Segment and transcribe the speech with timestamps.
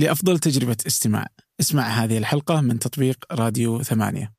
[0.00, 1.26] لأفضل تجربة استماع.
[1.60, 4.32] اسمع هذه الحلقة من تطبيق راديو ثمانية.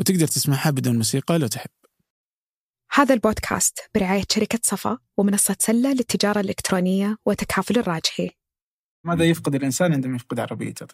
[0.00, 1.70] وتقدر تسمعها بدون موسيقى لو تحب.
[2.92, 8.30] هذا البودكاست برعاية شركة صفا ومنصة سلة للتجارة الإلكترونية وتكافل الراجحي.
[9.04, 10.86] ماذا يفقد الإنسان عندما يفقد عربيته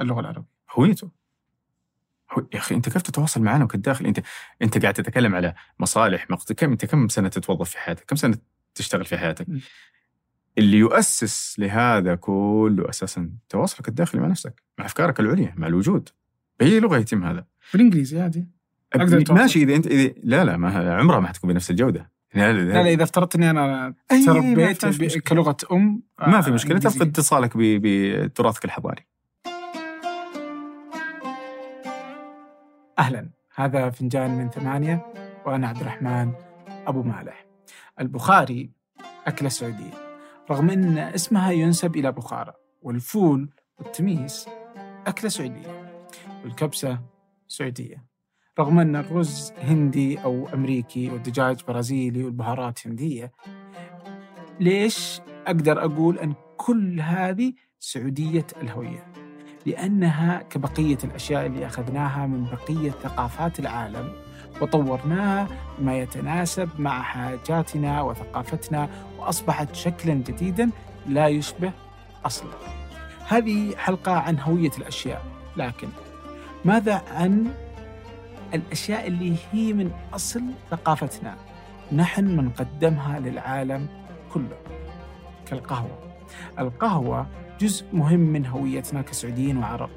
[0.00, 0.48] اللغة العربية.
[0.70, 1.10] هويته.
[2.32, 4.22] هو يا أخي أنت كيف تتواصل معنا وكداخل انت
[4.62, 6.52] أنت قاعد تتكلم على مصالح مقت...
[6.52, 8.38] كم أنت كم سنة تتوظف في حياتك؟ كم سنة
[8.74, 9.46] تشتغل في حياتك؟
[10.58, 16.08] اللي يؤسس لهذا كله أساسا تواصلك الداخلي مع نفسك، مع أفكارك العليا، مع الوجود.
[16.60, 18.48] بأي لغة يتم هذا؟ بالإنجليزي عادي
[18.92, 19.34] أتواصل.
[19.34, 22.10] ماشي إذا أنت إذا لا لا ما عمرها ما حتكون بنفس الجودة.
[22.34, 23.94] لا لا, لا لا إذا افترضت أي، ما
[24.72, 25.22] تربيت مشكلة.
[25.22, 26.78] كلغة أم ما في آه، مشكله.
[26.78, 29.06] تفقد اتصالك بتراثك الحضاري.
[32.98, 35.06] أهلا هذا فنجان من ثمانية
[35.46, 36.32] وأنا عبد الرحمن
[36.86, 37.46] أبو مالح
[38.00, 38.70] البخاري
[39.26, 40.05] أكلة سعودية
[40.50, 44.48] رغم أن اسمها ينسب إلى بخارى والفول والتميس
[45.06, 45.92] أكلة سعودية
[46.44, 47.00] والكبسة
[47.48, 48.04] سعودية.
[48.58, 53.32] رغم أن الرز هندي أو أمريكي والدجاج برازيلي والبهارات هندية
[54.60, 59.12] ليش أقدر أقول أن كل هذه سعودية الهوية؟
[59.66, 64.25] لأنها كبقية الأشياء اللي أخذناها من بقية ثقافات العالم.
[64.60, 70.70] وطورناها بما يتناسب مع حاجاتنا وثقافتنا وأصبحت شكلا جديدا
[71.06, 71.72] لا يشبه
[72.26, 72.50] أصله
[73.28, 75.22] هذه حلقة عن هوية الأشياء
[75.56, 75.88] لكن
[76.64, 77.46] ماذا عن
[78.54, 81.36] الأشياء اللي هي من أصل ثقافتنا؟
[81.92, 83.86] نحن من قدمها للعالم
[84.34, 84.56] كله.
[85.46, 85.98] كالقهوة.
[86.58, 87.26] القهوة
[87.60, 89.90] جزء مهم من هويتنا كسعوديين وعرب.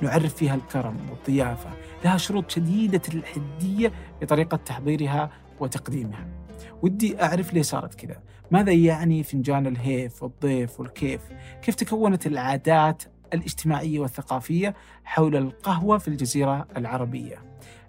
[0.00, 1.70] نعرف فيها الكرم والضيافة
[2.04, 6.28] لها شروط شديدة الحدية لطريقة تحضيرها وتقديمها.
[6.82, 8.22] ودي أعرف ليه صارت كذا.
[8.50, 11.20] ماذا يعني فنجان الهيف والضيف والكيف؟
[11.62, 13.02] كيف تكونت العادات
[13.34, 17.42] الاجتماعية والثقافية حول القهوة في الجزيرة العربية؟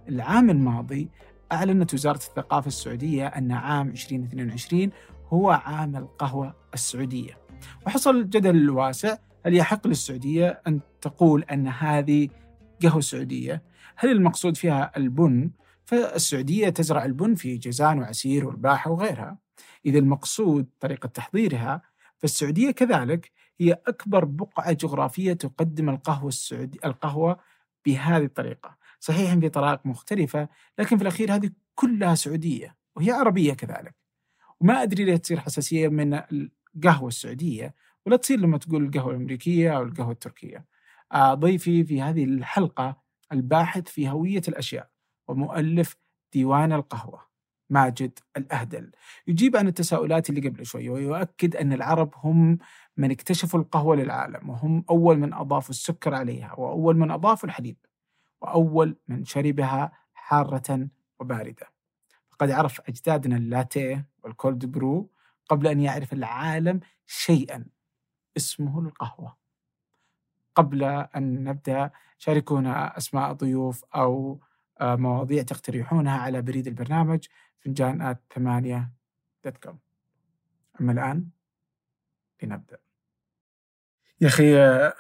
[0.09, 1.09] العام الماضي
[1.51, 4.89] أعلنت وزارة الثقافة السعودية أن عام 2022
[5.33, 7.37] هو عام القهوة السعودية.
[7.87, 9.17] وحصل جدل واسع.
[9.45, 12.29] هل يحق للسعودية أن تقول أن هذه
[12.83, 13.61] قهوة سعودية؟
[14.01, 15.51] هل المقصود فيها البن؟
[15.85, 19.37] فالسعودية تزرع البن في جازان وعسير والباحة وغيرها.
[19.85, 21.81] إذا المقصود طريقة تحضيرها
[22.17, 27.39] فالسعودية كذلك هي أكبر بقعة جغرافية تقدم القهوة السعودي القهوة
[27.85, 28.77] بهذه الطريقة.
[28.99, 30.49] صحيح في طرائق مختلفة
[30.79, 33.95] لكن في الأخير هذه كلها سعودية وهي عربية كذلك.
[34.59, 36.21] وما أدري ليه تصير حساسية من
[36.75, 40.65] القهوة السعودية ولا تصير لما تقول القهوة الأمريكية أو القهوة التركية.
[41.11, 44.89] آه، ضيفي في هذه الحلقة الباحث في هوية الأشياء
[45.27, 45.95] ومؤلف
[46.33, 47.29] ديوان القهوة
[47.69, 48.91] ماجد الأهدل.
[49.27, 52.57] يجيب عن التساؤلات اللي قبل شوي ويؤكد أن العرب هم
[52.97, 57.77] من اكتشفوا القهوة للعالم وهم أول من أضافوا السكر عليها وأول من أضافوا الحليب
[58.41, 60.87] وأول من شربها حارة
[61.19, 61.67] وباردة.
[62.29, 65.09] فقد عرف أجدادنا اللاتيه وال cold brew
[65.49, 67.65] قبل أن يعرف العالم شيئا
[68.37, 69.38] اسمه القهوة.
[70.59, 74.39] قبل أن نبدأ شاركونا أسماء ضيوف أو
[74.81, 77.25] آه، مواضيع تقترحونها على بريد البرنامج
[77.59, 78.91] فنجان ثمانية
[79.45, 79.79] dot com.
[80.81, 81.29] أما الآن
[82.43, 82.77] لنبدأ.
[84.21, 84.93] يا أخي آه،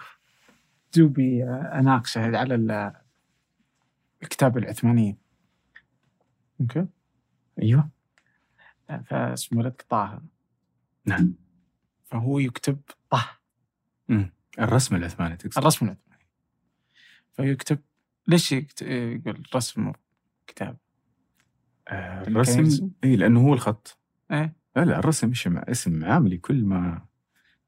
[0.95, 2.93] دوبي آه، أناقشة على ال-
[4.23, 5.17] الكتاب العثماني.
[6.61, 6.87] okay.
[7.61, 7.89] أيوه.
[9.05, 10.21] فاسمه لك طه
[11.05, 11.33] نعم.
[12.05, 13.29] فهو يكتب طه.
[14.09, 14.33] مم.
[14.59, 16.25] الرسم العثماني تقصد الرسم العثماني
[17.33, 17.79] فيكتب
[18.27, 19.91] ليش يكت- يقول رسم
[20.47, 20.77] كتاب؟
[21.87, 23.97] آه،؟ الرسم اي لأنه هو الخط
[24.31, 27.01] إيه لا لا الرسم اسم اسم عام لكل ما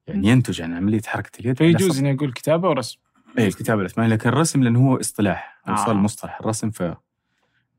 [0.08, 3.00] يعني ينتج عن عملية حركة اليد فيجوز إنه يقول كتابة ورسم
[3.40, 5.76] اي الكتاب العثماني لكن الرسم لأنه هو اصطلاح آه.
[5.76, 6.82] صار مصطلح الرسم ف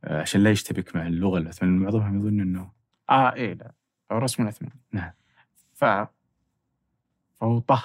[0.05, 2.71] آه، عشان لا يشتبك مع اللغة العثمانية معظمهم يظن إنه
[3.11, 3.73] آه إيه لا
[4.13, 5.11] هو رسم العثماني نعم.
[5.73, 7.85] ف فهو طه.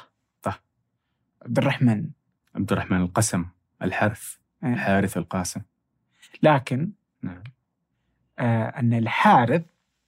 [1.47, 2.09] عبد الرحمن.
[2.55, 3.45] عبد الرحمن القسم
[3.81, 4.33] الحرث
[4.63, 4.75] إيه.
[4.75, 5.61] حارث القاسم.
[6.44, 6.91] لكن
[7.21, 7.44] نعم.
[8.39, 9.61] آه أن الحارث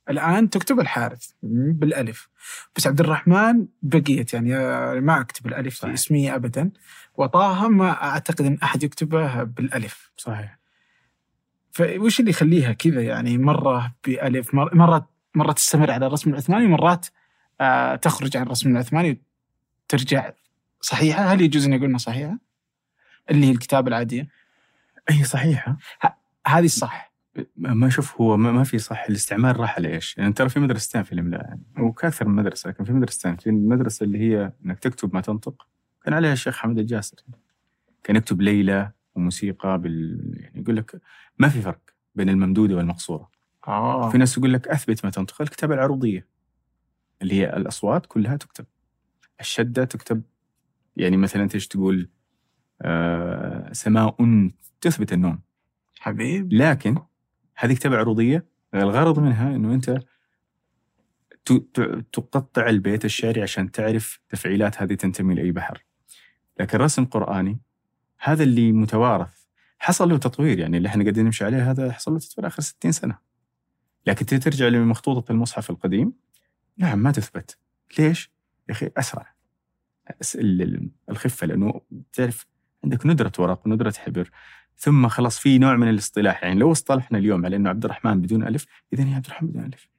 [0.09, 2.29] الآن تكتب الحارث بالألف.
[2.75, 5.93] بس عبد الرحمن بقيت يعني آه، ما أكتب الألف في صحيح.
[5.93, 6.71] اسمي ابدا.
[7.17, 10.11] وطه ما أعتقد أن أحد يكتبه بالألف.
[10.17, 10.59] صحيح.
[11.71, 17.07] فوش اللي يخليها كذا؟ يعني مرة بألف مر- مرة مرة تستمر على الرسم العثماني ومرات
[17.61, 19.21] آه تخرج عن الرسم العثماني
[19.85, 20.31] وترجع
[20.81, 22.39] صحيحة؟ هل يجوز ان يقول إنها صحيحة؟
[23.31, 24.27] اللي هي الكتابة العادية؟
[25.09, 25.77] أي صحيحة.
[26.47, 27.09] هذه الصح.
[27.57, 29.03] ما أشوف هو ما, ما في صح.
[29.09, 32.69] الاستعمال راح على إيش؟ يعني ترى في مدرستين في الاملاء يعني هو كاكثر من مدرسه
[32.69, 33.35] لكن في مدرستين.
[33.35, 35.67] في المدرسة اللي هي إنك تكتب ما تنطق
[36.03, 37.17] كان عليها الشيخ حمد الجاسر
[38.03, 41.01] كان يكتب ليلى وموسيقى بال يعني يقول لك
[41.37, 41.79] ما في فرق
[42.15, 43.29] بين الممدودة والمقصورة.
[43.67, 44.09] آه.
[44.09, 46.27] في ناس يقول لك أثبت ما تنطق الكتابة العروضية
[47.21, 48.65] اللي هي الأصوات كلها تكتب.
[49.39, 50.21] الشدة تكتب
[50.99, 52.09] يعني مثلا انت تقول
[52.81, 54.15] آه سماء
[54.81, 55.39] تثبت النون
[55.99, 56.97] حبيب لكن
[57.55, 59.99] هذه كتابة عروضية الغرض منها إنه أنت
[62.13, 65.85] تقطع البيت الشعري عشان تعرف تفعيلات هذه تنتمي لأي بحر.
[66.59, 67.59] لكن رسم قرآني
[68.19, 69.45] هذا اللي متوارث
[69.79, 72.91] حصل له تطوير يعني اللي إحنا قاعدين نمشي عليه هذا حصل له تطوير آخر 60
[72.91, 73.17] سنة.
[74.05, 76.13] لكن ترجع لمخطوطة المصحف القديم
[76.77, 77.57] نعم ما تثبت.
[77.99, 78.31] ليش؟
[78.69, 79.33] يا أخي أسرع.
[81.09, 81.81] الخفة لأنه
[82.13, 82.45] تعرف
[82.83, 84.29] عندك ندرة ورق وندرة حبر
[84.75, 88.47] ثم خلاص في نوع من الاصطلاح يعني لو اصطلحنا اليوم على إنه عبد الرحمن بدون
[88.47, 89.89] ألف اذا هي عبد الرحمن بدون ألف.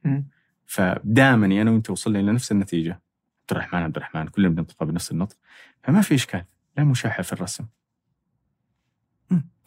[0.66, 2.92] فدائما أنا وأنت وصلنا إلى نفس النتيجة.
[2.92, 5.36] عبد الرحمن عبد الرحمن كلنا بننطقها بنفس النطق.
[5.82, 6.44] فما في إشكال
[6.76, 7.66] لا مشاحة في الرسم.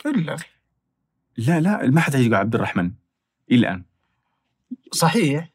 [0.05, 0.37] إلا.
[1.37, 2.91] لا لا ما حد يقول عبد الرحمن
[3.51, 3.83] إلى الآن.
[4.91, 5.52] صحيح.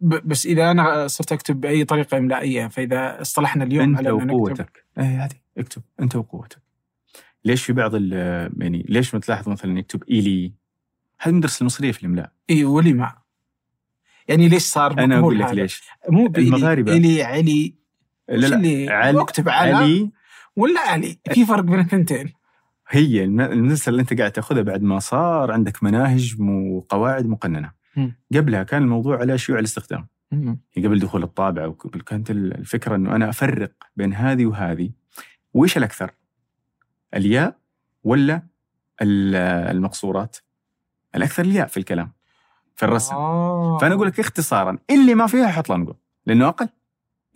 [0.00, 4.84] بس إذا أنا صرت أكتب بأي طريقة إملائية فإذا اصطلحنا اليوم أنت على وقوتك.
[4.98, 5.34] اي هذه.
[5.58, 5.82] اكتب.
[6.00, 6.58] أنت وقوتك.
[7.44, 10.52] ليش في بعض يعني ليش ما تلاحظ مثلا يكتب الي
[11.20, 12.32] هذه مدرسة المصرية في الإملاء.
[12.50, 13.12] إي ولي ما.
[14.28, 15.82] يعني ليش صار أنا أقول لك هذا؟ ليش.
[16.08, 16.92] مو بإلي المغاربة.
[16.92, 17.74] الي علي.
[18.28, 20.10] لا لا علي أكتب على علي.
[20.56, 22.32] ولا علي؟ في فرق بين الثنتين.
[22.88, 27.79] هي الم- المدرسة اللي أنت قاعد تأخذها بعد ما صار عندك مناهج وقواعد مقننة.
[28.34, 30.06] قبلها كان الموضوع على شيوع الاستخدام،
[30.76, 34.90] يعني قبل دخول الطابعة وقبل كانت ال- الفكرة إنه أنا أفرق بين هذه وهذه
[35.54, 36.10] وإيش الأكثر؟
[37.14, 37.58] الياء
[38.04, 38.42] ولا
[39.02, 39.36] ال-
[39.76, 40.36] المقصورات؟
[41.14, 42.12] الأكثر الياء في الكلام
[42.76, 43.14] في الرسم.
[43.14, 43.78] آه.
[43.78, 45.96] فأنا أقول لك اختصارا اللي ما فيها حط لنقط
[46.26, 46.68] لأنه أقل.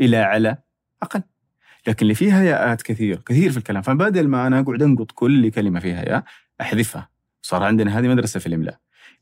[0.00, 0.58] إلى على
[1.02, 1.22] أقل.
[1.86, 5.80] لكن اللي فيها ياءات كثير كثير في الكلام فبدل ما أنا أقعد أنقط كل كلمة
[5.80, 6.24] فيها ياء
[6.60, 7.08] أحذفها
[7.42, 8.78] صار عندنا هذه مدرسة في الإملاء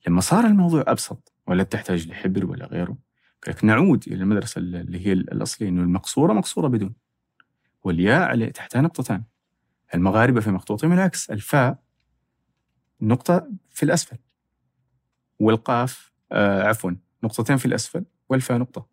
[0.06, 2.96] لما صار الموضوع أبسط ولا تحتاج لحبر ولا غيره
[3.62, 6.94] نعود إلى المدرسة اللي هي الأصلية إنه المقصورة مقصورة بدون.
[7.84, 9.24] والياء عليه تحتها نقطتان.
[9.94, 11.78] المغاربة في مخطوطهم العكس الفاء
[13.00, 14.16] نقطة في الأسفل
[15.40, 16.90] والقاف آه عفوا
[17.22, 18.86] نقطتين في الأسفل والفاء نقطة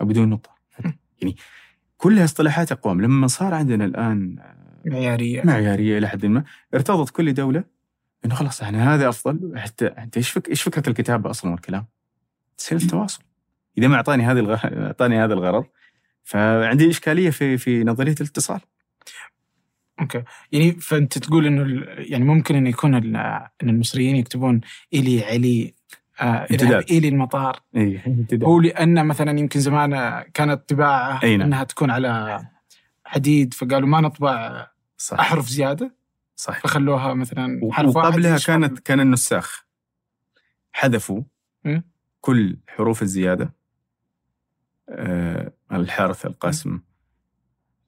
[0.00, 0.54] أو بدون نقطة.
[1.22, 1.36] يعني
[1.96, 3.00] كلها اصطلاحات أقوام.
[3.00, 4.36] لما صار عندنا الآن
[4.86, 5.42] معيارية.
[5.42, 7.64] معيارية إلى حد ما ارتضت كل دولة
[8.24, 9.58] إنه خلاص إحنا هذا أفضل.
[9.58, 10.48] حتى انت إيش فك...
[10.48, 11.86] إيش فكرة الكتابة أصلا والكلام؟
[12.58, 13.22] تسهيل التواصل.
[13.78, 14.58] إذا ما أعطاني هذه الغ...
[14.64, 15.64] أعطاني هذا الغرض
[16.24, 18.60] فعندي إشكالية في في نظرية الاتصال.
[20.00, 20.22] أوكي.
[20.52, 23.16] يعني فأنت تقول إنه ال- يعني ممكن انه يكون ال-
[23.62, 24.60] إن المصريين يكتبون
[24.94, 25.74] الي علي
[26.20, 26.46] آه
[26.90, 27.60] الي المطار.
[27.76, 28.00] اي
[28.42, 31.40] هو لأن مثلا يمكن زمان كانت طباعة نعم.
[31.42, 32.40] إنها تكون على
[33.04, 34.66] حديد فقالوا ما نطبع
[34.96, 35.20] صح.
[35.20, 36.01] أحرف زيادة.
[36.36, 39.66] صح فخلوها مثلا حرف واحد وقبلها كانت كان النساخ.
[40.72, 41.22] حذفوا
[41.64, 41.84] مم.
[42.20, 43.54] كل حروف الزيادة
[44.88, 46.80] آه الحارث القاسم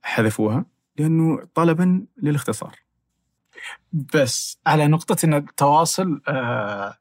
[0.03, 2.77] حذفوها لأنه طلبا للاختصار.
[3.93, 6.99] بس على نقطة أن التواصل آه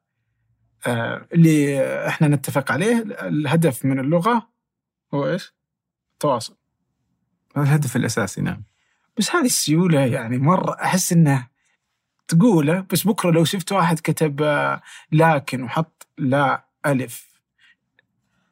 [0.86, 4.48] آه اللي إحنا نتفق عليه الهدف من اللغة
[5.14, 5.54] هو إيش؟
[6.12, 6.56] التواصل.
[7.56, 8.64] الهدف الأساسي نعم.
[9.18, 11.46] بس هذه السيولة يعني مرة أحس إنه
[12.28, 17.34] تقوله بس بكرة لو شفت واحد كتب آه، لكن وحط لا ألف.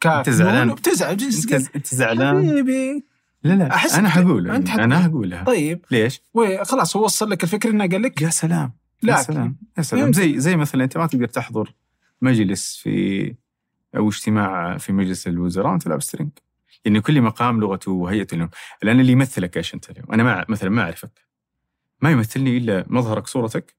[0.01, 0.75] كاف زعلان.
[0.75, 3.05] بتزعل أنت أنت زعلان؟ حبيبي.
[3.45, 5.85] لا لا أحس أنا بك- حقول أنت حت- أنا حقولها طيب.
[5.91, 8.73] ليش؟ وخلاص هو وصل لك الفكرة إنه قال لك؟ يا سلام.
[9.03, 9.57] يا لكن سلام.
[9.79, 10.13] يا سلام.
[10.13, 11.75] زي زي مثلا أنت ما تقدر تحضر
[12.23, 13.35] مجلس في
[13.97, 16.31] أو اجتماع في مجلس الوزراء وانت لابس ترنج
[16.85, 18.49] يعني كل مقام لغته وهيئته له
[18.83, 21.27] الان اللي يمثلك إيش أنت اليوم أنا ما مثلا ما أعرفك
[22.01, 23.77] ما يمثلني إلا مظهرك صورتك.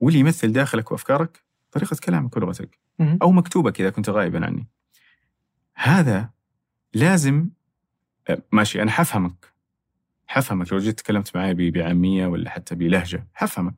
[0.00, 2.78] واللي يمثل داخلك وأفكارك طريقة كلامك ولغتك.
[3.22, 4.66] أو مكتوبك إذا كنت غائبا عني
[5.74, 6.30] هذا
[6.94, 7.48] لازم
[8.52, 9.52] ماشي أنا حفهمك
[10.26, 13.74] حفهمك لو جيت تكلمت معي بعامية ولا حتى بلهجة حفهمك.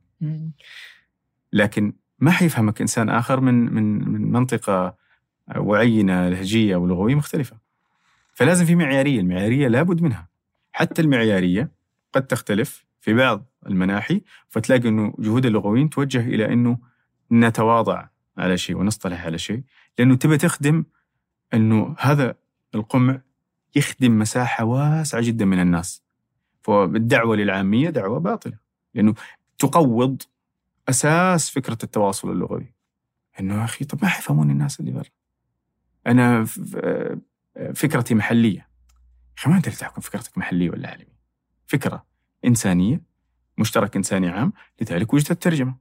[1.53, 4.95] لكن ما حيفهمك إنسان آخر من من من منطقة
[5.57, 7.57] وعينة لهجية ولغوية مختلفة.
[8.41, 10.29] فلازم في معيارية، المعيارية لابد منها.
[10.71, 11.71] حتى المعيارية
[12.13, 16.77] قد تختلف في بعض المناحي فتلاقي إنه جهود اللغويين توجه إلى إنه
[17.31, 18.07] نتواضع
[18.37, 19.61] على شيء ونصطلح على شيء،
[19.99, 20.83] لأنه تبى تخدم
[21.53, 22.35] إنه هذا
[22.75, 23.21] القمع
[23.75, 26.03] يخدم مساحة واسعة جدا من الناس.
[26.61, 28.57] فالدعوة للعامية دعوة باطلة،
[28.93, 29.13] لأنه
[29.57, 30.21] تقوض
[30.89, 32.73] أساس فكرة التواصل اللغوي
[33.39, 35.03] إنه يا أخي طب ما حيفهموني الناس اللي برا
[36.43, 36.77] ف-
[37.75, 38.67] فكرتي محلية.
[39.37, 41.21] أخي ما انت اللي تحكم فكرتك محلية ولا عالمية.
[41.67, 42.05] فكرة
[42.45, 43.01] إنسانية
[43.57, 45.75] مشترك إنساني عام لذلك وجدت الترجمة.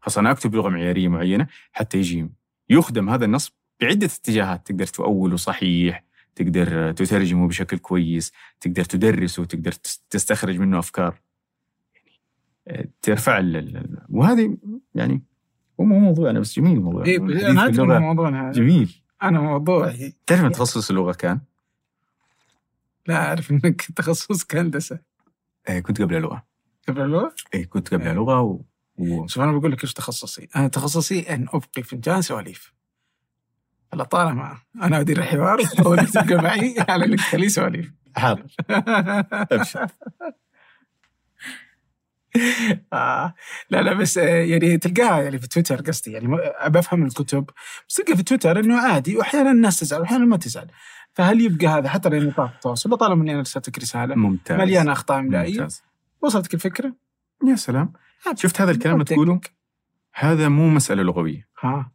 [0.00, 2.28] خاصة أنا أكتب بلغة معيارية معينة حتى يجي
[2.70, 4.66] يخدم هذا النص بعدة اتجاهات.
[4.66, 9.72] تقدر تؤوله صحيح تقدر تترجمه بشكل كويس تقدر تدرسه تقدر
[10.10, 11.20] تستخرج منه أفكار.
[12.66, 14.56] يعني ترفع ال وهذه
[14.94, 15.22] يعني
[15.80, 18.52] هو مو موضوع أنا بس جميل الموضوع إيه أنا موضوعنا.
[18.52, 19.03] جميل.
[19.24, 21.40] أنا موضوعي تعرف تخصص اللغة كان؟
[23.06, 24.98] لا أعرف إنك تخصصك هندسة
[25.68, 26.44] إيه كنت قبل اللغة.
[26.88, 28.60] قبل اللغة؟ إيه كنت قبل اللغة و...
[28.96, 29.26] و...
[29.26, 32.74] شوف أنا بقول لك إيش تخصصي؟ أنا تخصصي أن أبقي فنجان سواليف
[34.02, 38.46] طالما أنا أدير الحوار وأنت تبقى معي على إنك تخليه سواليف حاضر.
[39.52, 39.86] أبشر.
[42.92, 43.34] آه.
[43.70, 47.50] لا لا بس يعني تلقاها يعني في تويتر قصدي يعني بفهم الكتب.
[47.88, 50.70] بس تلقى في تويتر إنه عادي واحيانا الناس تزعل واحيانا ما تزعل.
[51.12, 54.58] فهل يبقى هذا حتى لنطاق التواصل طالما إني أنا رسلتك رسالة ممتاز.
[54.58, 55.60] مليانة أخطاء إملائية.
[55.60, 55.82] ممتاز.
[56.22, 56.94] وصلتك الفكرة؟
[57.48, 57.92] يا سلام.
[58.36, 59.40] شفت هذا الكلام اللي تقوله؟
[60.14, 61.48] هذا مو مسألة لغوية.
[61.60, 61.92] ها.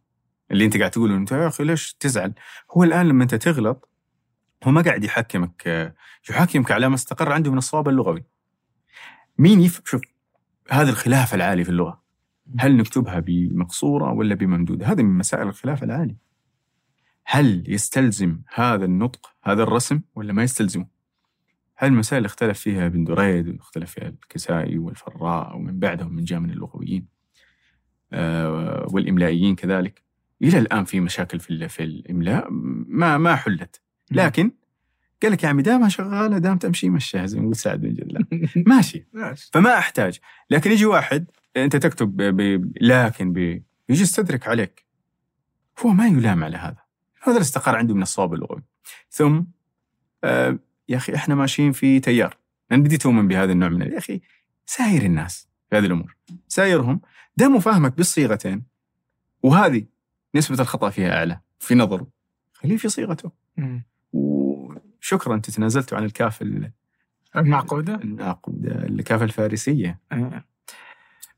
[0.50, 2.32] اللي أنت قاعد تقوله أنت يا أخي ليش تزعل؟
[2.76, 3.88] هو الآن لما أنت تغلط
[4.64, 5.92] هو ما قاعد يحكمك
[6.30, 8.24] يحاكمك على ما استقر عنده من الصواب اللغوي.
[9.38, 9.80] مين يف...
[9.84, 10.00] شوف
[10.70, 12.02] هذا الخلاف العالي في اللغة
[12.58, 16.16] هل نكتبها بمقصورة ولا بممدودة؟ هذه من مسائل الخلاف العالي.
[17.24, 20.86] هل يستلزم هذا النطق هذا الرسم ولا ما يستلزمه؟
[21.76, 26.50] هذه المسائل اختلف فيها ابن دريد واختلف فيها الكسائي والفراء ومن بعدهم من جاء من
[26.50, 27.06] اللغويين
[28.12, 30.02] آه والإملائيين كذلك
[30.42, 34.50] إلى الآن في مشاكل في في الإملاء ما ما حلت لكن
[35.22, 38.26] قال لك يا عمي دامها شغالة دام تمشي مشيها زي ما يقول سعد بن جلال.
[38.72, 39.06] ماشي.
[39.52, 40.18] فما أحتاج.
[40.50, 42.72] لكن يجي واحد أنت تكتب ب...
[42.80, 43.38] لكن ب...
[43.88, 44.84] يجي يستدرك عليك.
[45.78, 46.76] هو ما يلام على هذا.
[47.22, 48.62] هذا اللي استقر عنده من الصواب اللغوي
[49.10, 49.42] ثم
[50.24, 50.58] آه
[50.88, 52.36] يا أخي إحنا ماشيين في تيار.
[52.72, 54.20] أنا بديت أؤمن بهذا النوع من يا أخي
[54.66, 56.16] ساير الناس في هذه الأمور.
[56.48, 57.00] سايرهم.
[57.36, 58.62] دام فاهمك بالصيغتين
[59.42, 59.86] وهذه
[60.34, 62.06] نسبة الخطأ فيها أعلى في نظره.
[62.52, 63.32] خليه في صيغته.
[65.12, 66.42] وشكرا أنت تنازلتوا عن الكاف
[67.36, 70.00] المعقودة المعقودة الكاف الفارسية.
[70.12, 70.44] أه.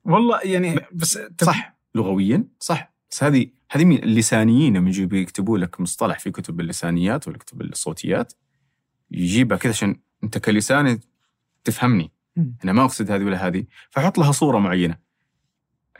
[0.05, 2.93] والله يعني بس صح لغويا؟ صح.
[3.11, 7.61] بس هذه هذه من اللسانيين لما يجوا يكتبوا لك مصطلح في كتب اللسانيات ولا كتب
[7.61, 8.33] الصوتيات
[9.11, 11.01] يجيبها كذا عشان أنت كلساني
[11.65, 12.13] تفهمني.
[12.65, 13.65] أنا ما أقصد هذه ولا هذه.
[13.91, 14.99] فحط لها صورة معينة.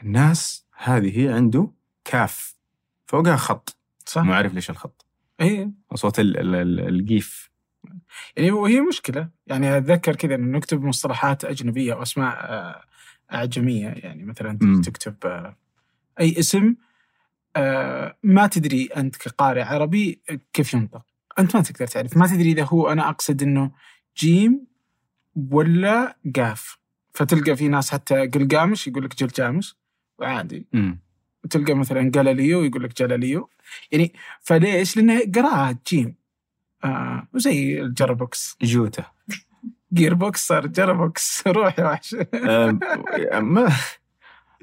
[0.03, 1.71] الناس هذه عنده
[2.05, 2.55] كاف
[3.05, 3.77] فوقها خط.
[4.05, 4.21] صح.
[4.21, 5.05] ما أعرف ليش الخط.
[5.41, 7.52] اي صوت ال ال ال القيف.
[8.35, 9.29] يعني وهي مشكلة.
[9.47, 12.35] يعني أتذكر كذا إنه نكتب مصطلحات أجنبية واسماء
[13.33, 13.87] أعجمية.
[13.87, 14.81] يعني مثلا مم.
[14.81, 15.15] تكتب
[16.19, 16.75] أي اسم
[18.23, 20.21] ما تدري أنت كقارئ عربي
[20.53, 21.05] كيف ينطق.
[21.39, 22.17] أنت ما تقدر تعرف.
[22.17, 23.71] ما تدري إذا هو أنا أقصد إنه
[24.17, 24.67] جيم
[25.51, 26.77] ولا قاف
[27.13, 29.75] فتلقى في ناس حتى قلقامش يقول لك جلجامش
[30.19, 30.67] وعادي.
[31.43, 33.49] وتلقى مثلا جلاليو يقول لك جلاليو.
[33.91, 36.15] يعني فليش؟ لأنه قراءة جيم.
[36.83, 39.05] آه وزي الجربوكس جوته
[39.93, 42.15] gearbox صار جربوكس روح يا وحش
[43.41, 43.69] ما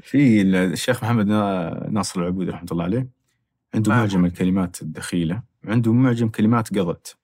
[0.03, 3.09] في الشيخ محمد نا- ناصر العبودي رحمة الله عليه
[3.75, 3.97] عنده آه.
[3.97, 7.17] معجم الكلمات الدخيلة وعنده معجم كلمات قضت.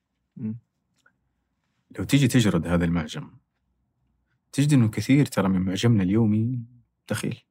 [1.99, 3.31] لو تيجي تجرد هذا المعجم
[4.53, 6.61] تجد إنه كثير ترى من معجمنا اليومي
[7.11, 7.43] دخيل.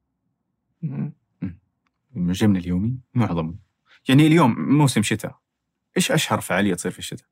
[2.15, 3.55] معجمنا اليومي معظمه
[4.09, 5.39] يعني اليوم موسم شتاء
[5.97, 7.27] إيش أشهر فعالية تصير في الشتاء؟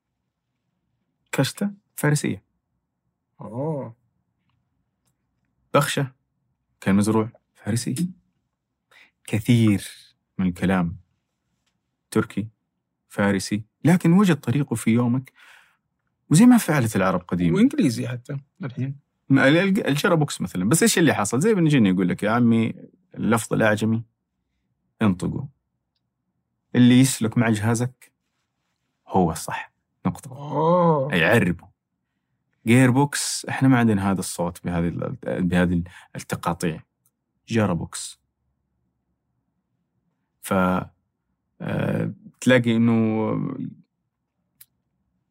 [1.34, 2.44] كشتة فارسية.
[3.42, 3.96] اوه
[5.74, 6.12] بخشة
[6.82, 8.10] كان مزروع فارسي.
[9.24, 9.88] كثير
[10.38, 10.98] من الكلام
[12.12, 12.48] تركي
[13.08, 15.32] فارسي لكن وجد طريقه في يومك
[16.30, 17.56] وزي ما فعلت العرب قديما.
[17.58, 19.00] وإنجليزي حتى الحين.
[19.30, 20.70] ما- ال- ال- الجرابوكس مثلا.
[20.70, 22.74] بس إيش اللي حصل؟ زي ابن جني يقول لك يا عمي
[23.16, 24.04] اللفظ الأعجمي
[25.02, 25.48] انطقه.
[26.76, 28.12] اللي يسلك مع جهازك
[29.08, 29.73] هو الصح.
[30.06, 30.32] نقطة.
[30.32, 31.68] اوه أي عربه
[32.68, 35.84] gearbox إحنا ما عندنا هذا الصوت بهذه بهذه
[36.16, 36.84] التقاطيع.
[37.48, 38.20] جاربوكس
[40.42, 40.54] ف
[41.62, 43.36] آه، تلاقي إنه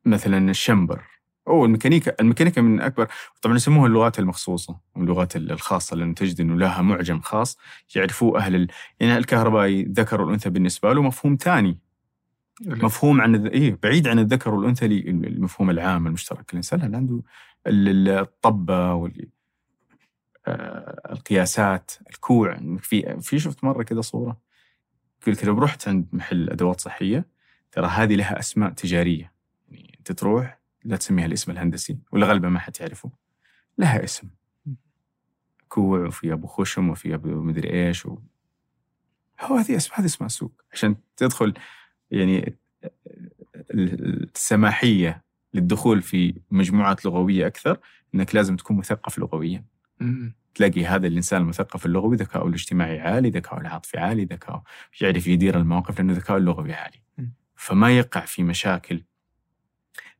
[0.05, 1.13] مثلا الشمبر.
[1.49, 3.09] أو الميكانيكا الميكانيكا من أكبر
[3.43, 7.59] طبعا يسموها اللغات المخصوصة اللغات الخاصة لأنه تجد إنه لها معجم خاص
[7.97, 8.69] يعرفوه أهل ال...
[9.01, 11.79] يعني الكهربائي الذكر والانثى بالنسبة له مفهوم ثاني.
[12.61, 13.47] مفهوم عن الذ...
[13.47, 16.51] إيه بعيد عن الذكر والأنثى المفهوم العام المشترك.
[16.51, 17.23] الإنسان لا عنده
[17.67, 19.29] ال- ال- الطبة وال
[20.47, 24.41] آه، القياسات الكوع؟ في في شفت مرة كذا صورة؟
[25.27, 27.27] يقول لو رحت عند محل أدوات صحية
[27.73, 29.33] ترى هذه لها أسماء تجارية.
[29.71, 33.11] يعني أنت تروح لا تسميها الاسم الهندسي ولا غالبا ما حد يعرفه.
[33.79, 34.29] لها اسم.
[35.69, 38.19] كوع وفي أبو خشم وفي أبو مدري إيش و...
[39.41, 41.55] هو هذه اسم هذه اسمها سوق عشان تدخل
[42.13, 42.57] يعني
[43.75, 45.23] السماحية
[45.55, 47.79] للدخول في مجموعات لغوية أكثر
[48.15, 49.65] إنك لازم تكون مثقف لغويا.
[50.55, 54.65] تلاقي هذا الإنسان المثقف اللغوي ذكاؤه الاجتماعي عالي، ذكاؤه العاطفي عالي، ذكاؤه
[55.01, 57.03] يعرف يدير المواقف لأنه ذكاؤه اللغوي عالي.
[57.57, 59.05] فما يقع في مشاكل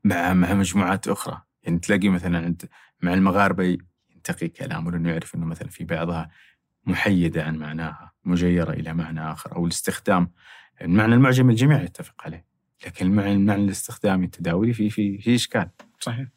[0.03, 2.65] مع مع مجموعات أخرى، يعني تلاقي مثلا عند
[3.01, 3.77] مع المغاربة
[4.15, 6.29] ينتقي كلامه لأنه يعرف إنه مثلا في بعضها
[6.85, 10.31] محيدة عن معناها، مجيرة إلى معنى آخر أو الاستخدام
[10.81, 12.45] المعنى المعجم الجميع يتفق عليه،
[12.85, 15.69] لكن المعنى المعنى الاستخدامي التداولي في في في إشكال.
[15.99, 16.27] صحيح.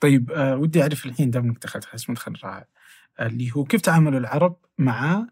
[0.00, 2.66] طيب آه ودي أعرف الحين دام إنك دخلت حس مدخل رائع
[3.20, 5.26] اللي هو كيف تعامل العرب مع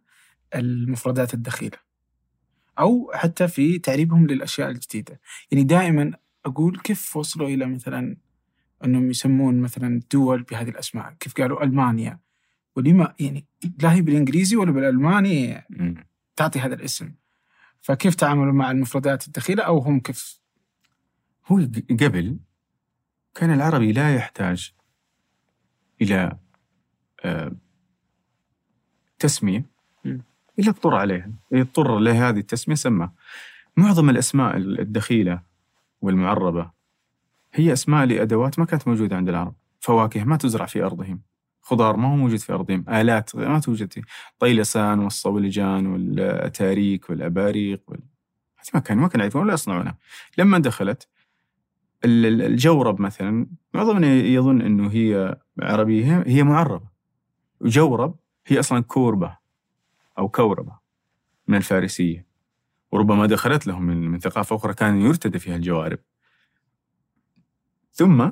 [0.54, 1.78] المفردات الدخيلة؟
[2.78, 5.20] أو حتى في تعريبهم للأشياء الجديدة.
[5.50, 6.12] يعني دائما
[6.46, 8.16] أقول كيف وصلوا إلى مثلا
[8.84, 12.18] أنهم يسمون مثلا دول بهذه الأسماء؟ كيف قالوا ألمانيا؟
[12.76, 13.46] ولما يعني
[13.82, 15.62] لا هي بالإنجليزي ولا بالألماني.
[16.36, 17.12] تعطي هذا الاسم.
[17.80, 20.40] فكيف تعاملوا مع المفردات الدخيلة أو هم كيف؟
[21.46, 21.56] هو
[21.90, 22.38] قبل
[23.34, 24.72] كان العربي لا يحتاج
[26.02, 26.38] إلى
[27.24, 27.52] آه،
[29.18, 29.64] تسمية.
[30.58, 31.32] إلا اضطر عليها.
[31.52, 33.10] يضطر لهذه التسمية سمى
[33.76, 35.42] معظم الأسماء الدخيلة
[36.00, 36.70] والمعربة
[37.52, 39.54] هي أسماء لأدوات ما كانت موجودة عند العرب.
[39.80, 41.20] فواكه ما تزرع في أرضهم.
[41.68, 44.02] خضار ما هو موجود في أرضهم آلات ما توجد في
[44.38, 48.00] طيلسان والصولجان والأتاريك والأباريق وال...
[48.74, 49.98] ما كانوا ما كانوا يعرفون ولا يصنعونها.
[50.38, 51.08] لما دخلت
[52.04, 56.88] ال- ال- الجورب مثلا معظمنا يظن إنه هي عربية هي معربة.
[57.60, 58.14] وجورب
[58.46, 59.36] هي أصلا كوربة
[60.18, 60.78] أو كوربة
[61.48, 62.26] من الفارسية.
[62.92, 65.98] وربما دخلت لهم من ثقافة أخرى كان يرتدى فيها الجوارب.
[67.92, 68.30] ثم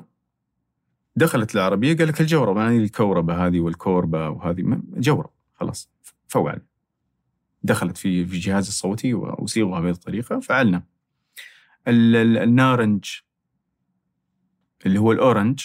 [1.17, 5.89] دخلت العربية قال لك الجورب يعني الكوربة هذه والكوربة وهذه جورب خلاص
[6.27, 6.61] فوعل.
[7.63, 10.83] دخلت في في الجهاز الصوتي واصيغها بهذه الطريقة فعلنا.
[11.87, 13.05] ال- ال- النارنج
[14.85, 15.61] اللي هو ال orange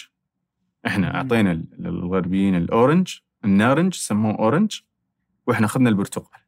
[0.87, 4.79] إحنا أعطينا للغربيين ال orange النارنج سموه orange
[5.47, 6.41] وإحنا أخذنا البرتقال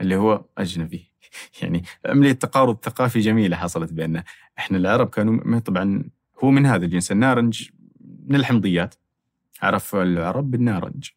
[0.00, 1.12] اللي هو أجنبي.
[1.62, 4.24] يعني عملية تقارب ثقافي جميلة حصلت بيننا.
[4.58, 6.04] إحنا العرب كانوا طبعا
[6.44, 7.70] هو من هذا الجنس النارنج
[8.26, 8.94] من الحمضيات.
[9.62, 11.10] عرف العرب بالنارنج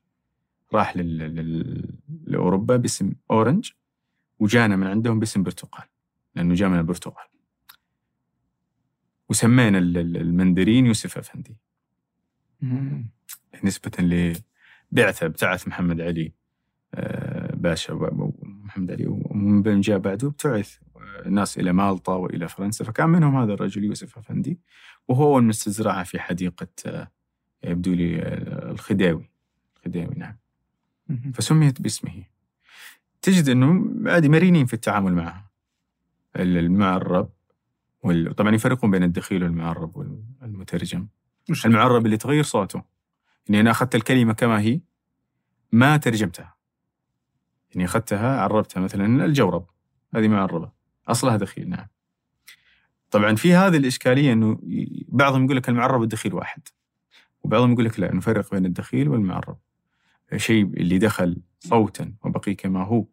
[0.74, 1.98] راح لل...
[2.24, 3.72] لأوروبا باسم أورنج
[4.40, 5.88] وجانا من عندهم باسم برتقال
[6.36, 7.26] لأنه جاء من البرتقال.
[9.30, 11.56] وسمينا ال- ال- المندرين يوسف أفندي.
[13.64, 13.92] نسبة
[14.92, 16.34] لبعثة ابتعث محمد علي
[16.94, 17.94] آه، باشا
[18.42, 20.78] محمد علي ومن بين جاء بعده ابتعث
[21.26, 24.60] آه، ناس إلى مالطا وإلى فرنسا فكان منهم هذا الرجل يوسف أفندي
[25.08, 27.12] وهو من استزرعة في حديقة آه،
[27.64, 29.30] يبدو لي آه، الخديوي
[29.78, 30.38] الخديوي نعم.
[31.34, 32.24] فسميت باسمه.
[33.22, 35.50] تجد أنه عادي مرينين في التعامل معها
[36.36, 37.30] ال- المعرب
[38.04, 39.98] وال- طبعا يفرقون بين الدخيل والمعرب
[40.42, 41.08] والمترجم
[41.50, 42.84] وش- المعرب اللي تغير صوته.
[43.48, 44.82] يعني أنا أخذت الكلمة كما هي
[45.72, 46.56] ما ترجمتها.
[47.72, 49.66] يعني أخذتها عربتها مثلا الجورب.
[50.16, 50.72] هذه معربة
[51.12, 51.88] أصلها دخيل نعم.
[53.12, 56.62] طبعا في هذه الإشكالية أنه ي- بعضهم يقول لك المعرب والدخيل واحد
[57.44, 59.58] وبعضهم يقول لك لا نفرق بين الدخيل والمعرب.
[60.38, 63.06] شيء اللي دخل صوتا وبقي كما هو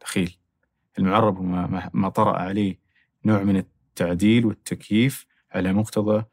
[0.00, 0.36] دخيل.
[0.98, 1.42] المعرب هو
[1.92, 2.78] ما, طرأ عليه
[3.24, 6.24] نوع من التعديل والتكييف على مقتضى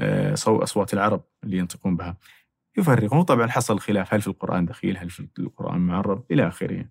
[0.00, 2.16] آه، صو أصوات العرب اللي ينطقون بها.
[2.78, 4.14] يفرقون طبعا حصل خلاف.
[4.14, 6.84] هل في القرآن دخيل؟ هل في القرآن معرب؟ إلى آخره.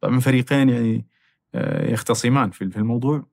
[0.00, 1.06] طبعا فريقين يعني
[1.54, 3.26] آه، يختصمان في الموضوع.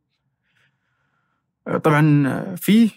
[1.84, 2.89] طبعا فيه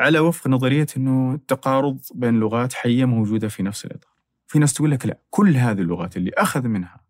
[0.00, 4.12] على وفق نظرية أنه التقارض بين لغات حية موجودة في نفس الإطار.
[4.46, 7.00] في ناس تقول لك لا كل هذه اللغات اللي أخذ منها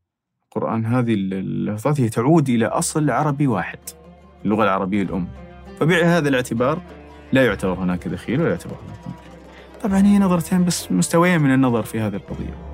[0.45, 3.79] القرآن هذه اللفظات هي تعود إلى أصل عربي واحد
[4.45, 5.29] اللغة العربية الأم.
[5.81, 6.83] فبهذا الاعتبار
[7.33, 9.23] لا يعتبر هناك دخيل ولا يعتبر هناك معرب.
[9.83, 12.73] طبعا هي نظرتين بس مستويين من النظر في هذه القضية.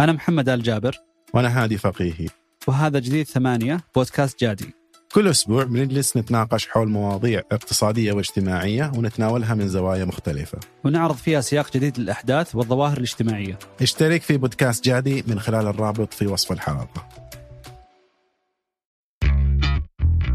[0.00, 0.96] أنا محمد آل جابر.
[1.34, 2.28] وأنا هادي فقيهي.
[2.68, 4.77] وهذا جديد ثمانية بودكاست جادي.
[5.12, 10.58] كل أسبوع بنجلس نتناقش حول مواضيع اقتصادية واجتماعية ونتناولها من زوايا مختلفة.
[10.84, 13.58] ونعرض فيها سياق جديد للأحداث والظواهر الاجتماعية.
[13.82, 17.08] اشترك في بودكاست جادي من خلال الرابط في وصف الحلقة.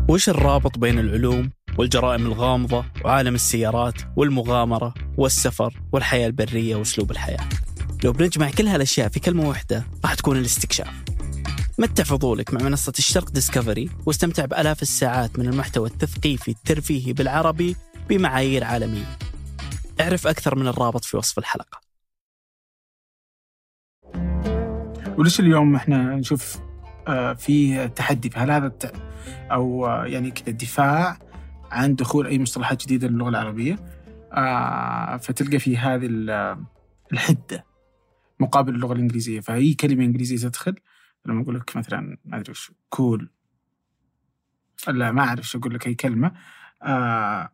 [0.10, 7.50] وش الرابط بين العلوم والجرائم الغامضة وعالم السيارات والمغامرة والسفر والحياة البرية وأسلوب الحياة؟
[8.04, 11.13] لو بنجمع كل هالأشياء في كلمة واحدة راح تكون الاستكشاف.
[11.80, 17.76] متع فضولك مع منصة الشرق ديسكفري واستمتع بألاف الساعات من المحتوى التثقيفي الترفيهي بالعربي
[18.10, 19.18] بمعايير عالمية.
[20.02, 21.82] اعرف أكثر من الرابط في وصف الحلقة.
[25.18, 26.58] وليش اليوم إحنا نشوف
[27.08, 28.72] آه، في تحدي؟ هل هذا.
[29.52, 31.20] أو آه، يعني كذا دفاع
[31.72, 33.76] عن دخول أي مصطلحات جديدة للغة العربية؟
[34.34, 36.58] آه، فتلقى في هذه ال-
[37.14, 37.66] الحدة
[38.40, 39.40] مقابل اللغة الإنجليزية.
[39.40, 40.76] فأي كلمة إنجليزية تدخل
[41.26, 43.30] لما أقول لك مثلا ما أدري وش كول
[44.88, 46.32] لا ما أعرف شو أقول لك أي كلمة.
[46.84, 47.50] آه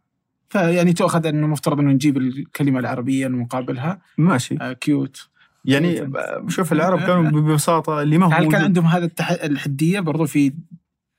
[0.49, 4.01] فيعني تؤخذ إنه مفترض إنه نجيب الكلمة العربية المقابلها.
[4.17, 4.57] ماشي.
[4.61, 5.29] آه كيوت
[5.65, 6.11] يعني
[6.47, 8.61] شوف العرب كانوا ببساطة اللي ما هو هل كان موجود.
[8.61, 9.31] عندهم هذا التح...
[9.31, 10.53] الحدية برضو في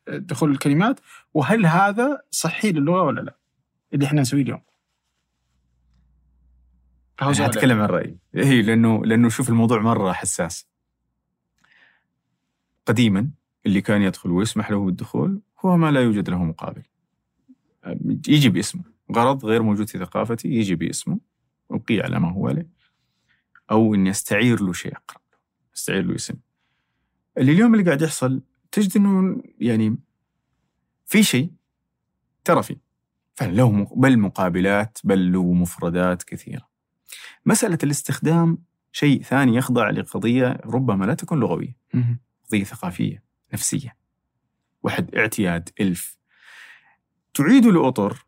[0.08, 1.00] دخول الكلمات.
[1.34, 3.36] وهل هذا صحي للغة ولا لا؟
[3.94, 4.60] اللي إحنا نسويه اليوم.
[7.22, 7.46] أنا.
[7.46, 8.18] أتكلم عن رأيي.
[8.34, 10.69] هي لأنه لأنه شوف الموضوع مرة حساس.
[12.86, 13.30] قديما
[13.66, 16.82] اللي كان يدخل ويسمح له بالدخول هو ما لا يوجد له مقابل.
[18.28, 18.82] يجي باسمه.
[19.12, 21.18] غرض غير موجود في ثقافتي يجي باسمه
[21.70, 22.68] أبقي على ما هو عليه
[23.70, 25.38] أو إني أستعير له شيء أقرب له
[25.76, 26.34] أستعير له اسم.
[27.38, 29.96] اللي اليوم اللي قاعد يحصل تجد إنه يعني
[31.06, 31.50] في شيء
[32.44, 32.80] ترى فيه.
[33.34, 36.68] فعلا له بل مقابلات بل له مفردات كثيرة.
[37.46, 38.58] مسألة الاستخدام
[38.92, 41.76] شيء ثاني يخضع لقضية ربما لا تكون لغوية.
[42.50, 43.96] قضية ثقافية نفسية.
[44.82, 46.16] واحد اعتياد إلف.
[47.34, 48.26] تعيد الأطر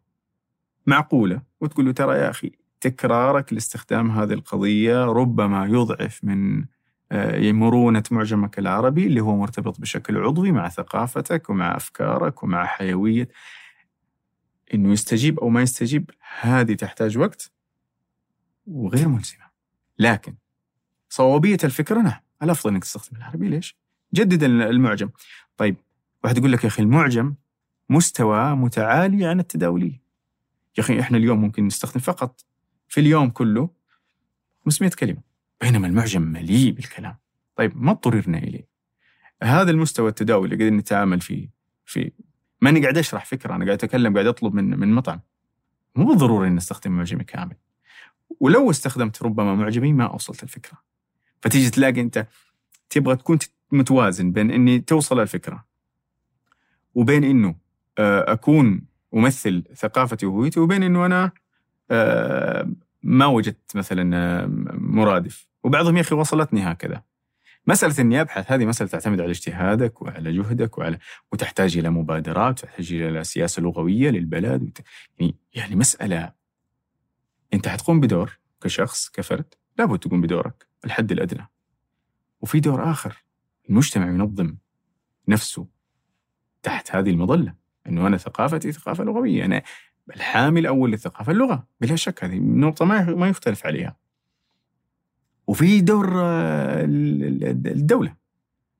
[0.86, 6.64] معقولة وتقول له ترى يا أخي تكرارك لاستخدام هذه القضية ربما يضعف من
[7.12, 13.28] آه، مرونة معجمك العربي اللي هو مرتبط بشكل عضوي مع ثقافتك ومع أفكارك ومع حيوية.
[14.74, 17.52] إنه يستجيب أو ما يستجيب هذه تحتاج وقت
[18.66, 19.50] وغير ملزمة.
[19.98, 20.34] لكن
[21.08, 23.48] صوابية الفكرة نعم الأفضل أنك تستخدم العربي.
[23.48, 23.81] ليش؟
[24.14, 25.10] جدد المعجم.
[25.56, 25.76] طيب
[26.24, 27.34] واحد يقول لك يا أخي المعجم
[27.88, 30.02] مستوى متعالي عن التداولية
[30.78, 32.44] يا أخي إحنا اليوم ممكن نستخدم فقط
[32.88, 33.70] في اليوم كله
[34.64, 35.20] 500 كلمة
[35.60, 37.16] بينما المعجم مليء بالكلام.
[37.56, 38.68] طيب ما اضطررنا إليه؟
[39.42, 41.50] هذا المستوى التداولي اللي قاعدين نتعامل فيه
[41.86, 42.12] في
[42.60, 45.20] ماني قاعد أشرح فكرة أنا قاعد أتكلم قاعد أطلب من من مطعم.
[45.96, 47.56] مو بالضروري إني أستخدم معجمي كامل.
[48.40, 50.78] ولو استخدمت ربما معجمي ما أوصلت الفكرة.
[51.42, 52.26] فتيجي تلاقي أنت
[52.90, 53.38] تبغى تكون
[53.72, 55.64] متوازن بين إني توصل الفكرة
[56.94, 57.54] وبين إنه
[57.98, 58.82] آه، أكون
[59.14, 61.30] أمثل ثقافتي وهويتي وبين إنه أنا
[61.90, 65.46] آه، ما وجدت مثلا آه، مرادف.
[65.64, 67.02] وبعضهم يا أخي وصلتني هكذا.
[67.66, 70.98] مسألة إني أبحث هذه مسألة تعتمد على اجتهادك وعلى جهدك وعلى
[71.32, 74.78] وتحتاج إلى مبادرات وتحتاج إلى سياسة لغوية للبلد.
[75.18, 76.32] يعني يعني مسألة
[77.54, 81.48] أنت حتقوم بدور كشخص كفرد لابد تقوم بدورك الحد الأدنى.
[82.40, 83.24] وفي دور آخر.
[83.72, 84.56] المجتمع ينظم
[85.28, 85.66] نفسه
[86.62, 87.54] تحت هذه المظلة.
[87.86, 89.62] أنه أنا ثقافتي ثقافة لغوية أنا
[90.14, 93.96] الحامل الأول للثقافة اللغة بلا شك هذه نقطة ما ما يختلف عليها.
[95.46, 98.14] وفي دور آه، ال- ال- الدولة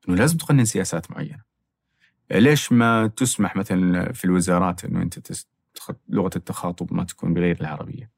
[0.09, 1.43] أنه لازم تقنن سياسات معينة.
[2.31, 4.85] ليش ما تسمح مثلا في الوزارات
[5.19, 8.11] تس- تخ- لغة التخاطب ما تكون بغير العربية؟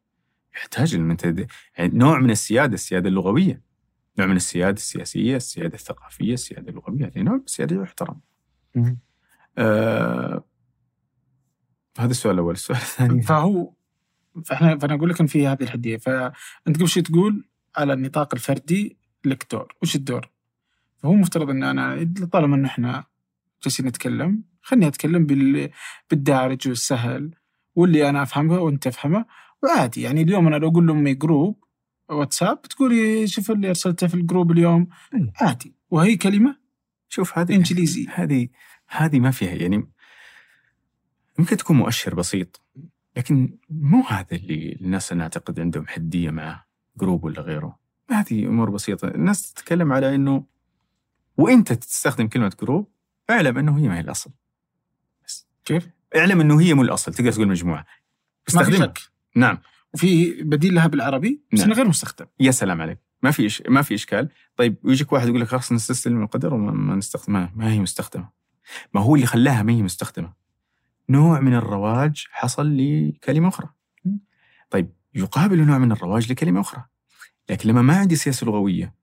[0.56, 3.62] يحتاج د- يعني نوع من السيادة السيادة اللغوية.
[4.20, 8.22] نوع من السيادة السياسية السيادة الثقافية السيادة اللغوية هذه نوع من السيادة يحترم.
[9.58, 10.44] آه
[12.00, 12.54] هذا السؤال الأول.
[12.54, 13.22] السؤال الثاني.
[13.22, 13.74] فهو
[14.46, 15.98] فإحنا فأنا أقول لك إن في هذه الحدية.
[15.98, 17.46] فأنت قبل شوي تقول
[17.78, 20.32] على النطاق الفردي لك دور، وش الدور؟
[20.98, 23.04] فهو مفترض إن أنا طالما إن إحنا
[23.64, 25.70] جالسين نتكلم خليني أتكلم بال...
[26.10, 27.36] بالدارج والسهل
[27.76, 29.26] واللي أنا افهمه وأنت تفهمه
[29.64, 30.02] وعادي.
[30.02, 31.65] يعني اليوم أنا لو أقول لأمي group
[32.10, 34.88] WhatsApp تقولي شوف اللي ارسلته في ال group اليوم.
[35.14, 35.32] أي.
[35.42, 35.76] عادي.
[35.90, 36.58] وهي كلمة؟
[37.10, 38.08] شوف هذه إنجليزي.
[38.14, 38.50] هذه
[38.88, 39.90] هذه ما فيها يعني
[41.40, 42.62] يمكن تكون مؤشر بسيط
[43.18, 46.66] لكن مو هذا اللي الناس أنا أعتقد عندهم حدية مع
[46.98, 47.80] group ولا غيره.
[48.12, 49.08] هذه أمور بسيطة.
[49.08, 50.46] الناس تتكلم على إنه
[51.38, 52.92] وانت تستخدم كلمة جروب
[53.30, 54.32] اعلم إنه هي ما هي الأصل.
[55.26, 57.86] بس كيف؟ اعلم إنه هي مو الأصل تقدر تقول مجموعة.
[58.48, 59.00] شك.
[59.36, 59.58] نعم.
[59.96, 61.74] وفي بديل لها بالعربي بس نعم.
[61.74, 62.26] غير مستخدم.
[62.40, 63.00] يا سلام عليك.
[63.24, 63.64] ما في إش...
[63.70, 64.30] ما في إشكال.
[64.56, 68.30] طيب ويجيك واحد يقول لك خلاص نستسلم القدر وما ما نستخدمها ما هي مستخدمة.
[68.94, 70.34] ما هو اللي خلاها ما هي مستخدمة؟
[71.10, 73.70] نوع من الرواج حصل لكلمة أخرى.
[74.70, 76.84] طيب يقابل نوع من الرواج لكلمة أخرى.
[77.50, 78.96] لكن لما ما عندي سياسة لغوية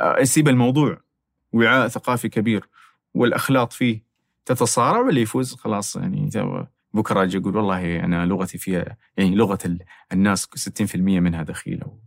[0.00, 1.00] أسيب الموضوع.
[1.52, 2.68] وعاء ثقافي كبير
[3.14, 4.04] والأخلاط فيه
[4.44, 6.28] تتصارع واللي يفوز؟ خلاص يعني
[6.94, 11.98] بكرة أجي أقول والله أنا لغتي فيها يعني لغة ال- الناس 60% منها دخيله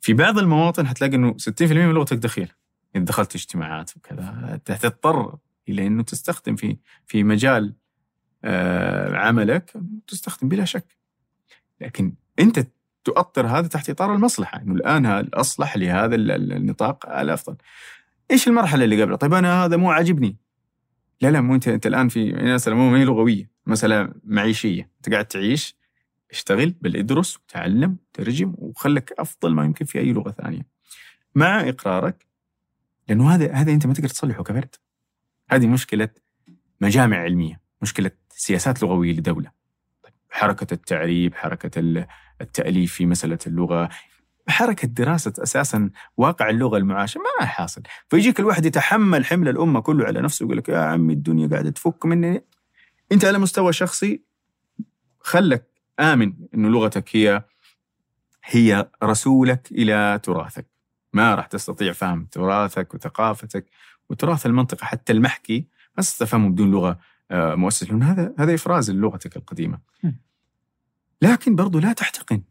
[0.00, 2.48] في بعض المواطن حتلاقي إنه 60% من لغتك دخيله
[2.96, 6.76] إذا دخلت اجتماعات وكذا تضطر إلى إنه تستخدم في
[7.06, 7.74] في مجال
[8.44, 9.72] آه، عملك
[10.06, 10.96] تستخدم بلا شك
[11.80, 12.66] لكن أنت
[13.04, 17.56] تؤطر هذا تحت إطار المصلحة إنه الآن الاصلح لهذا ال- ال- النطاق الافضل.
[18.30, 20.36] إيش المرحلة اللي قبلها؟ طيب أنا هذا مو عاجبني.
[21.22, 25.24] لا لا مو انت انت الآن في مساله مو هي لغويه، مسألة معيشية، انت قاعد
[25.24, 25.76] تعيش
[26.30, 30.66] اشتغل بل ادرس وتعلم ترجم وخلك أفضل ما يمكن في أي لغة ثانية.
[31.34, 32.26] مع إقرارك
[33.08, 34.74] لأنه هذا هذا أنت ما تقدر تصلحه كفرد.
[35.50, 36.08] هذه مشكلة
[36.80, 39.50] مجامع علمية، مشكلة سياسات لغوية لدولة.
[40.02, 42.06] طيب حركة التعريب، حركة ال-
[42.40, 43.88] التأليف في مسألة اللغة،
[44.48, 50.20] حركة دراسة أساسا واقع اللغة المعاشة ما حاصل، فيجيك الواحد يتحمل حمل الأمة كله على
[50.20, 52.44] نفسه ويقول لك يا عمي الدنيا قاعدة تفك مني.
[53.12, 54.22] أنت على مستوى شخصي
[55.20, 57.44] خلك آمن إنه لغتك هي
[58.44, 60.66] هي رسولك إلى تراثك.
[61.12, 63.66] ما راح تستطيع فهم تراثك وثقافتك
[64.10, 66.98] وتراث المنطقة حتى المحكي ما تستفهمه بدون لغة
[67.30, 69.78] آه، مؤسس لأن هذا هذا إفراز للغتك القديمة.
[70.02, 70.10] م.
[71.22, 72.42] لكن برضو لا تحتقن.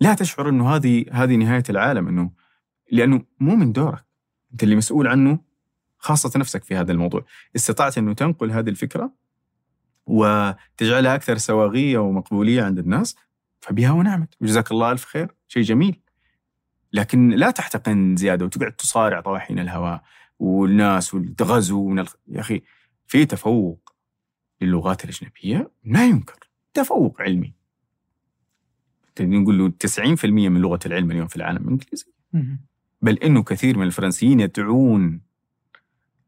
[0.00, 2.30] لا تشعر إنه هذه هذه نهاية العالم إنه
[2.92, 4.04] لأنه مو من دورك.
[4.52, 5.38] أنت اللي مسؤول عنه
[5.98, 7.24] خاصة نفسك في هذا الموضوع.
[7.56, 9.12] استطعت إنه تنقل هذه الفكرة
[10.06, 13.16] وتجعلها أكثر سواغيه ومقبولية عند الناس
[13.60, 16.00] فبها ونعمت وجزاك الله ألف خير شيء جميل.
[16.92, 20.02] لكن لا تحتقن زيادة وتقعد تصارع طواحين الهواء
[20.38, 22.14] والناس وتغزو من الخ...
[22.28, 22.62] يا أخي
[23.06, 23.92] في تفوق
[24.60, 27.59] للغات الأجنبية ما ينكر تفوق علمي
[29.20, 32.06] نقول له 90% من لغة العلم اليوم في العالم إنجليزي.
[33.02, 35.20] بل إنه كثير من الفرنسيين يدعون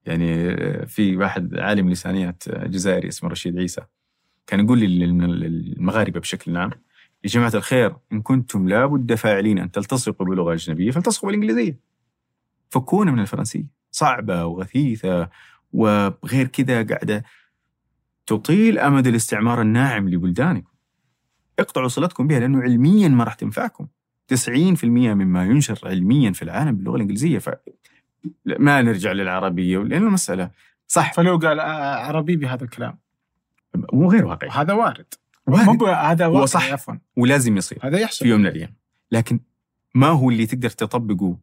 [0.06, 3.82] يعني في واحد عالم لسانيات جزائري اسمه رشيد عيسى.
[4.46, 6.70] كان يقول للمغاربة بشكل عام
[7.24, 11.78] يا جماعة الخير إن كنتم لابد فاعلين أن تلتصقوا بلغة أجنبية فالتصقوا بالإنجليزية.
[12.70, 15.28] فكونا من الفرنسيه صعبة وغثيثة
[15.72, 17.24] وغير كذا قاعدة
[18.26, 20.71] تطيل أمد الاستعمار الناعم لبلدانكم.
[21.62, 23.86] اقطعوا صلتكم بها لأنه علميا ما راح تنفعكم.
[24.26, 27.50] 90% مما ينشر علميا في العالم باللغة الإنجليزية ف
[28.46, 30.50] ما نرجع للعربية لأنه المساله
[30.86, 31.12] صح.
[31.12, 32.98] فلو قال آه، عربي بهذا الكلام.
[33.92, 34.50] مو غير واقعي.
[34.50, 35.14] هذا وارد.
[35.46, 35.82] وارد.
[35.82, 36.72] هذا واقعي صح.
[36.72, 36.94] عفوا.
[37.16, 37.78] ولازم يصير.
[37.82, 38.74] هذا في يحصل يوم من الأيام.
[39.12, 39.40] لكن
[39.94, 41.36] ما هو اللي تقدر تطبقه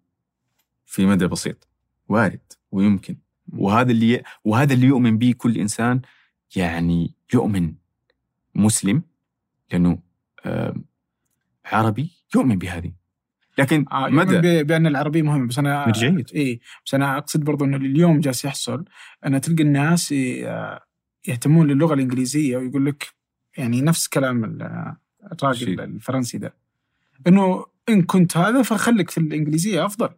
[0.86, 1.68] في مدى بسيط؟
[2.10, 3.18] وارد ويمكن.
[3.54, 6.02] وهذا اللي وهذا اللي يؤمن به كل إنسان
[6.56, 7.74] يعني يؤمن
[8.56, 9.02] مسلم
[9.72, 10.09] لأنه آه،
[11.66, 12.92] عربي يؤمن بهذه.
[13.58, 16.26] لكن آه مدى بأن العربيه مهمه بس أنا مرجعية.
[16.36, 18.86] اي بس أنا أقصد برضو أنه اليوم جالس يحصل
[19.26, 20.84] أن تلقى الناس آه،
[21.28, 23.08] يهتمون للغة الإنجليزية ويقول لك
[23.58, 24.96] يعني نفس كلام ال-
[25.32, 25.82] الراجل.
[25.82, 26.54] الفرنسي ده.
[27.28, 30.10] أنه إن كنت هذا فخليك في الإنجليزية أفضل.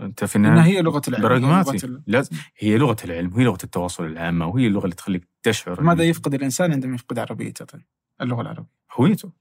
[0.00, 4.04] أنت في النهاية هي لغة العلم هي لغة لازم هي لغة العلم وهي لغة التواصل
[4.06, 7.66] العامة وهي اللغة اللي تخليك تشعر ماذا يفقد الإنسان عندما يفقد عربيته؟
[8.20, 8.68] اللغة العربية.
[8.92, 9.26] هويته.
[9.26, 9.32] هو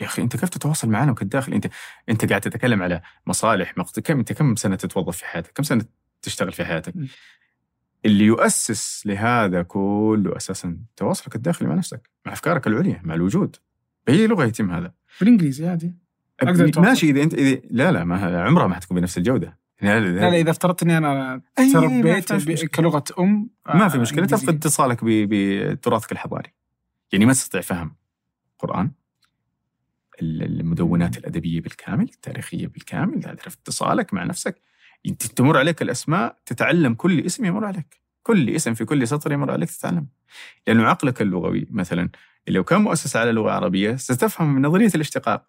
[0.00, 1.66] يا أخي أنت كيف تتواصل معنا وانت داخل انت
[2.08, 5.84] أنت قاعد تتكلم على مصالح مقصد كم أنت كم سنة تتوظف في حياتك؟ كم سنة
[6.22, 6.94] تشتغل في حياتك؟
[8.04, 13.56] اللي يؤسس لهذا كله أساسا تواصلك الداخلي مع نفسك، مع أفكارك العليا، مع الوجود.
[14.06, 15.94] بأي لغة يتم هذا؟ بالإنجليزي عادي.
[16.78, 19.58] ماشي إذا انت إذا لا لا ما عمرها ما حتكون بنفس الجودة.
[19.82, 21.42] لا لا, لا لا إذا افترضت اني أنا
[22.26, 22.64] تربيت.
[22.64, 24.26] كلغة أم ما في آه، مشكله.
[24.26, 26.52] تفقد اتصالك بتراثك الحضاري.
[27.12, 27.96] يعني ما تستطيع فهم
[28.52, 28.90] القران ال-
[30.22, 34.60] المدونات الأدبية بالكامل، التاريخية بالكامل، تعرف اتصالك مع نفسك،
[35.06, 39.50] إنت تمر عليك الأسماء تتعلم كل اسم يمر عليك، كل اسم في كل سطر يمر
[39.50, 40.06] عليك تتعلم.
[40.66, 42.08] لأنه عقلك اللغوي مثلا
[42.48, 45.46] لو كان مؤسس على لغة عربية ستفهم من نظرية الاشتقاق.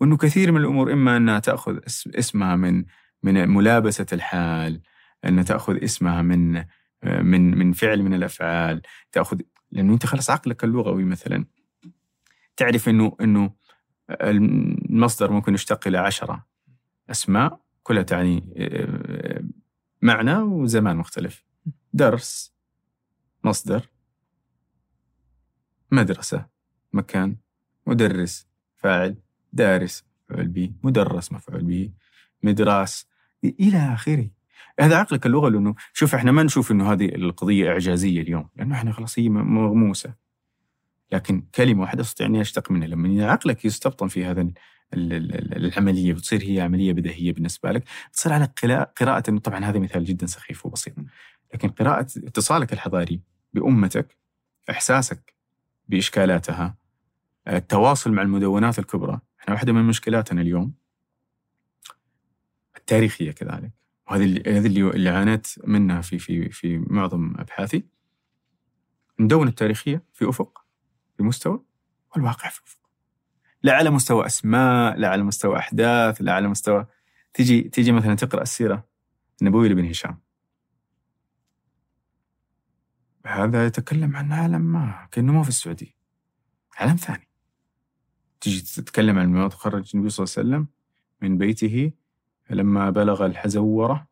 [0.00, 2.84] وإنه كثير من الأمور إما انها تأخذ اس- اسمها من
[3.22, 4.80] من ملابسة الحال،
[5.24, 6.64] أن تأخذ اسمها من
[7.04, 9.40] من من فعل من الأفعال، تأخذ
[9.72, 11.44] لأنه أنت خلص عقلك اللغوي مثلا.
[12.56, 13.50] تعرف انه إنه
[14.10, 16.46] المصدر ممكن يشتق إلى عشرة
[17.10, 19.44] أسماء كلها تعني آه،
[20.02, 21.44] معنى وزمان مختلف.
[21.92, 22.54] درس
[23.44, 23.88] مصدر
[25.90, 26.46] مدرسة
[26.92, 27.36] مكان
[27.86, 29.16] مدرس فاعل
[29.52, 31.90] دارس مفعول به مدرس مفعول به
[32.42, 33.06] مدراس
[33.44, 34.30] إلى آخره.
[34.80, 38.92] هذا عقلك اللغة لأنه شوف إحنا ما نشوف إنه هذه القضية إعجازية اليوم لأنه إحنا
[38.92, 40.14] خلاص هي مغموسة.
[41.12, 42.88] لكن كلمة واحدة أستطيع أني أشتق منها.
[42.88, 44.52] لما عقلك يستبطن في هذا ال-
[44.94, 48.44] ال- ال- العملية وتصير هي عملية بديهية بالنسبة لك تصير على
[49.28, 50.94] إنه طبعا هذا مثال جدا سخيف وبسيط.
[51.54, 53.20] لكن قراءة اتصالك الحضاري
[53.52, 54.18] بأمتك
[54.70, 55.34] إحساسك
[55.88, 56.76] بإشكالاتها
[57.48, 60.74] التواصل مع المدونات الكبرى إحنا واحدة من مشكلاتنا اليوم.
[62.76, 63.72] التاريخية كذلك.
[64.10, 67.84] وهذه هذه اللي اللي عانيت منها في في في معظم أبحاثي.
[69.20, 70.63] المدونة التاريخية في أفق.
[71.16, 71.64] في مستوى
[72.14, 72.84] والواقع في افق
[73.64, 76.86] لا على مستوى أسماء لا على مستوى أحداث لا على مستوى.
[77.34, 78.88] تيجي تيجي مثلا تقرأ السيرة
[79.42, 80.20] النبوية لابن هشام.
[83.26, 85.94] هذا يتكلم عن عالم ما كأنه ما في السعودية.
[86.76, 87.28] عالم ثاني.
[88.40, 90.68] تيجي تتكلم عن ما تخرج النبي صلى الله عليه وسلم
[91.22, 91.92] من بيته
[92.44, 94.08] فلما بلغ الحزورة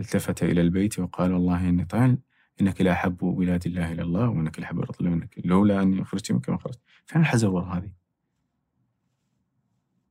[0.00, 2.18] التفت إلى البيت وقال والله إني طال
[2.60, 6.50] إنك لا أحب بلاد الله إلى الله وإنك لا الله منك لولا أني خرجت منك
[6.50, 6.80] ما خرجت.
[7.06, 7.90] فين الحزورة هذه؟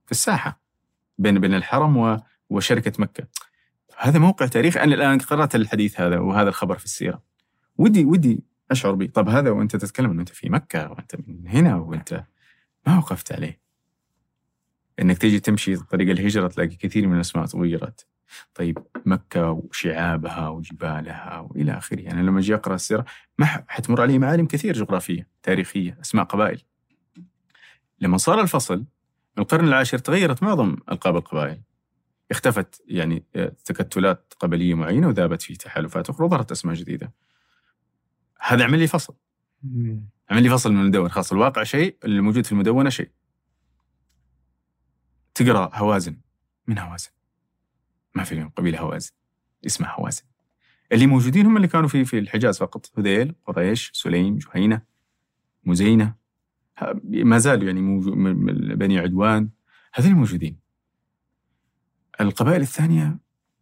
[0.05, 0.61] في الساحة
[1.17, 2.17] بين بين الحرم و...
[2.49, 3.27] وشركة مكة.
[3.97, 4.79] هذا موقع تاريخي.
[4.79, 7.23] أنا الآن قرأت الحديث هذا وهذا الخبر في السيرة.
[7.77, 11.75] ودي ودي أشعر به طب هذا وأنت تتكلم أنه أنت في مكة وأنت من هنا
[11.75, 12.23] وأنت
[12.87, 13.61] ما وقفت عليه.
[14.99, 18.07] إنك تيجي تمشي طريق الهجرة تلاقي كثير من الأسماء تغيرت.
[18.55, 21.99] طيب مكة وشعابها وجبالها وإلى آخره.
[22.01, 23.05] يعني لما أجي أقرأ السيرة
[23.37, 26.61] ما حتمر علي معالم كثير جغرافية تاريخية أسماء قبائل.
[27.99, 31.61] لما صار الفصل من القرن العاشر تغيرت معظم ألقاب القبائل.
[32.31, 33.23] اختفت يعني
[33.65, 37.13] تكتلات قبلية معينة وذابت في تحالفات أخرى وظهرت أسماء جديدة.
[38.39, 39.15] هذا عمل لي فصل.
[40.29, 43.09] عمل لي فصل من المدونة خلاص الواقع شيء اللي موجود في المدونة شيء.
[45.35, 46.17] تقرأ هوازن
[46.67, 47.09] من هوازن؟
[48.15, 49.11] ما في قبيلة هوازن
[49.65, 50.23] اسمها هوازن.
[50.91, 54.81] اللي موجودين هم اللي كانوا في في الحجاز فقط هذيل قريش سليم جهينة
[55.63, 56.15] مزينة
[57.05, 58.13] ما زالوا يعني موجود
[58.77, 59.49] بني عدوان
[59.93, 60.59] هذول موجودين.
[62.21, 63.17] القبائل الثانية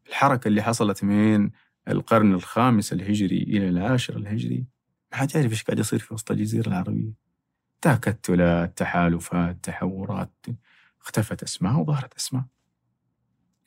[0.07, 1.49] الحركة اللي حصلت من
[1.87, 4.65] القرن الخامس الهجري إلى العاشر الهجري
[5.11, 7.11] ما حد يعرف إيش قاعد يصير في وسط الجزيرة العربية.
[7.81, 10.45] تكتلات تحالفات تحورات
[11.01, 12.43] اختفت أسماء وظهرت أسماء.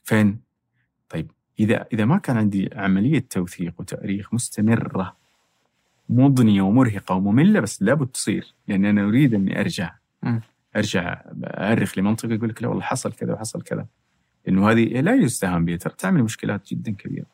[0.05, 0.43] فين؟
[1.13, 5.17] طيب إذا إذا ما كان عندي عملية توثيق وتأريخ مستمرة
[6.09, 9.95] مضنية ومرهقة ومملة بس لابد تصير لأن أنا أريد أني أرجع
[10.77, 13.87] أرجع أرخ لمنطقة يقول لك لا والله حصل كذا وحصل كذا.
[14.47, 17.27] لأنه هذه لا يستهان بها ترى تعمل مشكلات جدا كبيرة.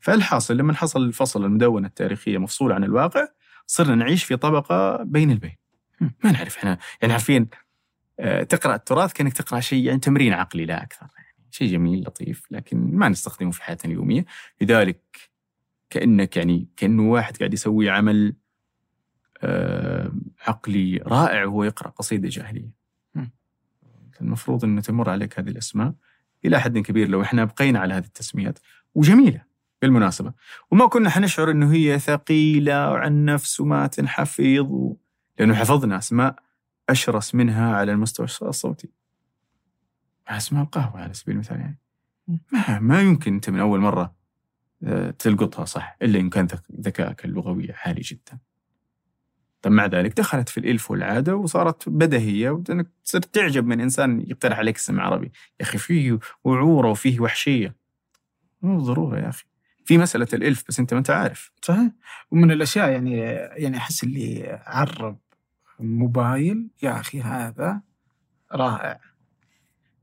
[0.00, 3.28] فالحاصل لما حصل الفصل المدونة التاريخية مفصوله عن الواقع
[3.66, 5.56] صرنا نعيش في طبقة بين البين.
[6.00, 7.48] ما نعرف إحنا يعني عارفين
[8.20, 10.88] آه، تقرأ التراث كأنك تقرأ شيء يعني تمرين عقلي لا يعني
[11.54, 14.24] شيء جميل لطيف لكن ما نستخدمه في حياتنا اليومية.
[14.60, 15.30] لذلك
[15.90, 18.34] كأنك يعني كانه واحد قاعد يسوي عمل
[19.42, 20.12] آه،
[20.46, 22.82] عقلي رائع وهو يقرأ قصيدة جاهلية.
[24.22, 25.94] المفروض انه تمر عليك هذه الأسماء
[26.44, 28.58] إلى حد كبير لو إحنا بقينا على هذه التسميات
[28.94, 29.42] وجميلة
[29.82, 30.32] بالمناسبة.
[30.70, 34.96] وما كنا حنشعر إنه هي ثقيلة وعن نفس وما تنحفظ و...
[35.38, 36.36] لأنه حفظنا أسماء
[36.88, 38.88] أشرس منها على المستوى الصوتي.
[40.28, 41.78] اسمها القهوة على سبيل المثال يعني
[42.52, 44.14] ما ما يمكن أنت من أول مرة
[44.84, 46.46] آه، تلقطها صح إلا إن كان
[46.80, 48.38] ذكائك اللغوي عالي جدا.
[49.62, 54.58] طب مع ذلك دخلت في الإلف والعادة وصارت بدهية وإنك صرت تعجب من إنسان يقترح
[54.58, 57.76] عليك اسم عربي، يا أخي فيه وعورة وفيه وحشية.
[58.62, 59.44] مو ضرورة يا أخي.
[59.84, 61.52] في مسألة الإلف بس أنت ما أنت عارف.
[61.62, 61.90] صحيح
[62.30, 63.16] ومن الأشياء يعني
[63.56, 65.18] يعني أحس اللي عرب
[65.80, 67.80] موبايل يا أخي هذا
[68.52, 69.00] رائع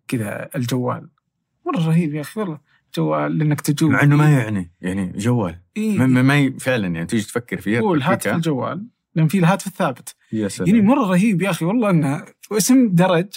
[0.10, 1.10] كذا الجوال.
[1.66, 2.60] مرة رهيب يا أخي والله
[2.96, 3.92] جوال لأنك تجوب.
[3.92, 5.62] مع إنه ما يعني يعني جوال.
[5.78, 5.98] إيه.
[5.98, 8.88] ما, ما فعلا يعني تيجي تفكر فيها هو الهاتف الجوال.
[9.16, 10.16] لأن في الهاتف الثابت.
[10.32, 10.70] يا سلام.
[10.70, 13.28] يعني مرة رهيب يا أخي والله أنه اسم درج.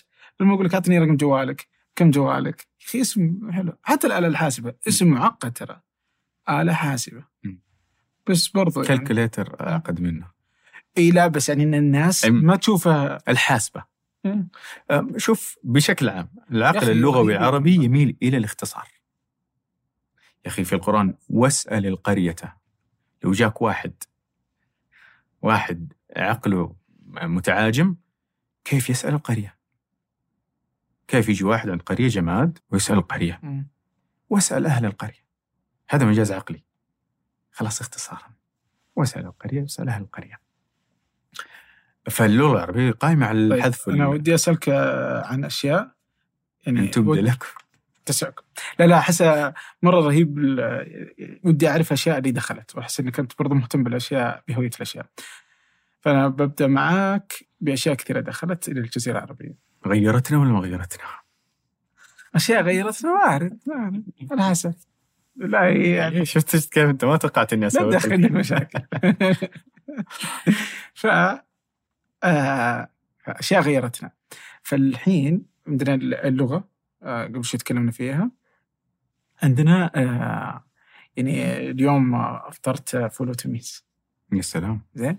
[0.41, 3.73] لما أقول لك أعطني رقم جوالك كم جوالك؟ يا أخي اسم حلو.
[3.83, 5.81] حتى الآلة الحاسبة اسم معقد ترى.
[6.49, 7.25] آلة حاسبة.
[8.27, 8.99] بس برضو يعني.
[8.99, 10.27] كالكوليتر أعقد منه.
[10.99, 13.91] إي لا بس يعني إن الناس ما تشوفها الحاسبة.
[15.17, 18.89] شوف بشكل عام العقل اللغوي العربي يميل إلى الاختصار.
[20.45, 22.37] يا أخي في القرآن واسأل القرية.
[23.25, 23.95] لو جاك واحد
[25.43, 27.97] واحد عقله متعاجم
[28.65, 29.59] كيف يسأل القرية؟
[31.09, 33.41] كيف يجي واحد عند قرية جماد ويسأل القرية؟
[34.31, 35.25] واسأل أهل القرية.
[35.89, 36.63] هذا مجاز عقلي.
[37.53, 38.33] خلاص اختصارا.
[38.97, 40.41] واسأل القرية واسأل أهل القرية.
[42.11, 44.68] فاللغة العربية قائمة على طيب، الحذف أنا ودي أسألك
[45.24, 45.90] عن أشياء.
[46.66, 47.44] يعني ان تبدى لك؟
[48.05, 48.42] تسعكم
[48.78, 49.22] لا لا أحس
[49.82, 50.38] مرة رهيب
[51.44, 55.07] ودي أعرف أشياء اللي دخلت وأحس إنك أنت برضه مهتم بالأشياء بهوية الأشياء.
[56.00, 59.55] فأنا ببدأ معاك بأشياء كثيرة دخلت إلى الجزيرة العربية.
[59.86, 61.05] غيرتنا ولا ما غيرتنا؟
[62.34, 64.32] أشياء غيرتنا؟ ما أعرف ما أعرف.
[64.32, 64.74] على حسب
[65.36, 68.80] لا يعني شفت كيف أنت ما توقعت إني أسوي لا تدخلني مشاكل
[70.94, 71.44] ف آه،
[73.27, 74.11] أشياء غيرتنا.
[74.62, 75.95] فالحين عندنا
[76.29, 76.68] اللغة
[77.03, 78.31] آه، قبل شوي تكلمنا فيها.
[79.43, 80.64] عندنا آه،
[81.16, 83.85] يعني اليوم أفطرت فول وتميس.
[84.33, 84.81] يا سلام.
[84.95, 85.18] زين؟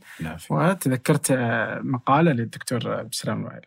[0.50, 1.32] وتذكرت
[1.82, 3.66] مقالة للدكتور عبد السلام الوائل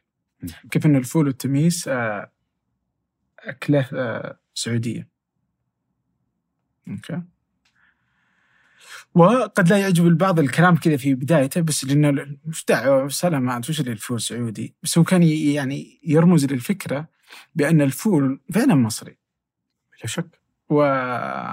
[0.71, 2.31] كيف أن الفول والتميس آه،
[3.39, 5.09] أكلة آه، سعودية.
[6.89, 7.23] okay؟
[9.15, 13.93] وقد لا يعجب البعض الكلام كذا في بدايته بس لأنه وش دعوه سلامات وش اللي
[13.93, 17.09] الفول سعودي بس هو كان يعني يرمز للفكرة
[17.55, 19.19] بأن الفول فعلا مصري.
[19.93, 20.41] بلا شك.
[20.69, 20.75] و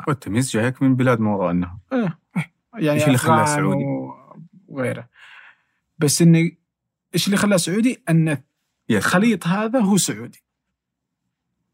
[0.07, 2.19] والتميس جايك من بلاد ما وراء آه،
[2.73, 3.85] يعني إيش اللي خلاه سعودي؟
[4.67, 5.09] وغيره.
[5.97, 6.51] بس انه
[7.13, 8.37] إيش اللي خلاه سعودي؟ أن
[8.91, 10.43] الخليط هذا هو سعودي.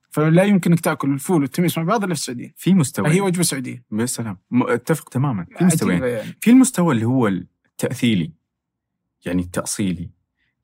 [0.09, 2.53] فلا يمكنك تأكل الفول والتميس مع بعض إلا في السعودية.
[2.57, 3.83] في مستوى هي وجبة سعودية.
[3.91, 4.37] يا سلام.
[4.53, 5.45] أتفق تماما.
[5.57, 6.37] في مستويين عجيبة يعني.
[6.41, 8.33] في المستوى اللي هو التأثيلي.
[9.25, 10.09] يعني التأصيلي.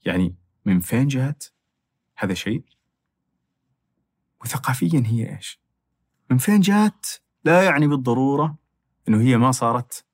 [0.06, 0.36] يعني
[0.66, 1.43] من فين جات
[2.18, 2.64] هذا شيء؟
[4.41, 5.62] وثقافيا هي إيش؟
[6.32, 7.06] من فين جات
[7.43, 8.58] لا يعني بالضرورة
[9.10, 10.06] إنه هي ما صارت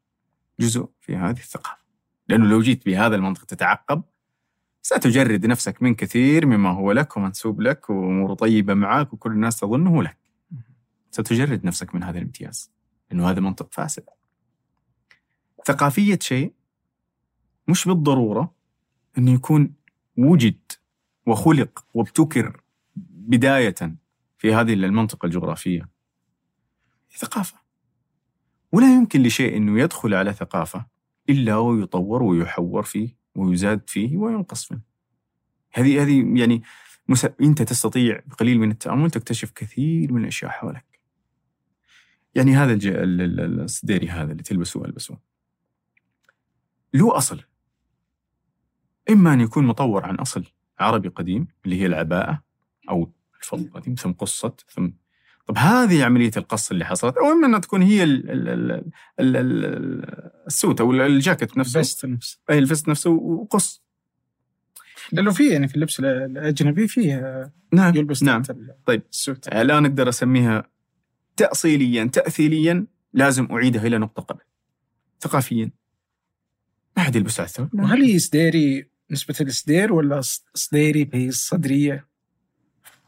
[0.60, 1.82] جزء في هذه الثقافة.
[2.28, 4.04] لأنه لو جيت بهذا المنطق تتعقب
[4.82, 10.04] ستجرد نفسك من كثير مما هو لك ومنسوب لك وأموره طيبة معك وكل الناس تظنه
[10.04, 10.18] لك.
[11.12, 12.72] ستجرد نفسك من هذا الامتياز
[13.12, 14.04] لأنه هذا منطق فاسد.
[15.66, 16.54] ثقافية شيء
[17.68, 18.54] مش بالضرورة
[19.18, 19.74] أنه يكون
[20.18, 20.60] وجد
[21.26, 22.62] وخلق وابتكر
[22.96, 23.96] بداية
[24.38, 25.90] في هذه المنطقة الجغرافية.
[27.18, 27.58] ثقافة.
[28.72, 30.86] ولا يمكن لشيء أنه يدخل على ثقافة
[31.30, 33.21] إلا ويطور ويحور فيه.
[33.36, 34.82] ويزاد فيه وينقص منه.
[35.74, 36.64] هذه هذه يعني.
[37.42, 41.00] أنت تستطيع بقليل من التأمل تكتشف كثير من الأشياء حولك.
[42.36, 42.88] يعني هذا الج...
[42.88, 45.18] ال- ال- ال- السديري هذا اللي تلبسه ألبسه
[46.94, 47.44] له أصل.
[49.10, 50.46] إما أن يكون مطور عن أصل
[50.80, 52.44] عربي قديم اللي هي العباءة
[52.90, 53.12] أو
[53.42, 54.90] الفضل القديم ثم قصت ثم
[55.48, 58.30] طب هذه عملية القص اللي حصلت أو إما أنها تكون هي ال...
[58.32, 58.50] ال...
[58.50, 58.82] ال...
[59.20, 59.36] ال...
[59.38, 60.32] ال...
[60.48, 63.82] السوت أو الجاكيت نفسه بس نفسه أي الفست نفسه وقص
[65.12, 68.42] لأنه في يعني في اللبس الأجنبي فيه نعم يلبس نعم
[68.86, 69.02] طيب.
[69.12, 70.70] السوت الآن أقدر أسميها
[71.38, 74.42] تأصيليا تأثيليا لازم أعيدها إلى نقطة قبل
[75.22, 75.72] ثقافيا
[76.98, 77.70] ما حد يلبس على الثوب.
[77.74, 82.08] وهل هي سديري نسبة السدير ولا ص- سديري بهي الصدرية؟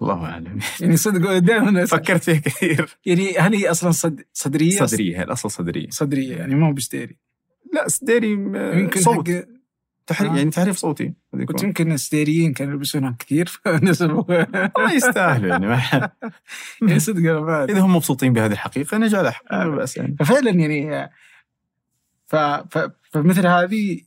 [0.04, 4.22] الله أعلم يعني صدق دائما فكرت فيها كثير يعني هل هي أصلا صد...
[4.34, 7.18] صدرية؟ صدرية هي الأصل صدرية صدرية يعني ما هو بسديري
[7.74, 9.42] لا سديري م- يمكن صوت حق
[10.08, 10.38] تحريف آه.
[10.38, 11.14] يعني تحريف صوتي
[11.48, 11.64] قلت.
[11.64, 14.24] يمكن السديريين كانوا يلبسونها كثير فنسبوا
[14.78, 15.82] والله يستاهلوا يعني ما-
[16.88, 17.30] يعني صدق.
[17.70, 19.68] إذا هم مبسوطين بهذه الحقيقة نجعلها حق آه.
[19.68, 21.10] بأس يعني ففعلا يعني
[22.26, 22.36] ف...
[22.36, 22.90] ف...
[23.12, 24.02] فمثل هذه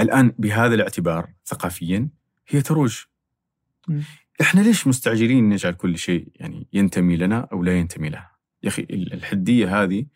[0.00, 2.08] الآن بهذا الاعتبار ثقافيا
[2.48, 2.98] هي تروج.
[4.40, 8.82] إحنا ليش مستعجلين نجعل كل شيء يعني ينتمي لنا أو لا ينتمي لها؟ يا أخي
[8.82, 10.06] ال- الحدية هذه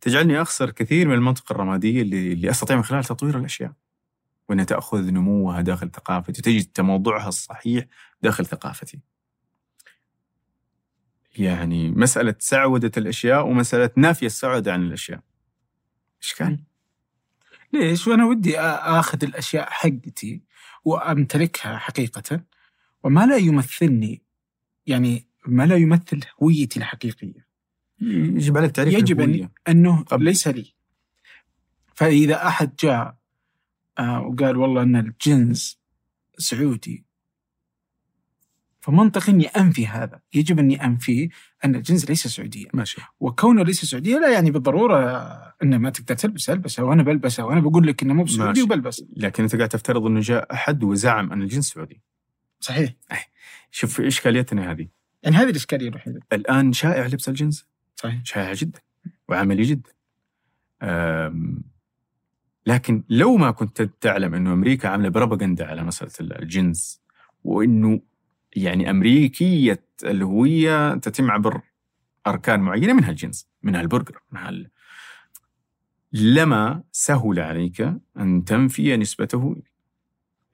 [0.00, 3.72] تجعلني أخسر كثير من المنطقة الرمادية اللي, اللي أستطيع من خلال تطوير الأشياء.
[4.48, 7.84] وانها تأخذ نموها داخل ثقافتي وتجد تموضعها الصحيح
[8.22, 9.00] داخل ثقافتي.
[11.38, 15.20] يعني مسألة سعودة الأشياء ومسألة نافية السعودة عن الأشياء.
[16.22, 16.58] اشكال؟
[17.72, 20.42] ليش؟ وأنا ودي آخذ الأشياء حقتي
[20.84, 22.40] وأمتلكها حقيقة
[23.04, 24.22] وما لا يمثلني
[24.86, 27.48] يعني ما لا يمثل هويتي الحقيقية
[28.00, 29.20] يجب عليك تعريف يجب.
[29.20, 30.24] أن أنه قبل.
[30.24, 30.74] ليس لي
[31.94, 33.18] فإذا أحد جاء
[33.98, 35.78] آه، وقال والله أن الجنس
[36.38, 37.04] سعودي
[38.80, 41.28] فمنطقي أني أنفي هذا يجب أني أنفي
[41.64, 44.98] أن الجنس ليس سعوديا ماشي وكونه ليس سعوديا لا يعني بالضرورة
[45.62, 48.62] أنه ما تقدر تلبسه ألبسه وأنا بلبسه وأنا بقول لك أنه مو بسعودي.
[48.62, 52.02] وبلبسه لكن انت قاعد تفترض إنه جاء أحد وزعم أن الجنس سعودي.
[52.60, 52.94] صحيح.
[53.70, 54.88] شوف إشكاليتنا هذه.
[55.22, 57.66] يعني هذه الإشكالية الوحيدة الآن شائع لبس الجنس.
[57.96, 58.20] صحيح.
[58.24, 58.80] شائع جدا.
[59.28, 59.90] وعملي جدا.
[60.82, 61.64] أم،
[62.66, 67.00] لكن لو ما كنت تعلم إنه أمريكا عاملة بروباغندا على مسألة الجنس
[67.44, 68.00] وإنه
[68.56, 71.60] يعني أمريكية الهوية تتم عبر
[72.26, 74.70] أركان معينة منها الجنس منها البرجر منها ال...
[76.12, 77.80] لما سهل عليك
[78.18, 79.56] أن تنفي نسبته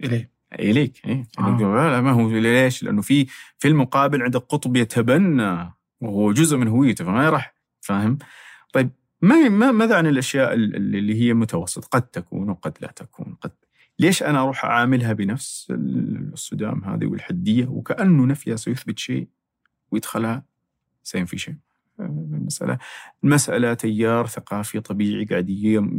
[0.05, 0.34] إليه.
[0.59, 1.59] إليك إيه؟ آه.
[1.91, 3.27] لا ما هو ليش؟ لأنه في
[3.59, 8.19] في المقابل عندك قطب يتبنى وهو جزء من هويته فما راح فاهم؟
[8.73, 8.91] طيب
[9.23, 13.37] ما ما ماذا عن الأشياء ال- ال- اللي هي متوسط قد تكون وقد لا تكون
[13.41, 13.51] قد
[13.99, 19.29] ليش أنا أروح أعاملها بنفس ال- الصدام هذه والحدية وكأنه نفيها سيثبت شيء
[19.91, 20.45] ويدخلها
[21.03, 21.55] سينفي شيء
[22.01, 22.79] المساله
[23.25, 25.49] المساله تيار ثقافي طبيعي قاعد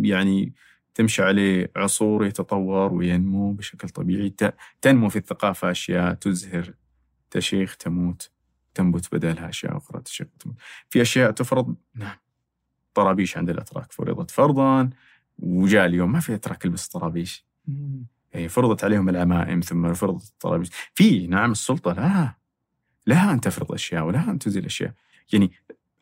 [0.04, 0.54] يعني
[0.96, 4.34] تمشي عليه عصور يتطور وينمو بشكل طبيعي.
[4.82, 6.74] تنمو في الثقافة أشياء تزهر
[7.32, 8.32] تشيخ تموت
[8.74, 10.56] تنبت بدلها أشياء أخرى تشيخ تموت.
[10.90, 12.18] في أشياء تفرض؟ نعم.
[12.94, 14.90] طرابيش عند الأتراك فرضت فرضا
[15.40, 17.46] وجاء اليوم ما في أتراك يلبس طرابيش.
[18.34, 20.70] يعني فرضت عليهم العمائم ثم فرضت الطرابيش.
[20.94, 22.38] في نعم السلطة لها.
[23.08, 24.94] لها أن تفرض أشياء ولها أن تزيل أشياء.
[25.34, 25.52] يعني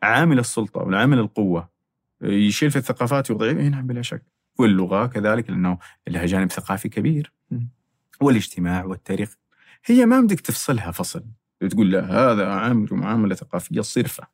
[0.02, 1.68] عامل السلطة والعامل القوة
[2.22, 4.33] يشيل في الثقافات ويضيع إيه نعم بلا شك.
[4.58, 5.78] واللغة كذلك لأنه
[6.08, 7.32] لها جانب ثقافي كبير.
[8.20, 9.36] والاجتماع والتاريخ
[9.84, 11.24] هي ما بدك تفصلها فصل.
[11.70, 14.26] تقول لا هذا عامل معاملة ثقافية صرفة.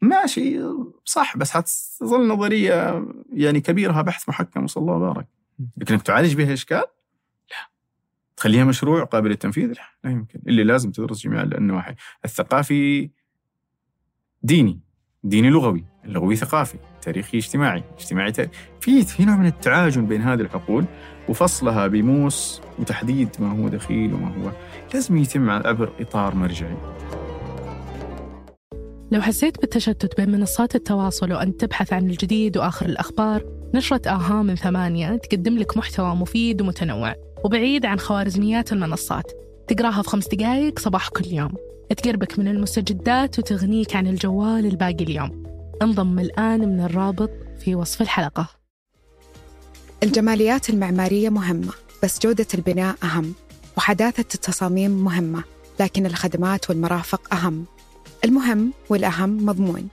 [0.00, 0.60] ماشي
[1.04, 5.28] صح بس حتظل نظرية يعني كبيرها بحث محكم وصلى الله وبارك.
[5.76, 6.84] لكنك تعالج بها إشكال؟
[7.50, 7.70] لا.
[8.36, 10.40] تخليها مشروع قابل للتنفيذ؟ لا لا يمكن.
[10.46, 11.94] اللي لازم تدرس جميع النواحي
[12.24, 13.10] الثقافي
[14.42, 14.80] ديني
[15.22, 16.78] ديني لغوي اللغوي ثقافي.
[17.04, 18.32] تاريخي اجتماعي اجتماعي.
[18.80, 20.84] في في نوع من التعاجن بين هذه الحقول
[21.28, 24.50] وفصلها بموس وتحديد ما هو دخيل وما هو
[24.94, 26.76] لازم يتم عبر إطار مرجعي.
[29.12, 33.44] لو حسيت بالتشتت بين منصات التواصل وأنت تبحث عن الجديد وآخر الأخبار
[33.74, 39.32] نشرة آها من ثمانية تقدم لك محتوى مفيد ومتنوع وبعيد عن خوارزميات المنصات.
[39.68, 41.54] تقراها في خمس دقايق صباح كل يوم.
[41.96, 45.53] تقربك من المستجدات وتغنيك عن الجوال الباقي اليوم.
[45.82, 48.46] انضم الآن من الرابط في وصف الحلقة.
[50.02, 51.72] الجماليات المعمارية مهمة
[52.02, 53.34] بس جودة البناء أهم
[53.76, 55.44] وحداثة التصاميم مهمة
[55.80, 57.64] لكن الخدمات والمرافق أهم.
[58.24, 59.88] المهم والأهم مضمون.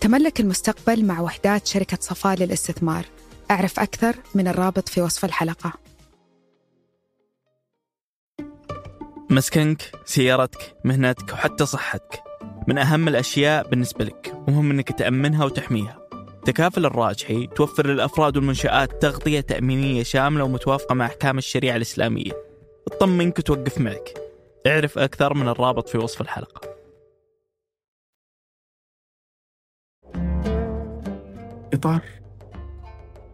[0.00, 3.06] تملك المستقبل مع وحدات شركة صفاء للاستثمار.
[3.50, 5.72] أعرف أكثر من الرابط في وصف الحلقة.
[9.30, 12.33] مسكنك سيارتك مهنتك وحتى صحتك.
[12.68, 15.98] من أهم الأشياء بالنسبة لك ومهم أنك تأمنها وتحميها.
[16.44, 22.32] تكافل الراجحي توفر للأفراد والمنشآت تغطية تأمينية شاملة ومتوافقة مع أحكام الشريعة الإسلامية.
[22.86, 24.14] تطمنك وتوقف معك.
[24.66, 26.74] اعرف أكثر من الرابط في وصف الحلقة.
[31.74, 32.02] إطار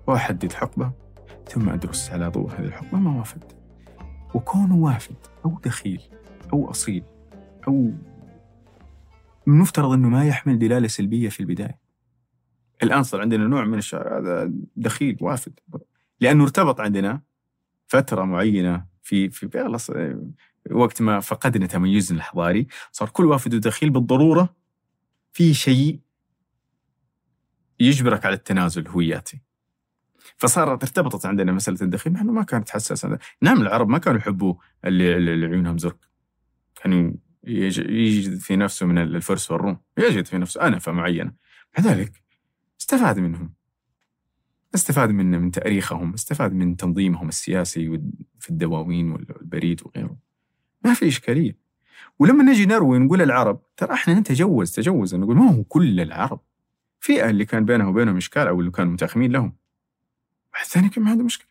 [0.06, 0.92] وأحدد حقبة
[1.48, 3.44] ثم أدرس على ضوء هذه الحقبة ما وافد.
[4.34, 6.02] وكونه وافد أو دخيل
[6.52, 7.02] أو أصيل
[7.68, 7.90] أو
[9.50, 11.78] المفترض أنه ما يحمل دلالة سلبية في البداية.
[12.82, 15.60] الآن صار عندنا نوع من الشعر هذا دخيل وافد.
[16.20, 17.22] لأنه ارتبط عندنا
[17.86, 20.30] فترة معينة في في
[20.70, 24.56] وقت ما فقدنا تميزنا الحضاري صار كل وافد ودخيل بالضرورة
[25.32, 26.00] في شيء
[27.80, 29.40] يجبرك على التنازل هوياتي.
[30.36, 33.18] فصارت ارتبطت عندنا مسألة الدخيل مع أنه ما كانت حساسة.
[33.42, 35.98] نعم العرب ما كانوا يحبوا اللي, اللي عيونهم زرق.
[36.74, 37.12] كانوا
[37.44, 39.78] يجد في نفسه من الفرس والروم.
[39.98, 40.66] يجد في نفسه.
[40.66, 41.32] أنفة معينة
[41.78, 42.22] مع ذلك
[42.80, 43.54] استفاد منهم.
[44.74, 46.14] استفاد من من تأريخهم.
[46.14, 48.00] استفاد من تنظيمهم السياسي
[48.38, 50.16] في الدواوين والبريد وغيره.
[50.84, 51.56] ما في إشكالية.
[52.18, 56.40] ولما نجي نروي نقول العرب ترى إحنا نتجوز تجوز نقول ما هو كل العرب.
[57.00, 59.56] فئة اللي كان بينه وبينهم إشكال أو اللي كانوا متأخمين لهم.
[60.52, 61.50] واحد ثاني كان ما عنده مشكلة.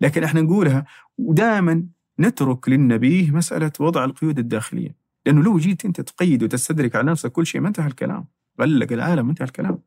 [0.00, 0.86] لكن إحنا نقولها
[1.18, 1.86] ودائما
[2.20, 4.96] نترك للنبيه مسألة وضع القيود الداخلية.
[5.26, 8.26] لأنه لو جيت أنت تقيد وتستدرك على نفسك كل شيء ما انتهى الكلام.
[8.60, 9.82] غلق العالم انتهى الكلام.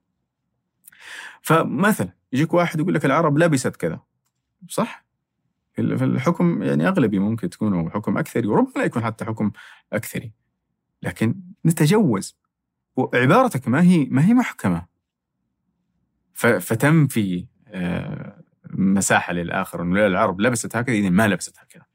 [1.42, 4.00] فمثلا يجيك واحد يقول لك العرب لبست كذا.
[4.70, 5.06] صح؟
[5.74, 9.52] في الحكم يعني أغلبي ممكن تكون حكم أكثري وربما لا يكون حتى حكم
[9.94, 10.32] أكثري.
[11.02, 12.38] لكن نتجوز.
[12.96, 14.86] وعبارتك ما هي ما هي محكمة.
[16.34, 21.91] فتنفي آه، مساحة للآخر أنه العرب لبست هكذا إذا ما لبست هكذا.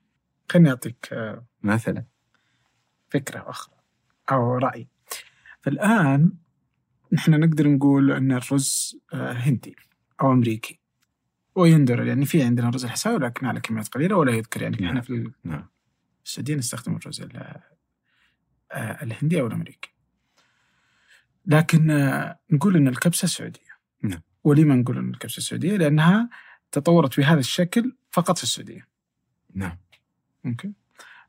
[0.51, 2.05] خليني أعطيك آه، مثلا.
[3.09, 3.75] فكرة أخرى
[4.33, 4.89] أو رأي.
[5.63, 6.33] فالآن
[7.13, 9.77] نحن نقدر نقول أن الرز آه، هندي
[10.21, 10.81] أو أمريكي.
[11.55, 14.63] ويندر يعني في عندنا رز الحساوي ولكن على كميات قليلة ولا يذكر.
[14.63, 15.69] يعني نحن في نعم.
[16.25, 17.29] السعودية نستخدم الرز
[19.03, 19.91] الهندي أو الأمريكي.
[21.47, 21.87] لكن
[22.51, 23.77] نقول أن الكبسة سعودية.
[24.03, 24.23] نعم.
[24.45, 26.31] ولما نقول أن الكبسة سعودية؟ لأنها
[26.73, 28.87] تطورت بهذا الشكل فقط في السعودية.
[29.55, 29.79] نعم.
[30.47, 30.73] okay.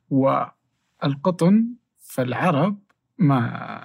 [0.09, 1.67] والقطن
[1.99, 2.79] فالعرب
[3.17, 3.39] ما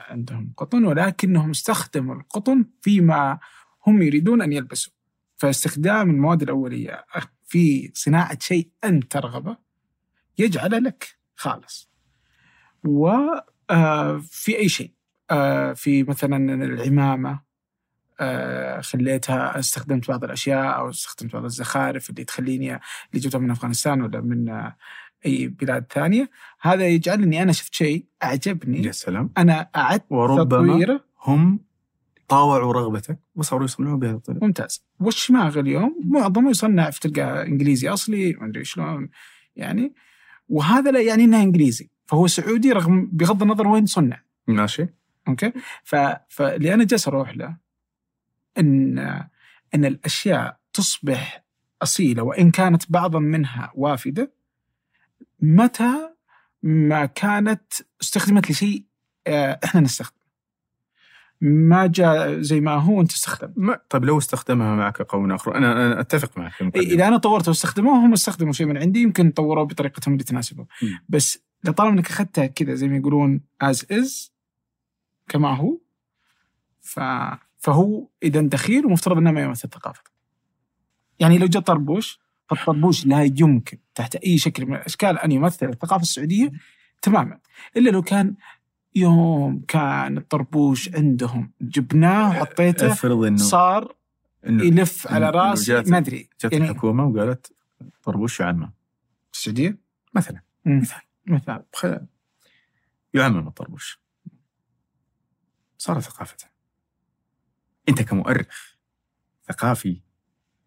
[0.08, 3.38] عندهم قطن ولكنهم استخدموا القطن فيما
[3.86, 4.92] هم يريدون أن يلبسوا.
[5.36, 7.04] فاستخدام المواد الأولية
[7.46, 9.56] في صناعة شيء أنت ترغبه
[10.38, 11.90] يجعل لك خالص.
[12.84, 14.92] وفي أي شيء؟
[15.30, 17.40] آه، في مثلا العمامة
[18.20, 24.02] آه، خليتها استخدمت بعض الأشياء أو استخدمت بعض الزخارف اللي تخليني اللي جبتها من أفغانستان
[24.02, 24.70] ولا من
[25.26, 26.30] أي بلاد ثانية.
[26.60, 28.82] هذا يجعل اني أنا شفت شيء أعجبني.
[28.82, 29.30] يا سلام.
[29.38, 31.60] أنا اعدت وربما تطويره هم
[32.28, 34.46] طاوعوا رغبتك وصاروا يصنعون بهذا الطريقة.
[34.46, 34.84] ممتاز.
[35.00, 39.08] والشماغ اليوم معظمه يصنع في تلقى إنجليزي أصلي ما أدري شلون
[39.56, 39.94] يعني.
[40.48, 41.90] وهذا لا يعني إنه إنجليزي.
[42.06, 44.22] فهو سعودي رغم بغض النظر وين صنع.
[44.48, 44.86] ماشي.
[45.28, 45.52] okay؟
[45.84, 45.96] ف...
[46.28, 47.56] فاللي أنا جالس أروح له
[48.58, 48.98] ان
[49.74, 51.44] إن الأشياء تصبح
[51.82, 54.32] أصيلة وإن كانت بعضا منها وافدة
[55.42, 56.08] متى
[56.62, 57.72] ما كانت
[58.02, 58.84] استخدمت لشيء
[59.26, 60.22] آه، إحنا نستخدمه
[61.40, 65.72] ما جاء زي ما هو وأنت استخدم ما طيب لو استخدمها معك قوم آخر أنا
[65.72, 66.82] أنا أتفق معك المقدمة.
[66.82, 70.66] إذا أنا طورته واستخدموه هم استخدموا شيء من عندي يمكن طوروه بطريقتهم اللي تناسبهم.
[71.08, 74.32] بس لطالما إنك أخذتها كذا زي ما يقولون as is
[75.28, 75.78] كما هو
[76.80, 77.00] ف...
[77.58, 80.02] فهو إذا دخيل ومفترض إنه ما يمثل ثقافه
[81.18, 86.02] يعني لو جاء طربوش فالطربوش لا يمكن تحت أي شكل من الأشكال ان يمثل الثقافة
[86.02, 86.52] السعودية
[87.02, 87.38] تماما.
[87.76, 88.34] إلا لو كان
[88.94, 93.94] يوم كان الطربوش عندهم جبناه وحطيته أفرض إنه صار
[94.46, 96.28] إنه يلف على إنه راسي جات- ما أدري.
[96.44, 97.52] جت يعني الحكومة وقالت
[98.02, 98.72] طربوش يعمم.
[99.32, 99.78] السعودية؟
[100.14, 100.40] مثلا.
[100.64, 102.00] مثال مثال خ-
[103.14, 104.00] يعمم الطربوش.
[105.78, 106.36] صار ثقافة
[107.88, 108.74] أنت كمؤرخ
[109.48, 110.00] ثقافي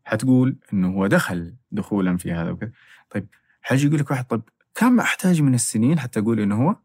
[0.06, 2.72] حتقول إنه هو دخل دخولا في هذا وكذا.
[3.10, 3.28] طيب
[3.62, 4.42] حيجي يقول لك واحد طيب
[4.76, 6.76] كم أحتاج من السنين حتى أقول إنه هو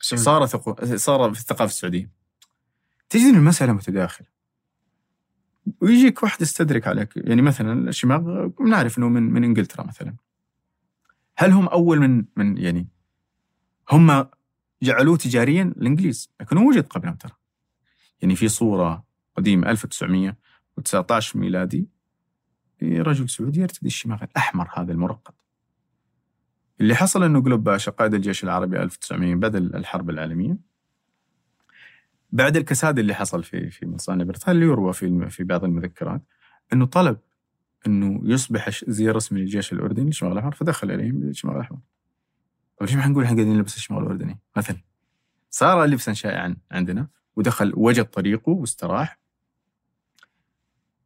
[0.00, 0.96] صار ثقو...
[0.96, 2.10] صار في الثقافة السعودية.
[3.08, 4.26] تجد ان المساله متداخله
[5.80, 7.16] ويجيك واحد يستدرك عليك.
[7.16, 10.14] يعني مثلا الشماغ نعرف إنه من من إنجلترا مثلا.
[11.36, 12.88] هل هم أول من من يعني
[13.90, 14.26] هم
[14.82, 17.32] جعلوه تجاريا الإنجليز؟ لكنه وجد قبلهم ترى.
[18.22, 19.04] يعني في صورة
[19.36, 21.88] قديمة 1919 ميلادي.
[22.82, 25.34] رجل سعودي يرتدي الشماغ الأحمر هذا المرقد
[26.80, 30.56] اللي حصل إنه قلب باشا قائد الجيش العربي 1900 بعد الحرب العالمية
[32.32, 36.22] بعد الكساد اللي حصل في في مصانع بريطانيا اللي يروى في في بعض المذكرات
[36.72, 37.18] إنه طلب
[37.86, 41.78] إنه يصبح زي رسمي للجيش الأردني الشماغ الأحمر فدخل عليهم بالشماغ الأحمر.
[42.78, 44.76] طيب ليش ما حنقول إحنا قاعدين نلبس الشماغ الأردني مثلا؟
[45.50, 49.18] صار لبسا شائعا عندنا ودخل وجد طريقه واستراح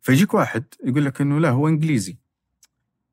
[0.01, 2.19] فيجيك واحد يقول لك إنه لا هو إنجليزي.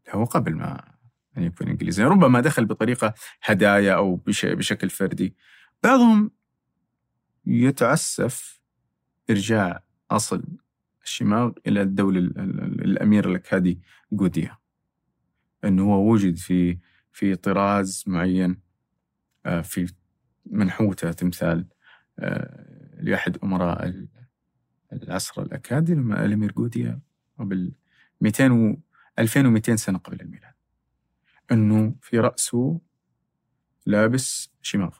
[0.09, 0.93] هو قبل ما
[1.37, 3.13] أن يكون إنجليزي ربما دخل بطريقة
[3.43, 5.35] هدايا أو بش- بشكل فردي.
[5.83, 6.31] بعضهم
[7.45, 8.61] يتعسف
[9.29, 10.43] إرجاع أصل
[11.03, 13.81] الشماغ إلى الدولة ال- ال- الأمير الاكادي
[14.11, 14.57] جوديا.
[15.63, 16.77] إنه هو وجد في
[17.11, 18.59] في طراز معين
[19.45, 19.93] آه، في
[20.45, 21.65] منحوتة تمثال
[22.19, 24.07] آه، لأحد أمراء ال-
[24.93, 26.99] العصر الامير جوديا
[27.39, 27.71] قبل
[28.21, 28.77] 200 و
[29.19, 30.53] 2200 سنة قبل الميلاد.
[31.51, 32.81] إنه في رأسه
[33.85, 34.97] لابس شماغ.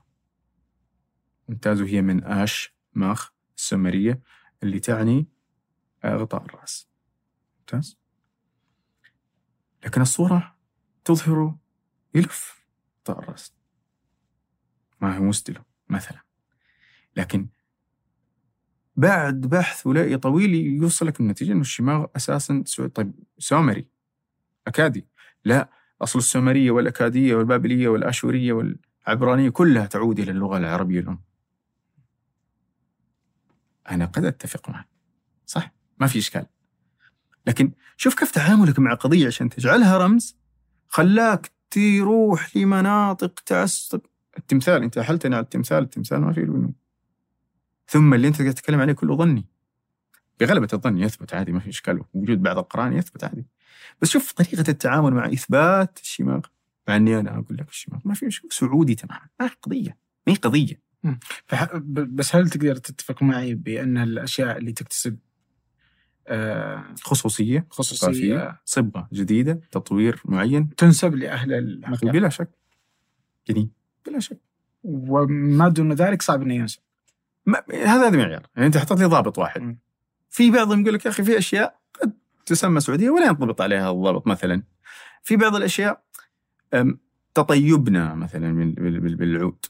[1.50, 4.22] ممتاز وهي من آش ماخ السومرية
[4.64, 5.28] اللي تعني
[6.06, 6.90] غطاء الرأس.
[7.60, 7.98] ممتاز.
[9.86, 10.56] لكن الصورة
[11.06, 11.56] تظهر
[12.16, 12.66] يلف
[13.02, 13.54] غطاء الرأس.
[15.02, 16.22] ما هو مستله مثلا.
[17.16, 17.48] لكن
[18.98, 23.88] بعد بحث ولائي طويل يوصلك النتيجة أنه الشماغ أساسا سو- طيب سومري
[24.68, 25.08] أكادي.
[25.46, 25.70] لا
[26.02, 31.20] أصل السومرية والأكادية والبابلية والآشورية والعبرانية كلها تعود إلى اللغة العربية الأم.
[33.92, 34.88] أنا قد أتفق معك.
[35.46, 36.46] صح ما في إشكال.
[37.48, 40.38] لكن شوف كيف تعاملك مع قضية عشان تجعلها رمز
[40.88, 44.02] خلاك تروح لمناطق تعصب
[44.38, 46.72] التمثال أنت أحلتني على التمثال التمثال ما في له
[47.88, 49.46] ثم اللي قاعد تتكلم عليه كله ظني.
[50.40, 52.02] بغلبة الظن يثبت عادي ما في إشكال.
[52.14, 53.46] وجود بعض القرآن يثبت عادي.
[54.02, 56.42] بس شوف طريقة التعامل مع إثبات الشماغ.
[56.88, 59.28] مع إني أنا أقول لك الشماغ ما في إشكال سعودي تماما.
[59.40, 60.88] ما هي قضية ما هي قضية.
[61.92, 65.18] بس هل تقدر تتفق معي بأن الأشياء اللي تكتسب
[66.28, 72.50] آه خصوصية خصوصية خصوصية صبغة جديدة تطوير معين؟ تنسب لأهل المكان بلا شك.
[73.50, 73.70] يعني
[74.06, 74.40] بلا شك.
[74.84, 76.80] وما دون ذلك صعب إنه ينسب.
[77.48, 79.78] هذا هذا معيار يعني أنت حطيت لي ضابط واحد.
[80.30, 82.14] في بعضهم يقول لك يا أخي في أشياء قد
[82.46, 84.64] تسمى سعوديه ولا ينطبق عليها الضابط مثلا.
[85.24, 86.04] في بعض الأشياء
[87.34, 89.66] تطيبنا مثلا بال- بال- بال- بالعود.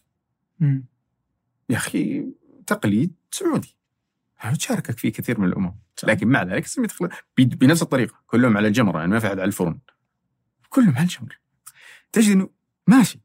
[1.69, 2.25] يا أخي
[2.67, 3.75] تقليد سعودي.
[4.57, 5.73] تشاركك فيه كثير من الأمم؟
[6.03, 6.65] لكن مع ذلك
[7.38, 8.15] بنفس الطريقة.
[8.28, 9.80] كلهم على الجمرة يعني ما في أحد على الفرن.
[10.69, 11.36] كلهم على الجمرة.
[12.11, 12.49] تجد إنه
[12.88, 13.19] ماشي.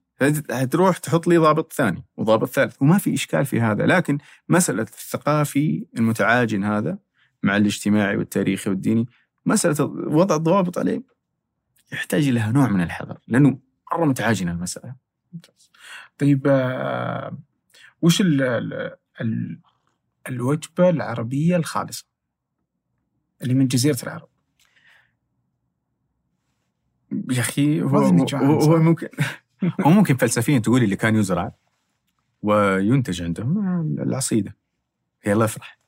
[0.71, 3.87] تروح تحط لي ضابط ثاني وضابط ثالث وما في إشكال في هذا.
[3.87, 4.19] لكن
[4.49, 6.99] مسألة الثقافي المتعاجن هذا
[7.43, 9.07] مع الاجتماعي والتاريخي والديني
[9.47, 11.03] مسألة وضع الضوابط عليه
[11.93, 13.59] يحتاج لها نوع من الحذر لأنه
[13.93, 14.97] مرة متعاجنه المسألة.
[16.19, 17.39] طيب آه
[18.03, 19.61] وش ال ال ال
[20.29, 22.07] الوجبة العربية الخالصة؟
[23.43, 24.29] اللي من جزيرة العرب.
[27.31, 28.79] يا أخي هو, هو, هو.
[28.79, 29.09] ممكن
[29.81, 31.53] هو ممكن فلسفيا تقول اللي كان يزرع
[32.43, 34.57] وينتج عندهم العصيدة
[35.23, 35.79] هي الله يفرح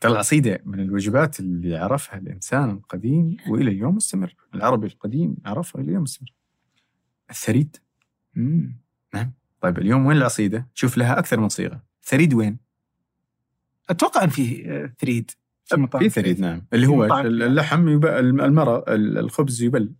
[0.00, 5.88] ترى العصيدة من الوجبات اللي عرفها الإنسان القديم وإلى اليوم مستمر العربي القديم عرفها إلى
[5.88, 6.32] اليوم مستمر
[7.30, 7.76] الثريد
[8.34, 8.80] مم.
[9.60, 12.58] طيب اليوم وين العصيدة؟ شوف لها أكثر من صيغة ثريد وين؟
[13.90, 14.64] أتوقع أن في
[15.00, 15.30] ثريد
[15.64, 17.04] في في ثريد نعم اللي هو.
[17.20, 19.92] اللحم يبقى المرق الخبز يبل.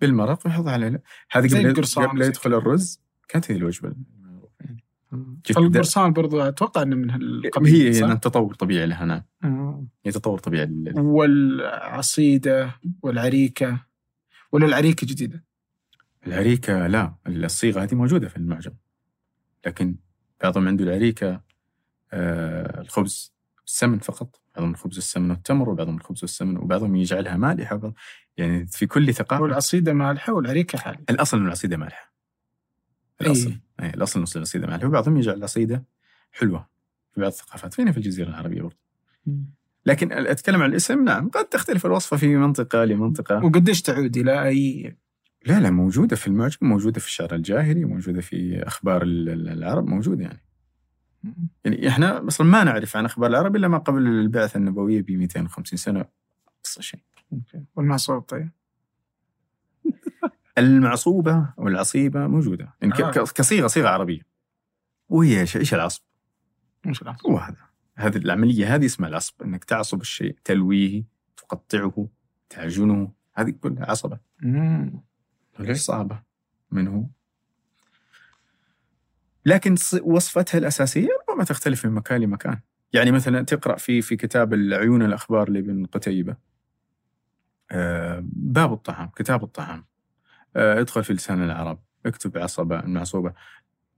[0.00, 1.66] بالمرق ويحط عليه هذه قبل
[2.08, 4.84] قبل يدخل الرز كانت هي الوجبة المعروفة يعني.
[5.66, 9.84] القرصان برضو أتوقع إنه من هي هالقبيل صح؟ هي تطور طبيعي لها نعم آه.
[10.04, 13.86] هي تطور طبيعي لل- والعصيدة والعريكة
[14.52, 15.44] ولا العريكة جديدة؟
[16.26, 18.72] العريكة لا الصيغة هذه موجودة في المعجم
[19.66, 19.96] لكن
[20.42, 21.40] بعضهم عنده العريكة
[22.12, 23.34] آه الخبز
[23.66, 27.36] السمن فقط بعضهم الخبز السمن والتمر وبعضهم الخبز والسمن وبعضهم يجعلها
[27.74, 27.94] وبعض-
[28.40, 29.42] يعني في كل ثقافة.
[29.42, 32.14] والعصيده مالحه والعريكه حالي الأصل أن العصيدة مالحة.
[33.20, 33.52] الأصل.
[33.82, 33.90] أي.
[33.90, 34.86] الأصل أن العصيدة مالحة.
[34.86, 35.84] وبعضهم يجعل العصيدة
[36.32, 36.68] حلوة
[37.14, 37.74] في بعض الثقافات.
[37.74, 38.76] فينا في الجزيرة العربية برضه.
[39.86, 43.44] لكن أتكلم عن الاسم نعم قد تختلف الوصفة في منطقة لمنطقة.
[43.44, 44.96] وقديش تعود إلى أي
[45.46, 48.62] لا لا موجودة في المعجم موجودة في الشعر الجاهلي موجودة في
[49.02, 50.44] ال- العرب موجودة يعني.
[51.64, 55.76] يعني إحنا أصلا ما نعرف عن أخبار العرب إلا ما قبل البعثة النبوية ب 250
[55.78, 56.04] سنة.
[56.60, 57.00] اقصى شيء.
[57.32, 57.64] أوكي.
[57.76, 58.50] والمعصوب طيب
[60.58, 63.10] المعصوبة والعصيبة موجودة يعني آه.
[63.10, 64.20] كصيغة صيغة عربية.
[65.08, 66.02] وهي إيش إيش العصب؟
[66.86, 67.56] مش العصب هو هذا
[67.96, 71.04] هذه العملية هذه اسمها العصب إنك تعصب الشيء تلويه
[71.36, 72.08] تقطعه
[72.50, 75.02] تعجنه هذه كلها عصبة مم.
[75.60, 76.22] وليش صعبة؟
[76.70, 77.04] من هو؟
[79.46, 82.60] لكن ص- وصفتها الأساسية ربما تختلف من مكان لمكان.
[82.92, 86.36] يعني مثلا تقرأ في في كتاب عيون الأخبار لابن قتيبة
[88.32, 89.84] باب الطعام كتاب الطعام.
[90.56, 93.32] آه، ادخل في لسان العرب اكتب عصبة المعصوبة.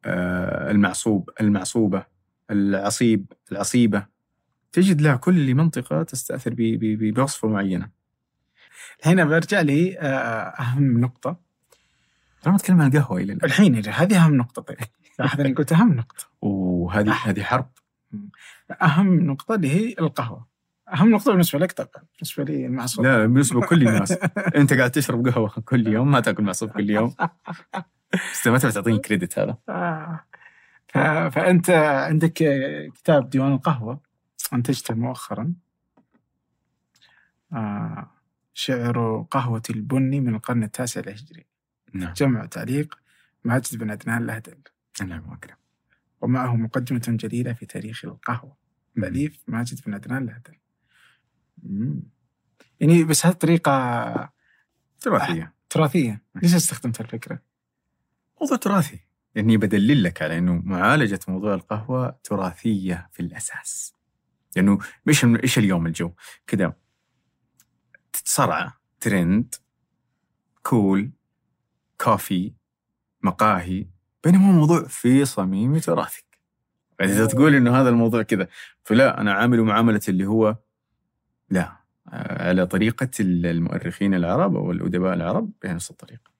[0.04, 2.04] آه، المعصوب المعصوبة
[2.50, 4.06] العصيب العصيبة.
[4.72, 7.88] تجد لها كل منطقة تستأثر ب- ب- ب- بوصفه معينة.
[9.04, 10.08] هنا برجع لي آه،
[10.62, 11.36] أهم نقطة.
[12.42, 13.44] ترى ما أتكلم عن القهوه إلى الآن.
[13.44, 14.62] الحين هذه أهم نقطة.
[14.62, 14.78] طيب
[15.18, 16.24] لاحظ اني قلت أهم نقطة.
[16.40, 17.70] وهذه هذه حرب.
[18.82, 20.51] أهم نقطة اللي هي القهوة.
[20.92, 24.12] أهم نقطة بالنسبة لك طبعا بالنسبة لي المعصوب لا بالنسبة لكل الناس.
[24.56, 27.14] أنت قاعد تشرب قهوة كل يوم ما تأكل معصوب كل يوم.
[28.32, 29.56] بس ما تبي تعطيني كريدت هذا.
[29.68, 30.20] آه.
[31.28, 31.70] فأنت
[32.10, 32.32] عندك
[32.94, 34.00] كتاب ديوان القهوة
[34.52, 35.54] أنتجته مؤخرا.
[37.52, 38.10] آه.
[38.54, 41.46] شعر قهوة البني من القرن التاسع الهجري.
[41.92, 42.12] نعم.
[42.12, 42.98] جمع تعليق
[43.44, 44.58] ماجد بن عدنان الأهدل
[45.06, 45.56] نعم أكرم
[46.20, 48.56] ومعه مقدمة جليلة في تاريخ القهوة.
[48.96, 50.61] تأليف ماجد بن عدنان الأهدل.
[52.80, 54.32] يعني بس هذه طريقة
[55.00, 55.54] تراثية.
[55.70, 56.22] تراثية.
[56.34, 57.42] ليش استخدمت الفكرة؟
[58.40, 59.00] موضوع تراثي.
[59.34, 63.94] لاني بدلل لك على إنه معالجة موضوع القهوة تراثية في الأساس.
[64.56, 64.78] لأنه
[65.08, 66.12] إيش إيش اليوم الجو؟
[66.46, 66.74] كذا
[68.24, 69.54] صرعه ترند
[70.62, 71.10] كول
[72.00, 72.52] كوفي
[73.22, 73.86] مقاهي
[74.24, 76.24] بينما هو موضوع في صميم تراثك
[77.00, 78.48] يعني إذا تقول إنه هذا الموضوع كذا
[78.84, 80.56] فلا أنا عامله معاملة اللي هو
[81.52, 81.76] لا
[82.12, 86.32] على طريقة المؤرخين العرب أو الأدباء العرب بنفس الطريقة.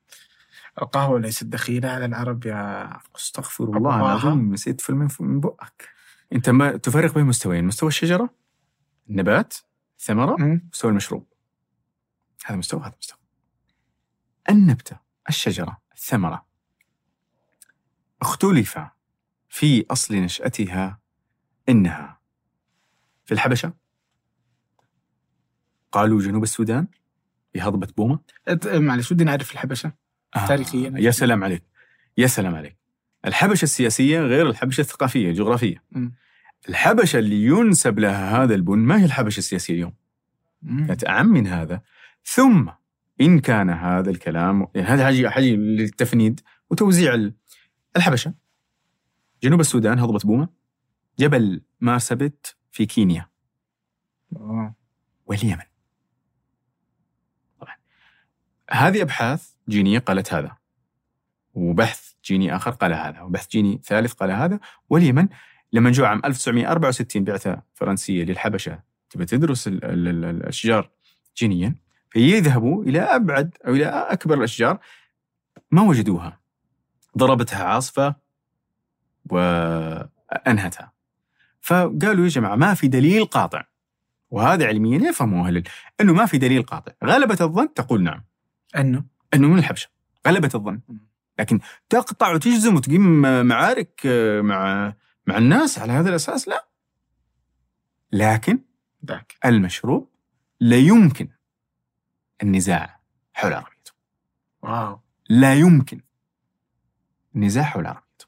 [0.83, 3.97] القهوة ليست دخيلة على العرب يا أستغفر الله.
[3.97, 5.89] العظيم نسيت في من بؤك
[6.33, 8.35] أنت ما تفرق بين مستويين مستوى الشجرة
[9.11, 9.55] النبات
[10.11, 10.69] مم.
[10.73, 11.27] مستوى المشروب.
[12.45, 13.19] هذا مستوى هذا مستوى.
[14.51, 14.97] النبتة
[15.29, 16.47] الشجرة الثمرة.
[18.23, 18.79] اختلف
[19.49, 20.99] في أصل نشأتها
[21.69, 22.21] إنها
[23.25, 23.82] في الحبشة.
[25.93, 26.87] قالوا جنوب السودان
[27.97, 28.19] بوما
[28.51, 29.93] أت- معلش ودي نعرف الحبشة
[30.49, 30.93] تاريخياً.
[30.97, 31.63] يا سلام عليك.
[32.19, 32.77] يا سلام عليك.
[33.27, 35.85] الحبشة السياسية غير الحبشة الثقافية الجغرافية.
[36.69, 39.95] الحبشة اللي ينسب لها هذا البن ما هي الحبشة السياسية اليوم.
[40.87, 41.81] كانت أعم من هذا.
[42.25, 42.69] ثم
[43.21, 46.41] إن كان هذا الكلام يعني هذا حاجة حاجة للتفنيد
[46.71, 47.35] وتوزيع ال-
[47.97, 48.35] الحبشة.
[49.43, 50.49] جنوب السودان هضبة بوما
[51.19, 53.29] جبل مارسبت في كينيا.
[54.37, 54.75] آه.
[55.27, 55.63] واليمن
[57.61, 57.75] طبعا
[58.73, 60.57] هذه أبحاث جينية قالت هذا
[61.55, 64.61] وبحث جيني آخر قال هذا وبحث جيني ثالث قال هذا
[64.91, 65.29] واليمن
[65.73, 70.91] لما جو عام 1964 بعثة فرنسية للحبشة تبى تدرس ال- ال- ال- الأشجار
[71.37, 71.75] جينيا؟
[72.11, 74.79] فيذهبوا إلى أبعد أو إلى أكبر الأشجار
[75.71, 76.41] ما وجدوها.
[77.19, 78.15] ضربتها عاصفة
[79.31, 80.93] وأنهتها.
[81.61, 83.65] فقالوا يا جماعة ما في دليل قاطع
[84.31, 85.63] وهذا علميا يفهمه أهل
[86.01, 86.93] أنه ما في دليل قاطع.
[87.05, 88.25] غلبة الظن تقول نعم.
[88.77, 89.05] أنه؟
[89.35, 89.91] أنه من الحبشة
[90.27, 90.81] غلبة الظن.
[91.39, 94.01] لكن تقطع وتجزم وتقيم معارك
[94.41, 94.93] مع
[95.27, 96.69] مع الناس على هذا الأساس لا.
[98.13, 98.59] لكن
[99.07, 99.37] ذاك.
[99.45, 100.11] المشروب
[100.61, 101.29] لا يمكن
[102.43, 103.01] النزاع
[103.33, 103.93] حول عربيته
[104.63, 105.01] واو.
[105.29, 106.01] لا يمكن
[107.35, 108.27] النزاع حول عربيته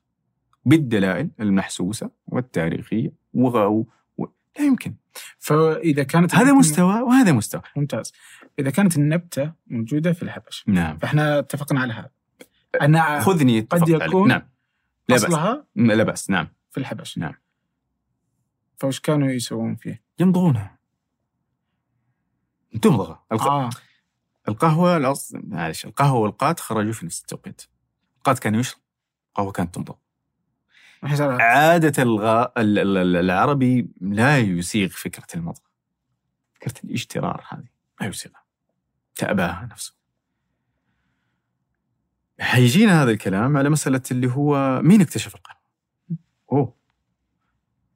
[0.64, 3.88] بالدلائل المحسوسة والتاريخية وغاو
[4.18, 4.24] و...
[4.58, 4.94] لا يمكن.
[5.38, 7.62] فإذا كانت هذا مستوى وهذا مستوى.
[7.76, 8.12] ممتاز.
[8.58, 10.98] إذا كانت النبتة موجودة في الحبش نعم.
[10.98, 12.10] فإحنا اتفقنا على هذا.
[12.82, 14.02] أنا خذني قد عليك.
[14.02, 14.50] يكون نعم.
[15.08, 16.30] لا أصلها لا بأس.
[16.30, 16.48] نعم.
[16.70, 17.34] في الحبش نعم.
[18.76, 20.78] فوش كانوا يسوون فيه؟ يمضغونها
[22.82, 23.46] تمضغ الق...
[23.46, 23.70] آه.
[24.48, 27.62] القهوة الأصل معلش القهوة والقات خرجوا في نفس التوقيت.
[28.16, 28.80] القات كان يشرب
[29.28, 29.94] القهوة كانت تمضغ
[31.40, 32.52] عادة الغا...
[32.60, 35.60] ال- ال- ال- العربي لا يسيغ فكرة المضغ
[36.54, 37.64] فكرة الاشترار هذه
[38.00, 38.44] ما يسيغها.
[39.14, 39.94] تأباها نفسه.
[42.40, 45.58] حيجينا هذا الكلام على مسألة اللي هو مين اكتشف القهوة؟
[46.52, 46.74] أوه.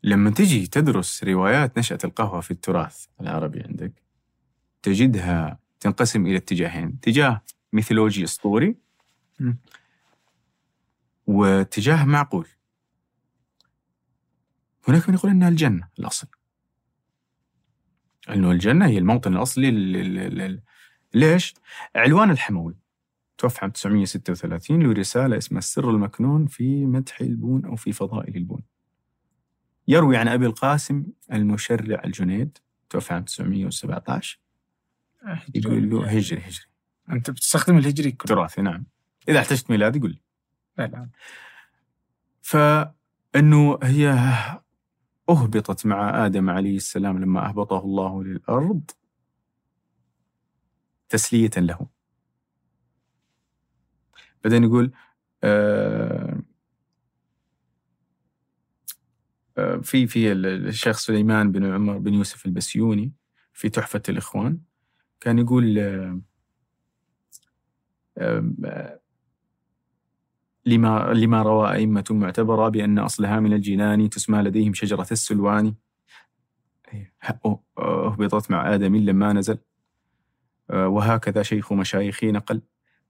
[0.02, 3.92] لما تجي تدرس روايات نشأة القهوة في التراث العربي عندك
[4.82, 6.98] تجدها تنقسم إلى اتجاهين.
[7.02, 7.42] اتجاه
[7.72, 8.76] ميثولوجي أسطوري.
[11.26, 12.46] واتجاه معقول.
[14.88, 16.28] هناك من يقول إنها الجنة الأصل.
[18.28, 20.62] إنه الجنة هي الموطن الأصلي لل...
[21.14, 21.54] ليش؟
[21.96, 22.76] علوان الحموي
[23.38, 28.62] توفى عام 936 له رسالة اسمها السر المكنون في مدح البون أو في فضائل البون.
[29.88, 32.58] يروي عن أبي القاسم المشرع الجنيد
[32.90, 34.40] توفى عام 917
[35.54, 36.66] يقول له هجري هجري.
[37.10, 38.86] أنت بتستخدم الهجري؟ كله تراثي نعم.
[39.28, 40.20] إذا احتجت ميلادي قل لي.
[40.78, 41.08] لا لا.
[42.42, 44.14] فانه هي
[45.28, 48.90] أهبطت مع آدم عليه السلام لما أهبطه الله للأرض
[51.08, 51.86] تسلية له.
[54.44, 54.92] بعدين يقول
[55.44, 56.42] آه
[59.58, 63.12] آه في في الشيخ سليمان بن عمر بن يوسف البسيوني
[63.52, 64.60] في تحفة الإخوان
[65.20, 65.78] كان يقول
[68.18, 68.97] آه
[70.68, 75.74] لما لما روى أئمة معتبرة بأن أصلها من الجنان تسمى لديهم شجرة السلوان.
[77.78, 79.58] أهبطت مع آدم لما نزل.
[80.70, 82.62] وهكذا شيخ مشايخي نقل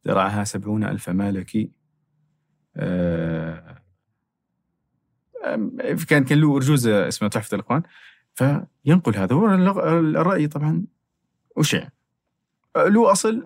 [0.04, 1.70] زرعها سبعون ألف مالكي
[6.08, 7.82] كان كان له أرجوز اسمها تحفة الإخوان
[8.34, 9.34] فينقل هذا.
[9.34, 10.84] الرأي طبعا
[11.56, 11.88] أشع
[12.76, 13.44] له أصل.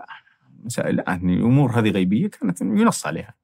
[0.65, 3.42] مسائل يعني الأمور هذه غيبية كانت ينص عليها.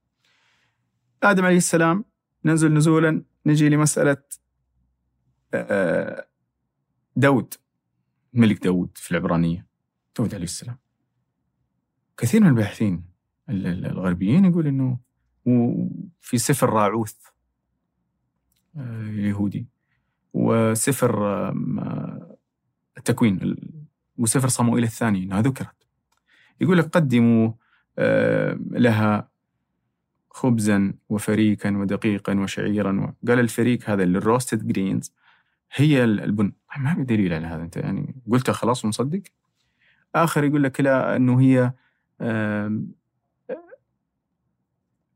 [1.22, 2.04] آدم عليه السلام
[2.44, 4.22] ننزل نزولا نجي لمسألة
[7.16, 7.54] داود.
[8.32, 9.66] ملك داود في العبرانية.
[10.18, 10.78] داود عليه السلام.
[12.16, 13.04] كثير من الباحثين
[13.50, 14.98] الغربيين يقول إنه
[16.20, 17.14] في سفر راعوث
[18.76, 19.66] اليهودي
[20.32, 21.48] وسفر
[22.98, 23.56] التكوين
[24.18, 25.88] وسفر صموئيل الثاني إنها ذكرت.
[26.60, 27.52] يقول لك قدموا
[28.58, 29.30] لها
[30.30, 35.12] خبزا وفريكا ودقيقا وشعيرا قال الفريك هذا ال roasted grains
[35.72, 36.52] هي البن.
[36.78, 39.22] ما في دليل على هذا أنت يعني قلتها خلاص ومصدق.
[40.14, 41.72] آخر يقول لك لا إنه هي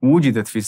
[0.02, 0.60] وجدت في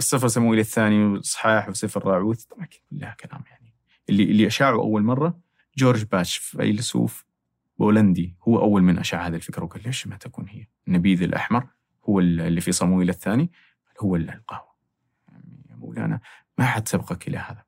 [0.00, 3.74] سفر سموئيل الثاني وصحاح وسفر راعوث طبعا كلها كلام يعني.
[4.08, 5.38] اللي اللي اشاعوا أول مرة
[5.76, 7.24] جورج باش فيلسوف
[7.78, 8.36] بولندي.
[8.42, 11.66] هو أول من أشاع هذه الفكرة وقال ليش ما تكون هي؟ النبيذ الأحمر
[12.08, 13.50] هو اللي في صموئيل الثاني.
[14.00, 14.70] هو القهوة
[15.70, 16.20] يا مولانا
[16.58, 17.64] ما حد سبقك إلى هذا.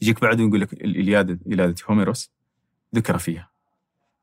[0.00, 2.30] يجيك بعده يقول لك الإليادة إلادة هوميروس
[2.94, 3.50] ذكر فيها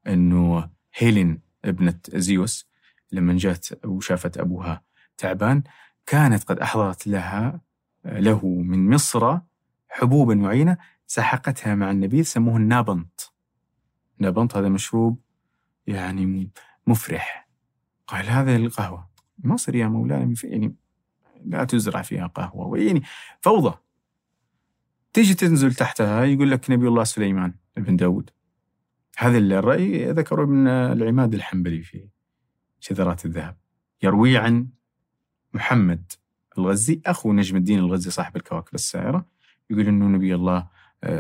[0.08, 2.68] أنه هيلين ابنة زيوس
[3.12, 4.82] لما جات وشافت أبوها
[5.18, 5.64] تعبان
[6.06, 7.62] كانت قد أحضرت لها
[8.06, 9.38] له من مصر
[9.90, 10.78] حبوبا معينة
[11.08, 13.34] سحقتها مع النبيذ سموه النابنط
[14.20, 15.20] نابنط هذا مشروب
[15.88, 16.50] يعني
[16.88, 17.48] مفرح.
[18.08, 19.10] قال هذا القهوة.
[19.40, 20.76] مصر يا مولانا يعني
[21.46, 22.80] لا تزرع فيها قهوة.
[22.80, 23.04] يعني
[23.42, 23.78] فوضى.
[25.14, 28.30] تيجي تنزل تحتها يقول لك نبي الله سليمان بن داود.
[29.18, 32.08] هذا الرأي ذكره ابن العماد الحنبلي في
[32.80, 33.58] شذرات الذهب.
[34.04, 34.68] يروي عن
[35.54, 36.12] محمد
[36.58, 39.26] الغزي أخو نجم الدين الغزي صاحب الكواكب السائرة.
[39.70, 40.68] يقول أنه نبي الله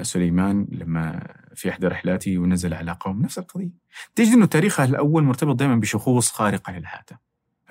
[0.01, 3.71] سليمان لما في إحدى رحلاته ونزل على قوم نفس القضية.
[4.15, 7.21] تجد أنه تاريخه الأول مرتبط دائما بشخوص خارقة للعادة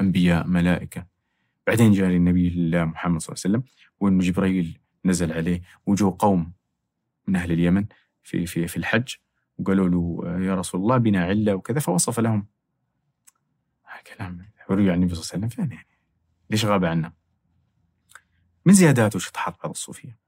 [0.01, 1.07] أنبياء ملائكة.
[1.71, 6.53] بعدين جاء للنبي الله محمد صلى الله عليه وسلم وأنه جبريل نزل عليه وجو قوم
[7.27, 7.87] من أهل اليمن
[8.23, 9.15] في في في الحج
[9.59, 11.81] وقالوا له يا رسول الله بنا علة وكذا.
[11.81, 12.47] فوصف لهم.
[14.17, 15.49] كلام عن النبي صلى الله عليه وسلم.
[15.49, 15.89] فين يعني؟
[16.51, 17.13] ليش غاب عنا
[18.67, 20.19] من زيادات وشطحات بعض الصوفية؟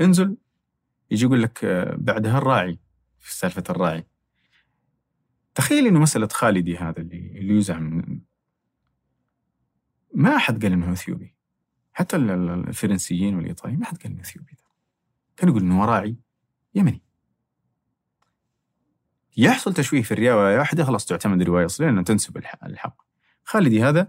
[0.00, 0.36] انزل
[1.10, 1.64] يجي يقول لك
[1.98, 2.78] بعدها الراعي.
[3.20, 4.06] في سالفة الراعي.
[5.54, 8.13] تخيل إنه مسألة خالدي هذا اللي اللي يزعم
[10.14, 11.34] ما أحد قال إنه إثيوبي.
[11.92, 14.56] حتى ال- ال- الفرنسيين والإيطاليين ما حد قال إنه إثيوبي.
[15.36, 16.16] كان يقول إنه راعي
[16.74, 17.02] يمني.
[19.36, 22.96] يحصل تشويه في الروايه واحدة خلاص تعتمد الروايه أصلية لانها تنسب الح- الحق.
[23.44, 24.08] خالدي هذا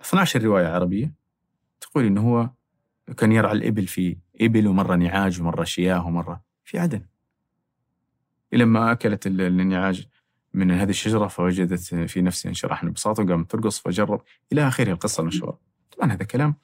[0.00, 1.14] 12 رواية عربية
[1.80, 2.50] تقول إنه هو
[3.16, 7.06] كان يرعى الإبل في إبل ومرة نعاج ومرة شياه ومرة في عدن.
[8.52, 10.06] إلى ما أكلت ال- النعاج
[10.54, 14.22] من هذه الشجرة فوجدت في نفسها انشراحا ببساطه وقامت ترقص فجرب
[14.52, 15.60] إلى آخره القصة المشهورة.
[15.96, 16.54] طبعا هذا كلام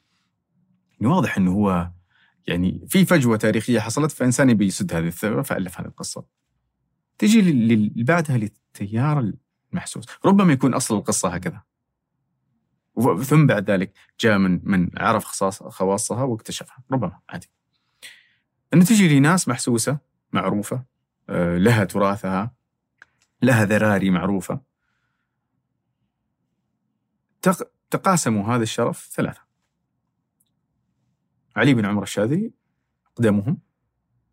[1.01, 1.91] واضح إنه هو
[2.47, 6.24] يعني في فجوة تاريخية حصلت فإنسان يبي يسد هذه الثغرة فألف هذه القصة.
[7.18, 9.32] تجي بعدها للتيار
[9.72, 11.62] المحسوس، ربما يكون أصل القصة هكذا.
[13.22, 15.24] ثم بعد ذلك جاء من من عرف
[15.68, 17.51] خواصها واكتشفها، ربما عادي.
[18.74, 19.99] انه تجي لناس محسوسة
[20.32, 20.85] معروفة
[21.28, 22.55] آه، لها تراثها
[23.47, 24.61] لها ذراري معروفة.
[27.42, 29.40] تق- تقاسموا هذا الشرف ثلاثة.
[31.57, 32.53] علي بن عمر الشاذلي
[33.07, 33.61] أقدمهم.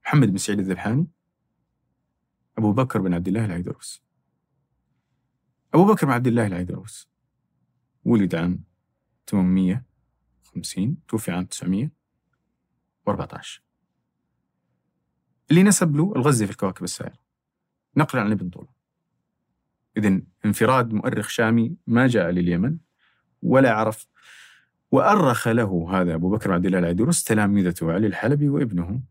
[0.06, 1.08] محمد بن سعيد الذبحاني.
[2.58, 4.04] أبو بكر بن عبد الله العيدروس.
[5.74, 7.10] أبو بكر بن عبد الله العيدروس.
[8.06, 8.64] ولد عام
[9.28, 13.64] 850 توفي عام 914
[15.52, 17.20] اللي نسب له الغزي في الكواكب السائرة
[17.98, 18.74] نقلا عن ابن طولون
[20.02, 22.78] إذن انفراد مؤرخ شامي ما جاء لليمن
[23.42, 24.08] ولا عرف
[24.92, 29.02] وأرخ له هذا أبو بكر عبد الله العيدروس تلامذته علي الحلبي وابنه.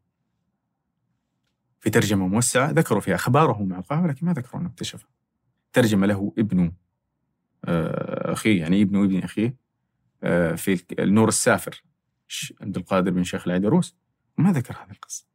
[1.81, 5.09] في ترجمة موسعة ذكروا فيها أخباره مع القهوة لكن ما ذكروا أنه اكتشفها
[5.73, 6.73] ترجم له ابن
[7.65, 9.57] آه، أخيه يعني ابن ابن أخيه
[10.23, 11.83] آه، في النور السافر
[12.61, 13.97] عبد القادر بن شيخ العيدروس
[14.39, 15.27] ما ذكر هذه القصة.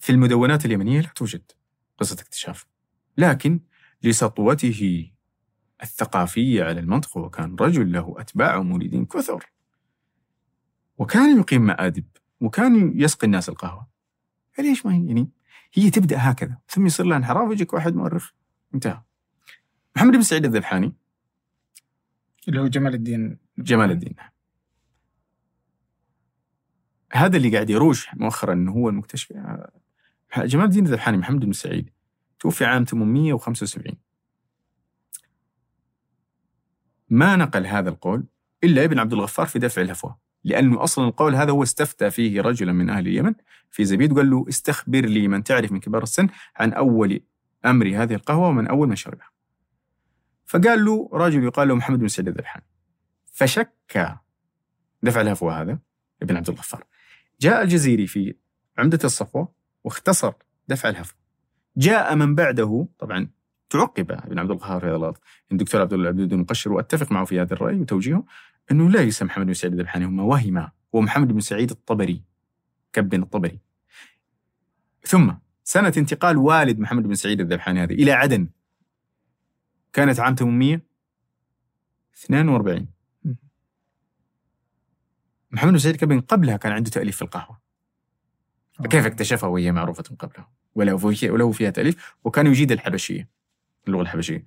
[0.00, 1.52] في المدونات اليمنية لا توجد
[1.98, 2.66] قصة اكتشاف.
[3.18, 3.60] لكن
[4.02, 5.10] لسطوته
[5.82, 9.52] الثقافية على المنطقة وكان رجل له أتباع ومريدين كثر.
[10.98, 12.04] وكان يقيم مآدب
[12.40, 13.88] وكان يسقي الناس القهوة.
[14.52, 15.30] فليش ما هي؟ يعني
[15.72, 18.30] هي تبدأ هكذا ثم يصير لها انحراف ويجيك واحد مؤرخ.
[18.74, 19.02] انتهى.
[19.96, 20.92] محمد بن سعيد الذبحاني.
[22.48, 23.38] اللي هو جمال الدين.
[23.58, 24.14] جمال الدين
[27.12, 29.32] هذا اللي قاعد يروج مؤخرا إنه هو المكتشف.
[30.36, 31.90] جمال الدين الذبحاني محمد بن سعيد.
[32.40, 33.96] توفي عام 875
[37.10, 38.24] ما نقل هذا القول
[38.64, 42.72] إلا ابن عبد الغفار في دفع الهفوة لأنه أصلا القول هذا هو استفتى فيه رجلا
[42.72, 43.34] من أهل اليمن
[43.70, 47.20] في زبيد وقال له استخبر لي من تعرف من كبار السن عن أول
[47.66, 49.30] أمر هذه القهوة ومن أول من شربها.
[50.46, 52.66] فقال له رجل يقال له محمد بن سعيد الذبحاني.
[53.32, 54.16] فشك
[55.02, 55.78] دفع الهفوة هذا
[56.22, 56.84] ابن عبد الغفار.
[57.40, 58.34] جاء الجزيري في
[58.78, 59.52] عمدة الصفوة
[59.84, 60.32] واختصر
[60.68, 61.17] دفع الهفوة.
[61.78, 63.28] جاء من بعده طبعا
[63.70, 65.22] تعقب ابن عبد القهار في هذا الغلط
[65.52, 68.24] الدكتور عبد الله عبد المقشر وأتفق معه في هذا الرأي وتوجيهه
[68.70, 72.22] أنه لا يسمى محمد بن سعيد الذبحاني هما وهما هو محمد بن سعيد الطبري
[72.92, 73.58] كب الطبري.
[75.02, 75.32] ثم
[75.64, 78.48] سنة انتقال والد محمد بن سعيد الذبحاني هذه إلى عدن.
[79.92, 82.88] كانت عام 842
[85.50, 87.60] محمد بن سعيد كبن قبلها كان عنده تأليف في القهوة.
[88.90, 93.28] كيف اكتشفها وهي معروفة قبلها فيها, وله فيها تأليف وكان يجيد الحبشية
[93.88, 94.44] اللغة الحبشية.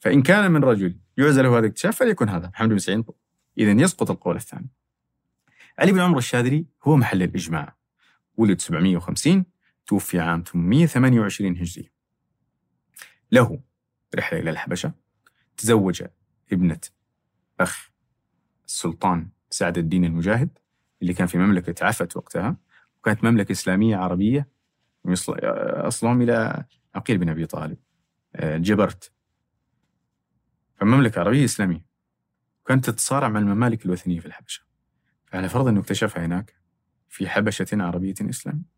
[0.00, 2.48] فإن كان من رجل يعزى له هذا الاكتشاف فليكن هذا.
[2.48, 3.04] محمد بن سعيد.
[3.58, 4.68] إذا يسقط القول الثاني.
[5.78, 7.76] علي بن عمرو الشاذلي هو محل الإجماع.
[8.36, 9.44] ولد 750
[9.86, 11.90] توفي عام 828 هجري.
[13.32, 13.60] له
[14.14, 14.92] رحلة إلى الحبشة.
[15.56, 16.02] تزوج
[16.52, 16.80] ابنة
[17.60, 17.90] أخ
[18.66, 20.58] السلطان سعد الدين المجاهد
[21.02, 22.56] اللي كان في مملكة عفت وقتها
[22.98, 24.48] وكانت مملكة إسلامية عربية
[25.06, 27.78] أصلهم إلى عقيل بن أبي طالب
[28.36, 29.12] آه، جبرت.
[30.76, 31.86] فمملكة عربية إسلامية.
[32.64, 34.64] وكانت تتصارع مع الممالك الوثنية في الحبشة.
[35.26, 36.54] فعلى فرض أنه اكتشفها هناك
[37.08, 38.74] في حبشة عربية إسلامية.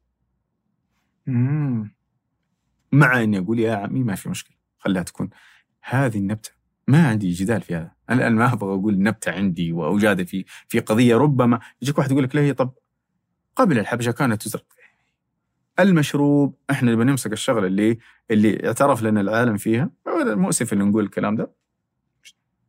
[2.92, 5.30] مع اني أقول يا عمي ما في مشكلة خليها تكون.
[5.82, 6.50] هذه النبتة
[6.88, 7.92] ما عندي جدال في هذا.
[8.10, 11.60] أنا الآن ما أبغى أقول نبتة عندي واجادل في في قضية ربما.
[11.82, 12.74] يجيك واحد يقول لك لا هي طب
[13.56, 14.62] قبل الحبشة كانت تزرع
[15.80, 17.98] المشروب إحنا نبغى نمسك الشغله اللي
[18.30, 19.90] اللي اعترف لنا العالم فيها
[20.24, 21.52] مؤسف اللي نقول الكلام ده.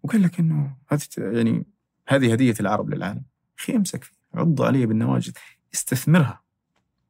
[0.03, 1.65] وقال لك إنه هذه يعني
[2.07, 3.23] هذه هدية العرب للعالم.
[3.59, 5.33] أخي امسك فيها عض علي بالنواجذ
[5.73, 6.43] استثمرها.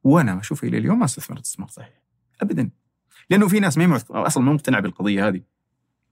[0.03, 2.01] وأنا أشوف إلى اليوم ما استثمرت استثمار صحيح.
[2.41, 2.69] ابدا.
[3.29, 5.41] لأنه في ناس ما أصلا ما مقتنع بالقضية هذه.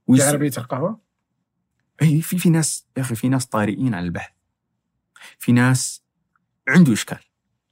[0.06, 0.22] ويس...
[0.22, 1.00] عربية القهوة
[2.02, 4.32] إي في في ناس يا أخي في ناس طارئين على البحث.
[5.38, 6.04] في ناس
[6.68, 7.20] عنده إشكال.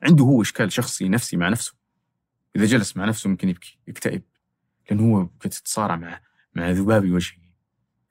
[0.02, 1.83] عنده هو إشكال شخصي نفسي مع نفسه.
[2.56, 4.22] إذا جلس مع نفسه ممكن يبكي يكتئب
[4.90, 6.20] لأنه هو كنت تتصارع مع
[6.54, 7.44] مع ذباب وجهه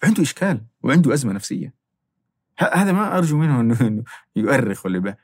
[0.03, 1.73] عنده إشكال وعنده أزمة نفسية.
[2.59, 4.03] ه- هذا ما أرجو منه إنه
[4.35, 5.17] يؤرخ ولا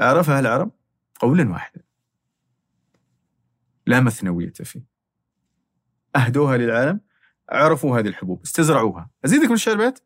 [0.00, 0.70] عرفها العرب
[1.20, 1.82] قولا واحدا.
[3.86, 4.84] لا مثنوية فيه.
[6.16, 7.00] أهدوها للعالم
[7.50, 9.10] عرفوا هذه الحبوب استزرعوها.
[9.24, 10.00] أزيدك من الشعر بيت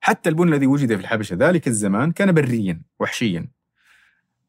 [0.00, 3.48] حتى البن الذي وجد في الحبشة ذلك الزمان كان بريا وحشيا.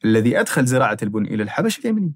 [0.05, 2.13] الذي أدخل زراعة البن إلى الحبشة اليمني.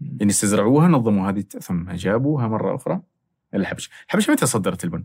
[0.00, 2.94] يعني استزرعوها نظموا هذه ثم جابوها مرة أخرى
[3.54, 5.04] إلى الحبشة الحبشة متى صدرت البن؟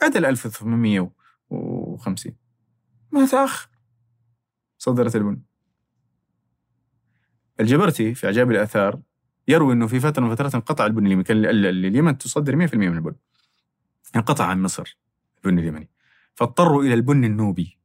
[0.00, 2.36] بعد ال 1850
[3.12, 3.68] ما تأخر
[4.78, 5.40] صدرت البن.
[7.60, 9.00] الجبرتي في عجائب الآثار
[9.48, 11.24] يروي أنه في فترة من فترات انقطع البن اليمني.
[11.24, 13.14] كان ال- ال- اليمن تصدر 100% من البن.
[14.16, 14.98] انقطع عن مصر
[15.44, 15.90] البن اليمني.
[16.34, 17.78] فاضطروا إلى البن النوبي.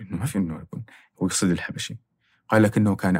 [0.00, 0.82] إنه ما في إنه البن.
[1.18, 1.98] هو يقصد الحبشي.
[2.48, 3.16] قال لكنه كان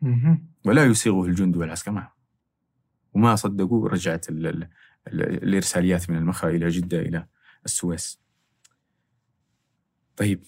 [0.00, 0.48] مهم.
[0.64, 2.16] ولا يسيغه الجند والعسكر معه.
[3.14, 4.62] وما صدقوا رجعت ال ال
[5.08, 7.26] ال الإرساليات من المخا إلى جدة إلى
[7.64, 8.20] السويس.
[10.16, 10.46] طيب.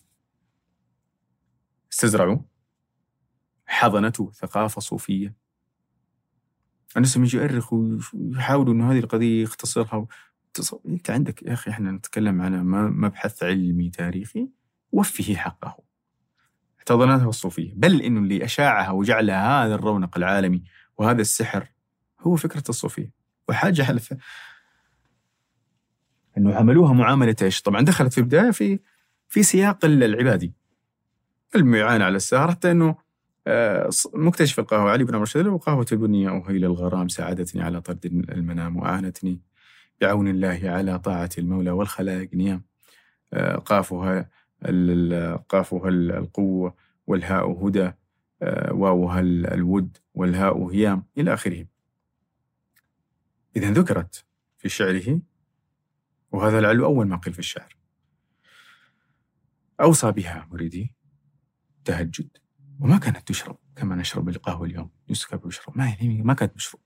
[1.92, 2.38] استزرعوا.
[3.66, 5.34] حضنته ثقافة صوفية.
[6.96, 10.06] الناس لما يجي يؤرخ ويحاولوا انه هذه القضية يختصرها.
[10.06, 14.48] وتص- أنت عندك يا أخي إحنا نتكلم على مبحث علمي تاريخي.
[14.92, 15.87] وفه حقه.
[16.90, 20.62] احتضنتها الصوفيه بل انه اللي أشاعها وجعلها هذا الرونق العالمي
[20.98, 21.66] وهذا السحر
[22.20, 23.10] هو فكرة الصوفيه
[23.48, 24.14] وحاجة على ف...
[26.38, 28.80] إنه عملوها معاملة إيش؟ طبعا دخلت في البداية في
[29.28, 30.52] في سياق ال- العبادي.
[31.56, 32.96] المعانه على السهر حتى إنه
[33.46, 34.90] آه، مكتشف القهوة.
[34.90, 39.40] علي بن عمر الشاذلي وقهوة البنية أهيل الغرام ساعدتني على طرد المنام وأعانتني
[40.00, 42.62] بعون الله على طاعة المولى والخلائق نيام.
[43.32, 44.28] آه، قافها
[44.64, 46.74] ال- ال- قافها ال- القوة
[47.06, 47.92] والهاء هدى
[48.42, 51.66] آه، واوها ال- الود والهاء هيام إلى آخره.
[53.56, 54.24] إذا ذكرت
[54.58, 55.20] في شعره
[56.32, 57.76] وهذا لعله أول ما قيل في الشعر.
[59.80, 60.94] أوصى بها مريدي
[61.84, 62.28] تهجد.
[62.80, 64.90] وما كانت تشرب كما نشرب القهوة اليوم.
[65.08, 66.82] يسكب ويشرب ما يعني؟ ما كانت مشروب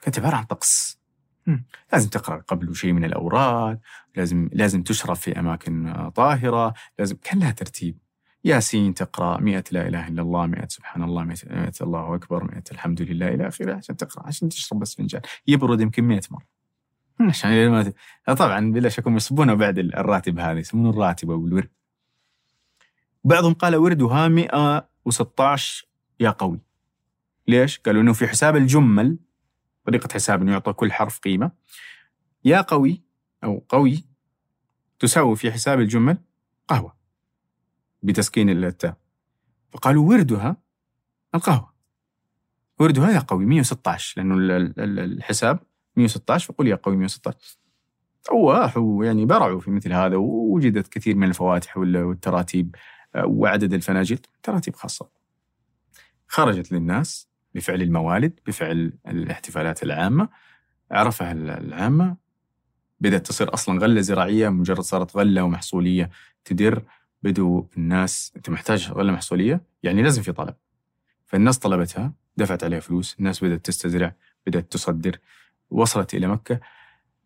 [0.00, 1.00] كانت عبارة عن طقس.
[1.46, 1.64] مم.
[1.92, 3.80] لازم تقرأ قبله شيء من الأوراد
[4.16, 7.98] لازم لازم تشرب في أماكن آه، طاهرة لازم كان لها ترتيب.
[8.44, 12.62] ياسين تقرأ مئة لا إله إلا الله مئة سبحان الله مئة, مئة الله أكبر مئة
[12.72, 15.22] الحمد لله إلى آخره عشان تقرأ عشان تشرب بس فنجان.
[15.46, 16.46] يبرد يمكن مئة مرة.
[17.20, 17.92] عشان
[18.26, 21.70] طبعا بلا شك هم يصبونه بعد الراتب هذا يسمونه الراتب أو الورد.
[23.24, 25.86] بعضهم قال وردها 116
[26.20, 26.60] يا قوي.
[27.48, 29.18] ليش؟ قالوا إنه في حساب الجمل
[29.84, 31.50] طريقة حساب إنه يعطى كل حرف قيمة.
[32.44, 33.02] يا قوي
[33.44, 34.04] أو قوي
[34.98, 36.18] تساوي في حساب الجمل
[36.68, 36.96] قهوة
[38.02, 38.96] بتسكين التاء.
[39.72, 40.56] فقالوا وردها
[41.34, 41.74] القهوة.
[42.80, 45.58] وردها يا قوي 116 لأنه ال- ال- ال- الحساب
[45.96, 47.58] 116 فقل يا قوي 116
[48.30, 52.76] أواحوا يعني برعوا في مثل هذا ووجدت كثير من الفواتح وال- والتراتيب
[53.14, 55.08] آه، وعدد الفناجل تراتيب خاصة.
[56.28, 60.28] خرجت للناس بفعل الموالد بفعل الاحتفالات العامة.
[60.90, 62.16] عرفها ال- العامة.
[63.00, 66.10] بدأت تصير أصلا غلة زراعية مجرد صارت غلة ومحصولية
[66.44, 66.82] تدر.
[67.22, 70.54] بدوا الناس أنت محتاج غلة محصولية؟ يعني لازم في طلب.
[71.26, 74.14] فالناس طلبتها دفعت عليها فلوس الناس بدأت تستزرع
[74.46, 75.18] بدأت تصدر.
[75.70, 76.60] وصلت إلى مكة.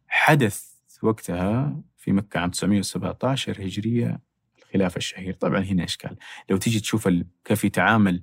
[0.09, 0.65] حدث
[1.03, 4.21] وقتها في مكة عام 917 هجرية
[4.59, 5.35] الخلاف الشهير.
[5.35, 6.17] طبعا هنا إشكال.
[6.51, 7.09] لو تيجي تشوف
[7.45, 8.23] كيف يتعامل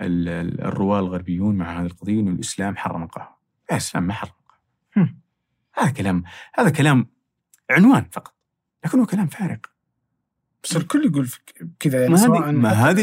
[0.00, 3.36] ال- ال- الرواة الغربيون مع هذه القضية أنه الإسلام حرم القهوة.
[3.70, 4.60] لا الإسلام ما حرم القهوة.
[4.96, 5.20] هم.
[5.74, 6.24] هذا كلام
[6.54, 7.10] هذا كلام
[7.70, 8.34] عنوان فقط
[8.84, 9.56] لكنه كلام فارغ.
[10.64, 11.28] بس الكل يقول
[11.78, 13.02] كذا يعني ما هذه ما هذه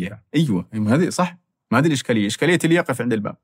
[0.00, 0.22] كذا.
[0.34, 1.36] أيوة ما هذه صح.
[1.70, 2.26] ما هذه الإشكالية.
[2.26, 3.36] إشكالية اللي يقف عند الباب.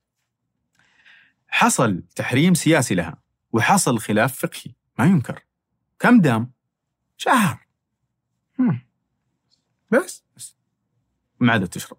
[1.49, 3.23] حصل تحريم سياسي لها
[3.53, 4.75] وحصل خلاف فقهي.
[4.99, 5.45] ما ينكر.
[5.99, 6.53] كم دام؟
[7.17, 7.67] شهر.
[9.91, 10.25] بس.
[10.37, 10.57] بس.
[11.41, 11.99] ما عادت تشرب.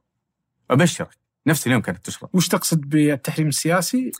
[0.72, 1.18] أبشرك.
[1.48, 2.30] نفس اليوم كانت تشرب.
[2.34, 4.12] وش تقصد بالتحريم السياسي؟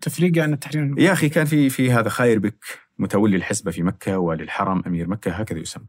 [0.00, 2.64] تفريق عن التحريم يا أخي كان في في هذا خاير بك
[2.98, 5.86] متولي الحسبة في مكة وللحرم أمير مكة هكذا يسمى.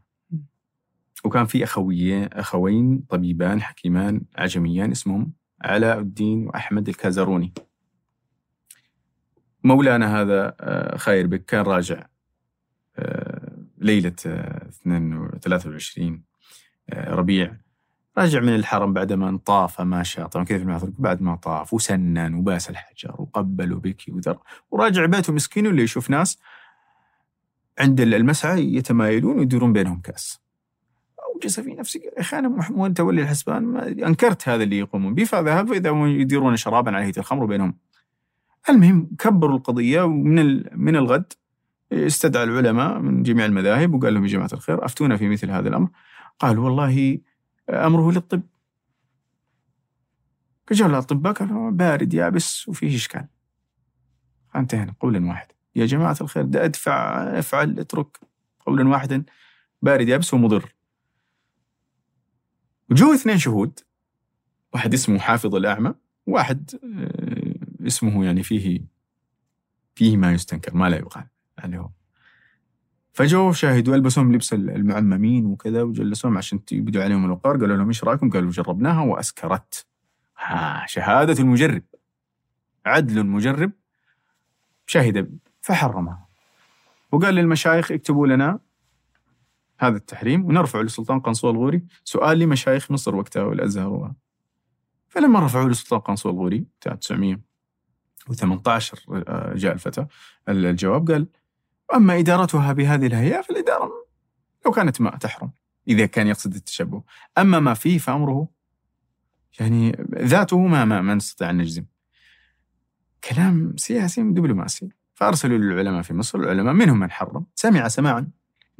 [1.24, 5.32] وكان في أخويين أخوين طبيبان حكيمان عجميان اسمهم
[5.62, 7.52] علاء الدين وأحمد الكازروني.
[9.64, 12.06] مولانا هذا آه، خاير بك كان راجع
[12.96, 16.22] آه، ليلة آه، 22 23
[16.90, 17.56] آه، ربيع.
[18.18, 23.14] راجع من الحرم بعدما طاف ما شاء طبعا المعثر بعد ما طاف وسنن وباس الحجر
[23.18, 24.38] وقبل وبكي وذر.
[24.70, 26.38] وراجع بيته مسكين اللي يشوف ناس
[27.78, 30.40] عند المسعى يتمايلون ويدورون بينهم كاس.
[31.34, 35.14] اوجس في نفسي قال يا أخي أنا وأنت ولي الحسبان ما أنكرت هذا اللي يقومون.
[35.14, 37.78] به فذهب فإذا يديرون شرابا على هيئة الخمر بينهم.
[38.68, 41.32] المهم كبروا القضية ومن من الغد
[41.92, 45.88] استدعى العلماء من جميع المذاهب وقال لهم يا جماعة الخير أفتونا في مثل هذا الأمر.
[46.38, 47.18] قالوا والله
[47.70, 48.42] أمره للطب.
[50.72, 53.26] رجعوا الاطباء قالوا بارد يابس وفيه إشكال.
[54.56, 55.54] انتهينا قولا واحدا.
[55.76, 58.20] يا جماعة الخير ده أدفع أفعل أترك
[58.66, 59.24] قولا واحدا
[59.82, 60.74] بارد يابس ومضر.
[62.90, 63.80] وجوا اثنين شهود
[64.72, 65.94] واحد اسمه حافظ الأعمى
[66.26, 68.80] وواحد آه، اسمه يعني فيه
[69.94, 71.24] فيه ما يستنكر ما لا يقال
[71.58, 71.90] يعني هو
[73.12, 78.30] فجوا شاهدوا ألبسوهم لبس المعممين وكذا وجلسوهم عشان يبدوا عليهم الوقار قالوا لهم إيش رأيكم؟
[78.30, 79.86] قالوا جربناها وأسكرت.
[80.38, 81.82] ها شهادة المجرب
[82.86, 83.72] عدل مجرب
[84.86, 86.26] شهد فحرمها
[87.12, 88.58] وقال للمشايخ اكتبوا لنا
[89.78, 94.12] هذا التحريم ونرفع لسلطان قنصوة الغوري سؤال لمشايخ مصر وقتها والأزهر.
[95.08, 100.06] فلما رفعوا لسلطان قنصوة الغوري بتاع 918 آه، جاء الفتى
[100.48, 101.26] الجواب قال
[101.94, 103.90] أما إدارتها بهذه الهيئة فالإدارة
[104.66, 105.50] لو كانت ما تحرم
[105.88, 107.02] إذا كان يقصد التشبه.
[107.38, 108.48] أما ما فيه فأمره
[109.60, 111.84] يعني ذاته ما ما, ما نستطيع أن نجزم.
[113.30, 114.88] كلام سياسي دبلوماسي.
[115.14, 117.46] فأرسلوا للعلماء في مصر العلماء منهم من حرم.
[117.54, 118.30] سمع سماعا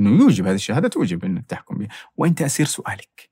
[0.00, 1.88] إنه يوجب هذه الشهادة توجب انك تحكم بها.
[2.16, 3.30] وأنت أسير سؤالك.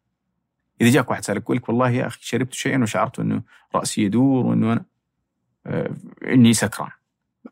[0.81, 3.43] إذا جاك واحد سألك يقول والله يا أخي شربت شيئا وشعرت أنه
[3.75, 4.85] رأسي يدور وأنه أنا
[5.67, 5.91] آه
[6.25, 6.91] إني سكران.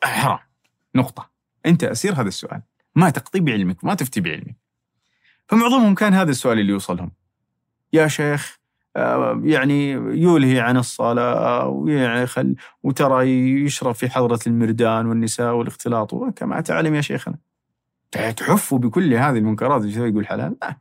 [0.05, 0.39] حرام.
[0.94, 1.35] نقطة.
[1.66, 2.62] أنت أسير هذا السؤال.
[2.94, 4.56] ما تقضي بعلمك ما تفتي بعلمك.
[5.48, 7.12] فمعظمهم كان هذا السؤال اللي يوصلهم.
[7.93, 8.59] يا شيخ
[8.97, 13.28] آه، يعني يلهي عن الصلاة ويعني وترى
[13.64, 17.38] يشرب في حضرة المردان والنساء والاختلاط كما تعلم يا شيخنا.
[18.10, 20.76] تحف بكل هذه المنكرات يقول حلال؟ لا.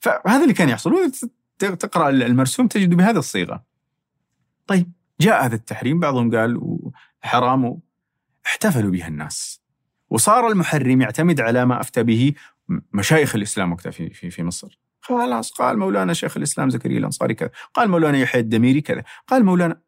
[0.00, 1.12] فهذا اللي كان يحصل.
[1.58, 3.64] تقرأ المرسوم تجد بهذه الصيغة.
[4.66, 6.80] طيب جاء هذا التحريم بعضهم قال
[7.20, 7.80] حرام
[8.48, 9.62] احتفلوا بها الناس.
[10.10, 12.32] وصار المحرم يعتمد على ما أفتى به
[12.92, 14.80] مشايخ الإسلام وقتها في في في مصر.
[15.00, 19.80] خلاص قال مولانا شيخ الإسلام زكريا الأنصاري كذا قال مولانا يحيى الدميري كذا قال مولانا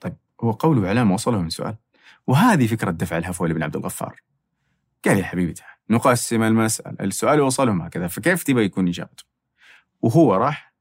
[0.00, 1.76] طيب هو قوله علامه وصله من سؤال.
[2.26, 4.20] وهذه فكرة دفع الهفوة لابن عبد الغفار.
[5.04, 5.54] قال يا حبيبي
[5.90, 9.24] نقسم المسألة السؤال وصلهم هكذا فكيف تبغى يكون إجابته؟
[10.02, 10.74] وهو راح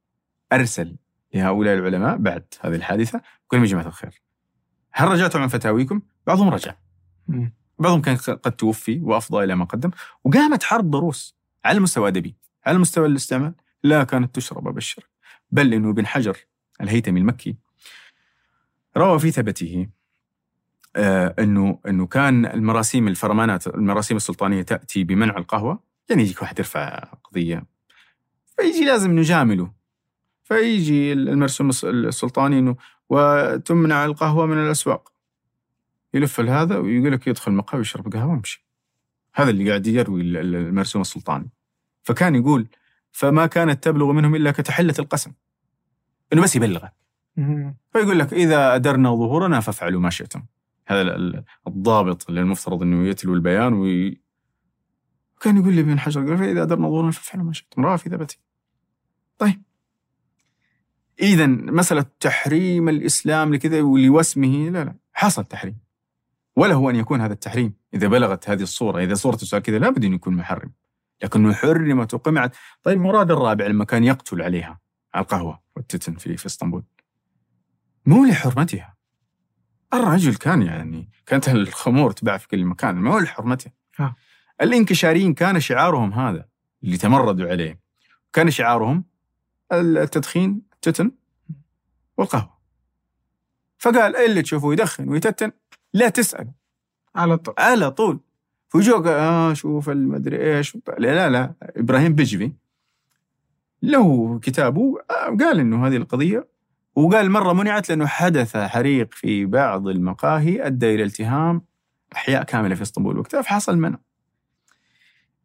[0.54, 0.98] أرسل
[1.34, 3.22] لهؤلاء العلماء بعد هذه الحادثة
[3.54, 4.22] يا جماعة الخير.
[4.92, 6.76] هل رجعتم عن فتاويكم؟ بعضهم رجع.
[7.80, 9.92] بعضهم كان قد توفي وأفضى إلى ما قدم.
[10.24, 11.36] وقامت حرب ضروس
[11.66, 12.36] على المستوى الأدبي
[12.66, 15.10] على مستوى الاستعمال لا كانت تشرب أبشر
[15.52, 16.38] بل إنه ابن حجر
[16.82, 17.56] الهيثمي المكي
[18.98, 19.88] روى في ثبته
[20.96, 25.84] آه إنه إنه كان المراسيم الفرمانات المراسيم السلطانية تأتي بمنع القهوة.
[26.10, 27.66] يعني يجيك واحد يرفع قضية
[28.58, 29.72] فيجي لازم نجامله.
[30.44, 32.76] فيجي المرسوم السلطاني إنه
[33.10, 35.12] وتمنع القهوة من الأسواق.
[36.14, 38.66] يلف هذا ويقول لك يدخل مقهى ويشرب قهوة ويمشي.
[39.36, 41.50] هذا اللي قاعد يروي المرسوم السلطاني.
[42.04, 42.68] فكان يقول
[43.12, 45.32] فما كانت تبلغ منهم إلا كتحلة القسم.
[46.34, 46.94] إنه بس يبلغك.
[47.92, 50.44] فيقول لك إذا أدرنا ظهورنا فافعلوا ما شئتم.
[50.88, 51.16] هذا
[51.68, 54.22] الضابط اللي المفترض إنه يتلو البيان وي...
[55.42, 57.86] كان يقول لي ابن حجر قال فاذا أدرنا ظهورنا فافعلوا ما شئتم.
[57.86, 58.40] رواه في ثبتي
[59.38, 59.62] طيب.
[61.22, 64.96] اذا مسألة تحريم الإسلام لكذا ولوسمه لا لا.
[65.14, 65.78] حصل تحريم.
[66.60, 67.74] ولا هو أن يكون هذا التحريم.
[67.94, 70.72] إذا بلغت هذه الصورة إذا صوره السؤال كذا لابد أن يكون محرم.
[71.24, 72.56] لكنه حرمت وقمعت.
[72.84, 74.80] طيب مراد الرابع لما كان يقتل عليها
[75.14, 76.84] على القهوة والتتن في في إسطنبول.
[78.06, 78.96] مو لحرمتها.
[79.94, 83.72] الرجل كان يعني كانت الخمور تباع في كل مكان مو لحرمته
[84.62, 86.46] الانكشاريين كان شعارهم هذا
[86.84, 87.80] اللي تمردوا عليه.
[88.34, 89.06] كان شعارهم
[89.72, 91.12] التدخين التتن
[92.18, 92.60] والقهوة.
[93.78, 95.52] فقال اللي تشوفه يدخن ويتتن
[95.94, 96.48] لا تسأل.
[97.16, 97.56] على طول.
[97.58, 98.20] على طول.
[98.70, 100.76] فجوك آه شوف المدري إيش.
[100.98, 101.54] لا لا لا.
[101.62, 102.56] إبراهيم بجبي.
[103.84, 106.48] له كتابه آه قال إنه هذه القضية.
[106.96, 111.62] وقال مرة منعت لأنه حدث حريق في بعض المقاهي أدى إلى التهام
[112.16, 113.98] أحياء كاملة في إسطنبول وقتها فحصل منع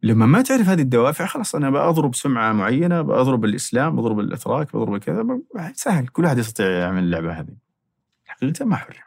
[0.03, 4.99] لما ما تعرف هذه الدوافع خلاص أنا بضرب سمعة معينة بضرب الإسلام بضرب الأتراك بضرب
[4.99, 5.41] كذا
[5.75, 6.09] سهل.
[6.09, 7.57] كل واحد يستطيع يعمل اللعبة هذه.
[8.25, 9.04] حقيقة ما حرمت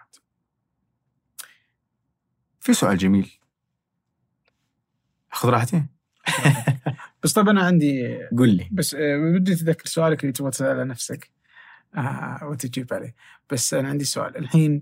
[2.67, 3.31] في سؤال جميل.
[5.31, 5.85] اخذ راحتي
[7.23, 8.69] بس طبعا أنا عندي قل لي.
[8.71, 11.31] بس آه، بدي أتذكر سؤالك اللي تبغى تسأله نفسك
[11.95, 13.15] آه وتجيب عليه.
[13.51, 14.37] بس أنا عندي سؤال.
[14.37, 14.81] الحين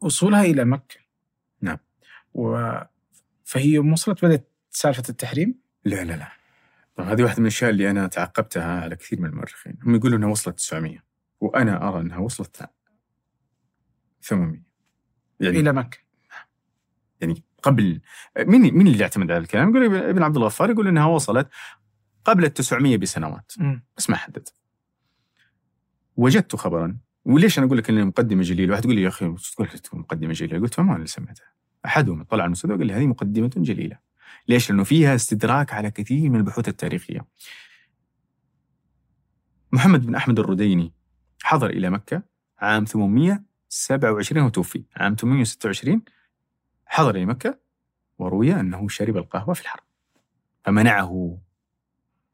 [0.00, 0.96] وصولها إلى مكة.
[1.60, 1.78] نعم.
[2.34, 2.72] و
[3.44, 5.54] فهي وصلت بدأت سالفة التحريم؟
[5.84, 6.32] لا لا لا.
[6.96, 9.78] طبعا هذه واحدة من الأشياء اللي أنا تعقبتها على كثير من المؤرخين.
[9.82, 11.04] هم يقولوا أنها وصلت 900
[11.40, 12.70] وأنا أرى أنها وصلت
[14.22, 14.62] 800
[15.40, 16.09] يعني إلى مكة.
[17.20, 18.00] يعني قبل
[18.38, 21.48] مين مين اللي يعتمد على الكلام؟ يقول ابن- عبد الغفار يقول إنها وصلت
[22.24, 23.52] قبل ال 900 بسنوات.
[23.96, 24.48] بس ما حدد.
[26.16, 29.34] وجدت خبرا وليش أنا أقول لك ان مقدمه جليله؟ واحد يقول لي يا أخي
[29.82, 31.52] تقول مقدمة جليلة؟ قلت فما اللي سمعتها.
[31.86, 33.98] احدهم طلع المستودع وقال لي هذه مقدمة جليلة.
[34.48, 37.26] ليش؟ لأنه فيها استدراك على كثير من البحوث التاريخية.
[39.72, 40.92] محمد بن أحمد الرديني
[41.42, 42.22] حضر إلى مكة
[42.58, 46.02] عام 827 وتوفي، عام 826
[46.90, 47.58] حضر إلى مكة
[48.18, 49.84] وروي أنه شرب القهوة في الحرم.
[50.64, 51.38] فمنعه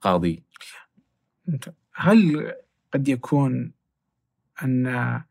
[0.00, 0.44] قاضي
[1.94, 2.52] هل
[2.94, 3.72] قد يكون
[4.62, 5.22] أن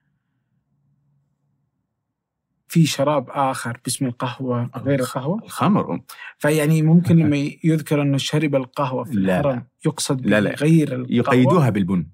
[2.67, 6.01] في شراب آخر باسم القهوة غير القهوة؟ الخمر
[6.37, 9.67] فيعني ممكن لما يذكر أنه شرب القهوة في لا، الحرم لا.
[9.85, 10.55] يقصد لا، لا.
[10.55, 12.07] غير القهوة يقيدوها بالبن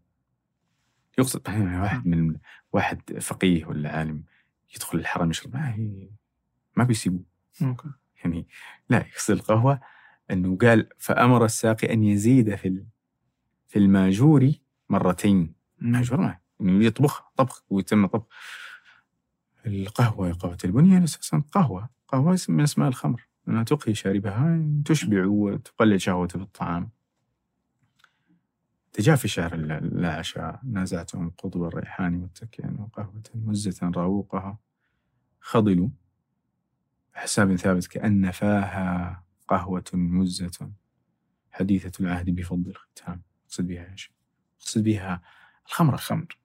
[1.18, 2.36] يقصد واحد من
[2.74, 4.24] واحد فقيه ولا عالم
[4.76, 6.10] يدخل الحرم يشرب ما هي
[6.76, 7.24] ما بيسيبوه.
[7.62, 7.90] أوكي.
[8.24, 8.48] يعني
[8.90, 9.80] لا يقصد القهوة.
[10.32, 12.84] أنه قال فأمر الساقي أن يزيد في
[13.68, 14.52] في الماجور
[14.90, 15.54] مرتين.
[15.80, 18.26] ماجور ما أنه يطبخ طبخ ويتم طبخ.
[19.66, 21.90] القهوة قهوة البنية أساسا قهوة.
[22.08, 23.28] قهوة من أسماء الخمر.
[23.48, 26.90] أنها تقهي شاربها تشبع وتقلل شهوته في الطعام
[28.94, 34.58] تجافي شهر العشاء نازعتهم قضب الريحان متكئا وقهوة مزة راوقها
[35.40, 35.90] خضلوا.
[37.14, 40.72] حساب ثابت كأن فاها قهوة مزة.
[41.52, 43.22] حديثة العهد بفضل الختام.
[43.46, 44.12] أقصد بها إيش؟
[44.62, 45.22] أقصد بها
[45.68, 46.38] الخمر الخمر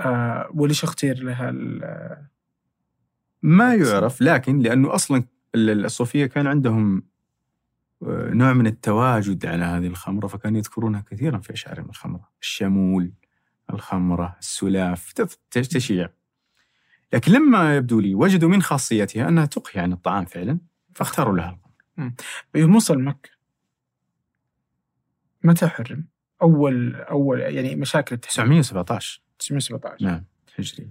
[0.00, 2.26] آه وليش أختير لها ال-
[3.42, 5.24] ما يعرف لكن لأنه أصلا
[5.54, 7.02] ال- الصوفية كان عندهم
[8.02, 12.28] آه، نوع من التواجد على هذه الخمرة فكانوا يذكرونها كثيرا في أشعارهم الخمرة.
[12.42, 13.12] الشمول
[13.72, 15.12] الخمرة السلاف
[15.50, 16.08] تشيع.
[17.12, 20.58] لكن لما يبدو لي وجدوا من خاصيتها أنها تقهي عن الطعام فعلا
[20.94, 21.60] فاختاروا لها
[22.54, 23.30] يوم وصل مكة
[25.44, 26.04] متى حرم؟
[26.42, 28.60] أول أول يعني مشاكل التحريم.
[28.60, 30.24] 917 917 نعم
[30.58, 30.90] هجري.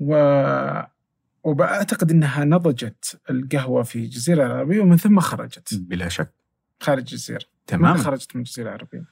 [0.00, 0.14] و
[1.44, 5.74] وبأعتقد أنها نضجت القهوة في الجزيرة العربية ومن ثم خرجت.
[5.74, 6.32] بلا شك.
[6.80, 7.36] خارج الجزيرة.
[7.36, 9.04] متى تماما خرجت من الجزيرة العربية؟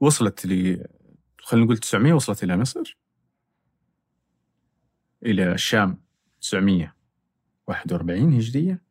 [0.00, 0.46] وصلت
[1.44, 2.98] خلينا نقول 900 وصلت إلى مصر.
[5.22, 6.02] إلى الشام
[6.40, 8.82] 941 هجرية.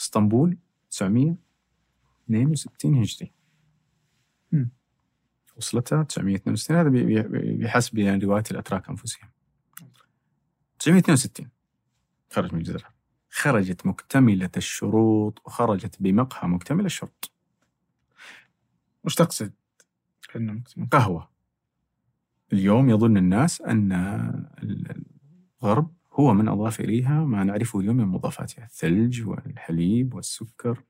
[0.00, 0.58] إسطنبول
[0.90, 3.32] 962 هجري.
[5.56, 6.90] وصلتها 962 هذا
[7.64, 9.30] بحسب يعني رواية الأتراك أنفسهم.
[10.78, 11.50] 962
[12.30, 12.94] خرج من الجزيرة.
[13.30, 17.32] خرجت مكتملة الشروط وخرجت بمقهى مكتمل الشروط.
[19.04, 19.52] وش تقصد؟
[20.92, 21.33] قهوة.
[22.54, 23.92] اليوم يظن الناس أن
[25.62, 28.64] الغرب هو من أضاف إليها ما نعرفه اليوم من مضافاتها.
[28.64, 30.82] الثلج والحليب والسكر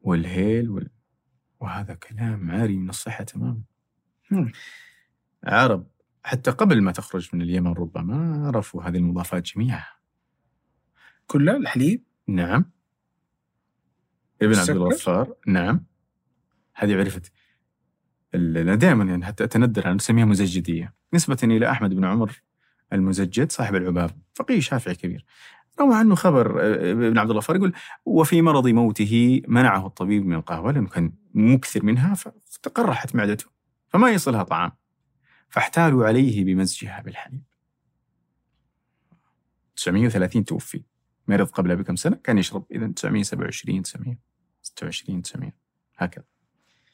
[0.00, 0.90] والهيل وال...
[1.60, 3.62] وهذا كلام عاري من الصحة تماما.
[5.44, 5.86] عرب
[6.24, 9.96] حتى قبل ما تخرج من اليمن ربما عرفوا هذه المضافات جميعها
[11.26, 12.70] كلها الحليب؟ نعم.
[14.42, 15.84] ابن عبد؟ الغفار نعم.
[16.74, 17.32] هذه عرفت.
[18.36, 20.94] أنا دائما يعني حتى أتندر أنا نسميها مزجدية.
[21.14, 22.42] نسبة إلى أحمد بن عمر
[22.92, 25.24] المزجد صاحب العباب فقيه شافعي كبير.
[25.80, 27.72] روى عنه خبر آه، ابن عبد الغفار يقول
[28.04, 33.46] وفي مرض موته منعه الطبيب من القهوة لأنه كان مكثر منها فتقرحت معدته
[33.88, 34.72] فما يصلها طعام.
[35.48, 37.42] فاحتالوا عليه بمزجها بالحليب.
[39.76, 40.82] 930 توفي.
[41.28, 45.52] مرض قبلها بكم سنة كان يشرب اذا 927 926 900
[45.96, 46.24] هكذا.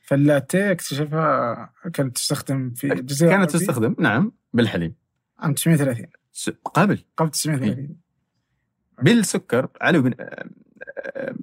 [0.03, 3.67] فاللاتيه اكتشفها كانت تستخدم في الجزيرة كانت العربية.
[3.67, 4.95] تستخدم نعم بالحليب.
[5.39, 6.99] عام 930 س- قبل.
[7.17, 7.97] قبل 930
[9.03, 10.49] بالسكر علي بن آه،
[11.07, 11.35] آه،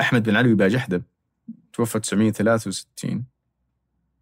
[0.00, 1.02] أحمد بن علي باجحدب
[1.72, 3.24] توفى 963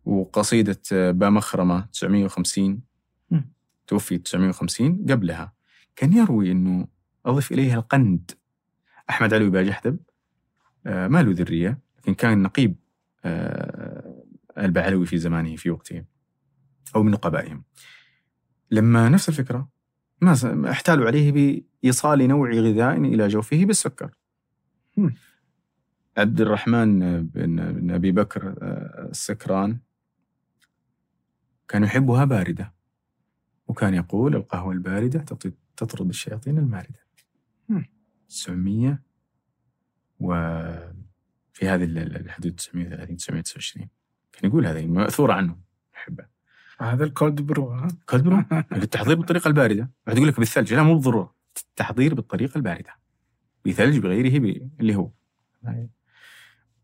[0.04, 2.80] وقصيدة آه، بامخرمة 950
[3.30, 3.52] مم.
[3.86, 5.52] توفي 950 قبلها.
[5.96, 6.86] كان يروي إنه
[7.26, 8.30] أضف إليها القند.
[9.10, 9.98] أحمد علي باجحدب
[10.86, 12.87] آه، ما له ذرية لكن كان نقيب آه،
[14.58, 16.04] البعلوي في زمانه في وقته
[16.96, 17.64] أو من نقبائهم
[18.70, 19.68] لما نفس الفكرة
[20.20, 21.32] ما احتالوا عليه
[21.82, 24.14] بإيصال نوع غذاء إلى جوفه بالسكر.
[26.16, 29.78] عبد الرحمن بن, أبي بكر آه، السكران
[31.68, 32.74] كان يحبها باردة
[33.68, 37.00] وكان يقول القهوة الباردة تط- تطرد الشياطين الماردة
[37.68, 37.84] مم.
[38.28, 39.02] 900
[41.58, 43.88] وفي هذه ال- ال- الحدود 930 929
[44.32, 45.58] كان يقول هذه مأثورة عنه.
[45.96, 46.26] أحبه.
[46.80, 49.90] هذا ال cold brew cold brew؟ التحضير بالطريقة الباردة.
[50.06, 50.74] بعد يقول لك بالثلج.
[50.74, 51.34] لا مو بالضرورة.
[51.70, 52.96] التحضير بالطريقة الباردة.
[53.66, 55.10] بثلج بغيره ب- اللي هو.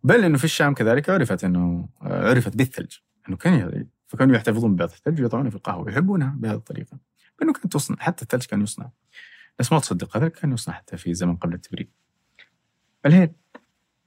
[0.03, 2.97] بل إنه في الشام كذلك عرفت إنه عرفت بالثلج.
[3.29, 6.99] إنه كان فكانوا يحتفظون ببعض الثلج ويضعونه في القهوة ويحبونها بهذه الطريقة.
[7.41, 8.91] لأنه كانت تصنع حتى الثلج كان يصنع.
[9.59, 11.91] بس ما تصدق هذا كان يصنع حتى في زمن قبل التبريد.
[13.07, 13.31] الهيل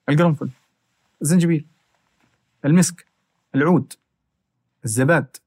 [0.10, 0.50] القرنفل
[1.22, 1.66] الزنجبيل
[2.66, 3.06] المسك
[3.56, 3.94] العود
[4.86, 5.38] الزباد.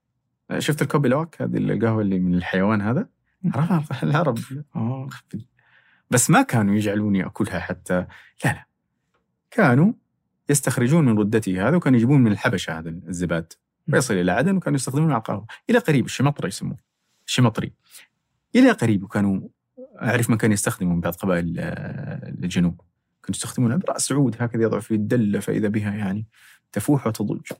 [0.59, 3.09] شفت الكوبي لوك؟ هذه القهوة اللي من الحيوان هذا؟
[3.55, 4.39] عرفها العرب
[4.77, 5.09] آه.
[6.11, 7.95] بس ما كانوا يجعلوني أكلها حتى
[8.45, 8.65] لا لا.
[9.51, 9.93] كانوا
[10.49, 13.53] يستخرجون من ردته هذا وكانوا يجيبون من الحبشة هذا الزباد.
[13.93, 15.47] ويصل إلى عدن وكانوا يستخدمونه على القهوة.
[15.71, 16.79] إلى قريب الشمطري يسموه.
[17.27, 17.73] الشمطري.
[18.57, 19.49] إلى قريب وكانوا
[20.03, 22.81] أعرف من كان يستخدمه من بعض قبائل آه، الجنوب.
[23.23, 26.27] كانوا يستخدمون برأس عود هكذا يضع في الدلة فإذا بها يعني
[26.73, 27.53] تفوح وتضج.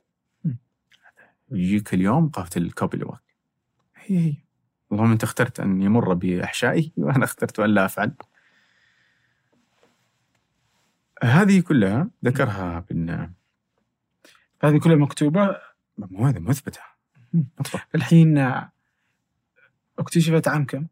[1.51, 3.35] يجيك اليوم قهوه الكوبي لواك
[3.95, 4.35] هي هي.
[4.91, 8.13] اللهم أنت اخترت أن يمر باحشائه وأنا اخترت أن لا أفعل.
[11.23, 13.09] هذه كلها ذكرها بن
[14.63, 15.57] هذه كلها مكتوبة.
[15.97, 16.79] مو هذا مثبته
[17.95, 18.37] الحين
[19.99, 20.87] اكتشفت عام كم؟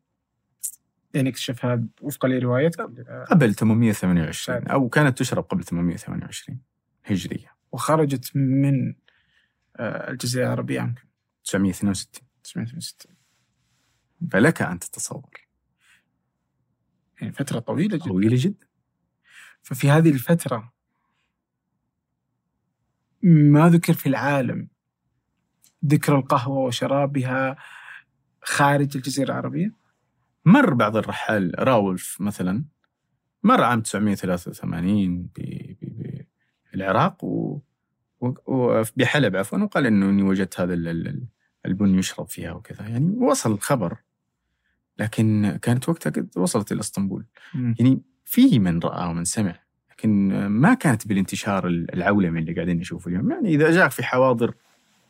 [1.16, 6.60] اكتشفها وفقا لروايتك آه، قبل 828 أو كانت تشرب قبل 828
[7.06, 7.56] هجرية.
[7.72, 8.96] وخرجت من
[9.76, 11.08] آه، الجزيرة العربية عام كم؟
[11.44, 13.16] 962 960
[14.32, 15.30] فلك أن تتصور.
[17.22, 18.06] يعني فترة طويلة جدا.
[18.06, 18.68] طويلة جدا.
[19.62, 20.74] ففي هذه الفترة
[23.24, 24.68] ما ذكر في العالم
[25.86, 27.56] ذكر القهوة وشرابها
[28.42, 29.74] خارج الجزيرة العربية؟
[30.50, 32.64] مر بعض الرحال راولف مثلا
[33.44, 35.30] مر عام 983 ب-
[35.82, 36.26] ب-
[36.72, 37.60] بالعراق و
[38.46, 41.24] وبحلب عفوا وقال إنه إني وجدت هذا ال- ال-
[41.66, 42.88] البن يشرب فيها وكذا.
[42.88, 43.98] يعني وصل الخبر
[44.98, 47.26] لكن كانت وقتها قد وصلت إلى إسطنبول.
[47.80, 49.56] يعني في من رأى ومن سمع
[49.92, 53.32] لكن ما كانت بالانتشار العولمي اللي قاعدين نشوفه اليوم.
[53.32, 54.54] يعني إذا جاء في حواضر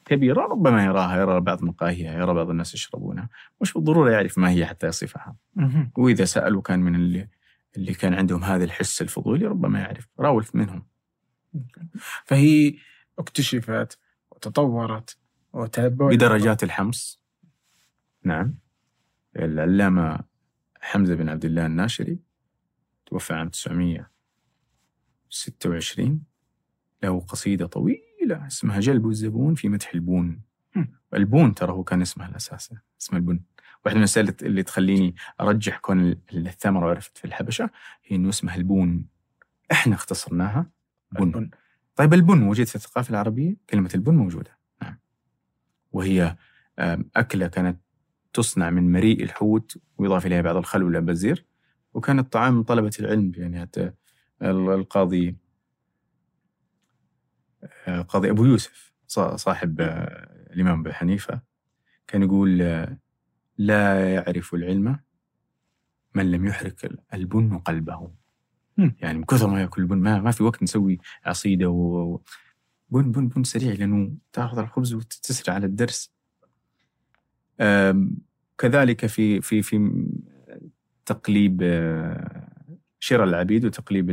[0.09, 3.29] كبيرة ربما يراها يرى بعض مقاهيها يرى بعض الناس يشربونها.
[3.61, 5.35] مش بالضرورة يعرف ما هي حتى يصفها.
[5.55, 5.91] مهم.
[5.97, 7.29] وإذا سال وكان من اللي
[7.77, 10.07] اللي كان عندهم هذا الحس الفضولي ربما يعرف.
[10.19, 10.87] راولف منهم.
[12.25, 12.75] فهي
[13.19, 13.99] اكتشفت
[14.31, 15.17] وتطورت
[15.53, 17.23] وتبعت بدرجات الحمص.
[18.23, 18.57] نعم.
[19.35, 20.19] العلامة
[20.81, 22.19] حمزة بن عبد الله الناشري
[23.05, 26.23] توفى عام 926
[27.03, 28.08] له قصيدة طويلة.
[28.33, 30.41] اسمها جلب الزبون في مدح البون.
[31.13, 33.39] البون ترى هو كان اسمها الأساس اسم البن.
[33.85, 37.69] واحدة من الأسئلة اللي تخليني أرجح كون ال- الثمرة عرفت في الحبشة
[38.05, 39.05] هي إنه اسمها البون.
[39.71, 40.69] إحنا اختصرناها
[41.11, 41.23] بن.
[41.23, 41.49] البن.
[41.95, 44.57] طيب البن وجد في الثقافة العربية كلمة البن موجودة.
[44.81, 44.97] نعم.
[45.91, 46.35] وهي
[47.15, 47.79] أكلة كانت
[48.33, 51.45] تصنع من مريء الحوت ويضاف إليها بعض الخل والبزير
[51.93, 53.91] وكانت طعام طلبة العلم يعني حتى
[54.41, 54.69] ال-
[57.63, 61.41] القاضي آه، قاضي أبو يوسف صا- صاحب آه، الإمام أبي حنيفة
[62.07, 62.97] كان يقول آه،
[63.57, 64.99] لا يعرف العلم
[66.15, 68.11] من لم يحرك البن قلبه.
[68.77, 72.19] يعني من كثر ما يأكل البن ما, ما في وقت نسوي عصيدة و
[72.89, 76.11] بن بن بن سريع لأنه تأخذ الخبز وتسرع على الدرس.
[78.57, 80.05] كذلك في في في
[81.05, 81.61] تقليب
[82.99, 84.09] شراء العبيد وتقليب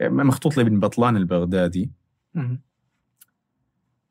[0.00, 1.90] مخطوط لابن بطلان البغدادي.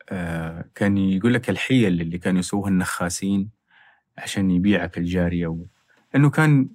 [0.09, 3.49] آه، كان يقول لك الحيل اللي كانوا يسووها النخاسين
[4.17, 5.65] عشان يبيعك الجارية و...
[6.15, 6.69] أنه كان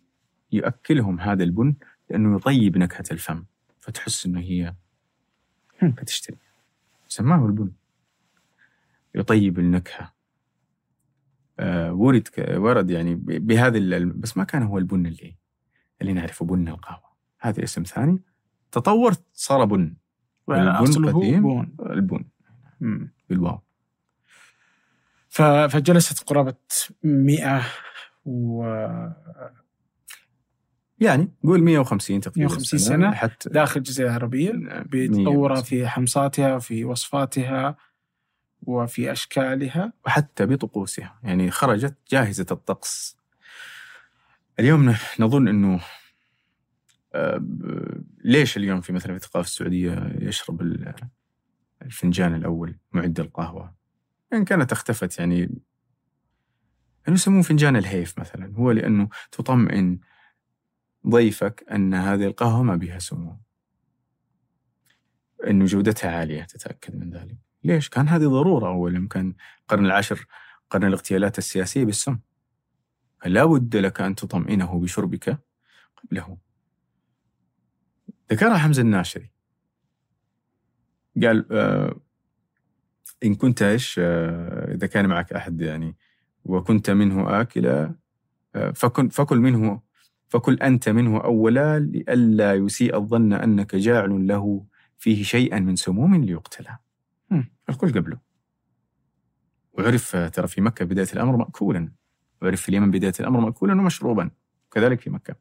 [0.52, 1.74] يأكلهم هذا البن
[2.10, 3.44] لأنه يطيب نكهة الفم
[3.78, 4.74] فتحس أنه هي
[5.96, 6.36] فتشتري
[7.08, 7.72] سماه البن.
[9.14, 10.14] يطيب النكهة.
[11.58, 12.46] آه ورد ك...
[12.58, 13.24] ورد يعني ب...
[13.24, 14.12] بهذا ال...
[14.12, 15.36] بس ما كان هو البن اللي
[16.00, 17.14] اللي نعرفه بن القهوة.
[17.40, 18.22] هذا اسم ثاني.
[18.74, 19.94] تطور صار بن.
[20.48, 21.42] البن أصله قديم.
[21.42, 21.76] بون.
[21.80, 22.24] البن.
[23.30, 23.62] بالواو.
[25.68, 26.54] فجلست قرابة
[27.02, 27.62] 100
[28.24, 28.64] و
[31.00, 34.52] يعني قول 150 تقريبا 150 سنة حتى داخل الجزيرة العربية
[34.86, 37.76] بتطورها في حمصاتها في وصفاتها
[38.62, 39.92] وفي أشكالها.
[40.06, 41.18] وحتى بطقوسها.
[41.22, 43.16] يعني خرجت جاهزة الطقس.
[44.60, 45.80] اليوم نظن أنه
[48.24, 50.94] ليش اليوم في مثلا في الثقافة السعودية يشرب ال-
[51.82, 53.74] الفنجان الأول معد القهوة؟
[54.32, 55.38] إن كانت اختفت يعني.
[55.38, 58.52] يعني يسموه فنجان الهيف مثلا.
[58.56, 59.98] هو لأنه تطمئن
[61.08, 63.40] ضيفك أن هذه القهوة ما بها سموم.
[65.46, 67.36] أنه جودتها عالية تتأكد من ذلك.
[67.64, 70.26] ليش؟ كان هذه ضرورة أول يمكن القرن العاشر
[70.70, 72.18] قرن الاغتيالات السياسية بالسم.
[73.26, 75.38] لا بد لك أن تطمئنه بشربك
[75.96, 76.43] قبله.
[78.32, 79.30] ذكرها حمزة الناشري.
[81.22, 82.00] قال آه
[83.24, 85.96] إن كنت إيش آه إذا كان معك أحد يعني
[86.44, 87.94] وكنت منه آكلا
[88.54, 89.80] آه فكن فكل منه
[90.28, 94.66] فكل أنت منه أولا لئلا يسيء الظن أنك جاعل له
[94.98, 96.78] فيه شيئا من سموم ليقتلى
[97.68, 98.18] الكل قبله.
[99.72, 101.92] وعرف آه، ترى في مكة بداية الأمر مأكولا.
[102.42, 104.30] وعرف في اليمن بداية الأمر مأكولا ومشروبا.
[104.70, 105.36] كذلك في مكة.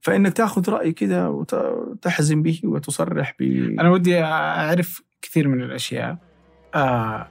[0.00, 3.42] فإنك تأخذ رأي كذا وتحزم به وتصرح ب.
[3.80, 6.18] أنا ودي أعرف كثير من الأشياء
[6.74, 7.28] آه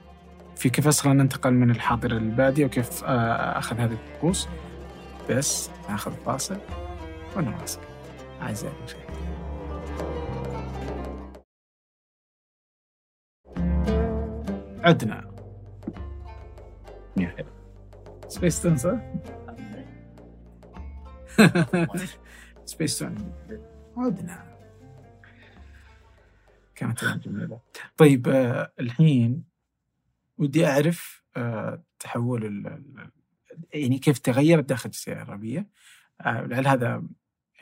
[0.56, 4.48] في كيف أصلا ننتقل من الحاضر للبادية وكيف آه أخذ هذه الطقوس
[5.30, 6.58] بس ناخذ فاصل
[7.36, 7.80] ونواصل.
[8.42, 9.10] أعزائي المشاهدين.
[14.84, 15.30] عدنا.
[18.30, 18.94] Space صح؟
[22.70, 23.32] سبيس تون
[23.96, 24.58] عدنا
[26.74, 27.60] كانت جميلة.
[27.96, 29.44] طيب آه الحين
[30.38, 33.10] ودي أعرف آه تحول ال- ال-
[33.74, 35.68] يعني كيف تغيرت داخل الجزيرة العربية؟
[36.20, 37.02] آه هذا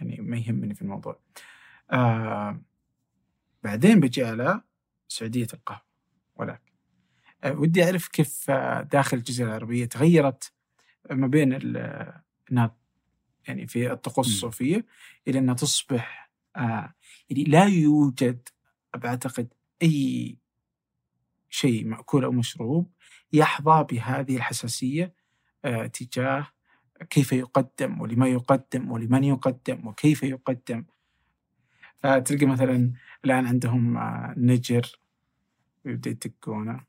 [0.01, 1.21] يعني ما يهمني في الموضوع.
[1.91, 2.63] آه
[3.63, 4.63] بعدين بجي على
[5.09, 5.83] سعودية القهوة.
[6.37, 6.73] ولكن
[7.45, 10.53] آه ودي أعرف كيف آه داخل الجزيرة العربية تغيرت
[11.11, 11.53] ما بين
[12.51, 12.77] انها
[13.49, 14.27] يعني في الطقوس.
[14.27, 14.87] الصوفية
[15.29, 16.95] إلى أنها تصبح آه
[17.31, 18.49] يعني لا يوجد
[18.97, 20.39] بعتقد أي
[21.51, 22.93] شيء مأكول أو مشروب
[23.33, 25.15] يحظى بهذه الحساسية
[25.65, 26.47] آه تجاه
[27.11, 30.85] كيف يقدم ولما يقدم ولمن يقدم وكيف يقدم.
[31.99, 32.93] فتلقى مثلا
[33.25, 35.01] الآن عندهم آه نجر
[35.85, 36.89] يبدأ يدقونه.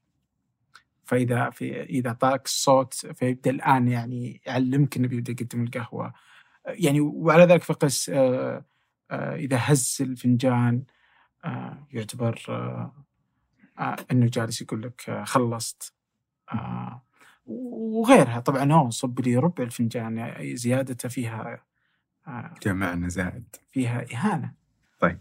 [1.04, 6.14] فإذا في إذا طاق الصوت فيبدأ الآن يعني يعلمك إنه بيبدأ يقدم القهوة.
[6.70, 8.66] يعني وعلى ذلك فقس آه
[9.12, 10.84] آه إذا هز الفنجان
[11.46, 12.40] آه يعتبر
[14.12, 15.94] أنه جالس يقول لك خلصت
[17.46, 18.40] وغيرها.
[18.40, 21.64] طبعا هو صب لي ربع الفنجان يعني زيادته فيها
[22.64, 23.56] جمعنا زائد.
[23.72, 24.54] فيها إهانة.
[25.00, 25.20] طيب.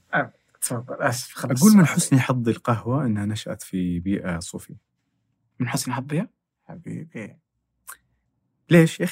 [0.60, 1.02] تفضل.
[1.02, 1.62] آسف خلص.
[1.62, 1.86] أقول من.
[1.86, 4.76] حسن حظ القهوة أنها نشأت في بيئة صوفية.
[5.60, 6.28] من حسن حظها؟
[6.64, 7.38] حبيبي.
[8.70, 9.06] ليش؟ يا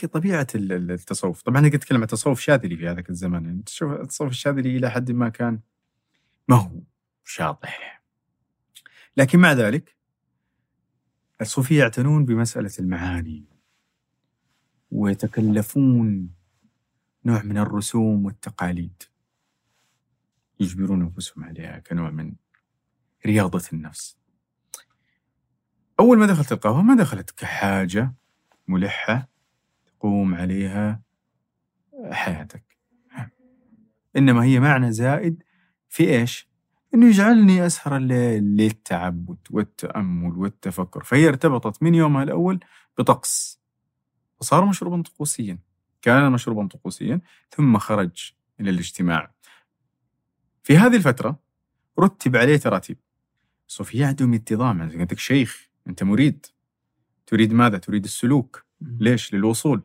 [0.55, 3.45] ال- ال- التصوف؟ طبعا أنا قلت كلمة تصوف شاذلي في هذاك الزمن.
[3.45, 5.61] يعني تشوف التصوف الشاذلي إلى حد ما كان
[6.49, 6.81] ما هو
[7.25, 8.03] شاطح.
[9.17, 9.97] لكن مع ذلك
[11.41, 13.45] الصوفية يعتنون بمسألة المعاني
[14.91, 16.31] ويتكلفون
[17.25, 19.03] نوع من الرسوم والتقاليد.
[20.61, 22.33] يجبرون أنفسهم عليها كنوع من
[23.27, 24.19] رياضة النفس.
[26.01, 28.15] أول ما دخلت القهوة ما دخلت كحاجة
[28.69, 29.36] ملحة.
[29.99, 31.03] تقوم عليها
[32.11, 32.77] حياتك.
[34.17, 35.43] إنما هي معنى زائد
[35.89, 36.49] في إيش؟
[36.95, 41.05] إنه يجعلني أسهر الليل للتعبد والتأمل والتفكر.
[41.05, 42.61] فهي ارتبطت من يومها الأول
[42.99, 43.61] بطقس.
[44.41, 45.59] وصار مشروبا طقوسيا.
[46.03, 47.21] كان مشروبا طقوسيا
[47.51, 49.35] ثم خرج إلى الاجتماع.
[50.63, 51.41] في هذه الفترة
[52.01, 52.99] رتب عليه تراتيب.
[53.67, 54.79] صوفيا عندهم انتظام.
[54.79, 56.47] يعني عندك شيخ أنت مريد.
[57.27, 58.67] تريد ماذا؟ تريد السلوك.
[58.81, 59.83] ليش؟ للوصول.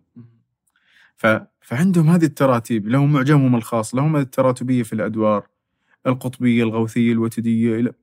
[1.22, 1.28] ف...
[1.62, 5.48] فعندهم هذه التراتيب لهم معجمهم الخاص لهم التراتبية في الأدوار
[6.08, 7.94] القطبية الغوثية الوتدية إلى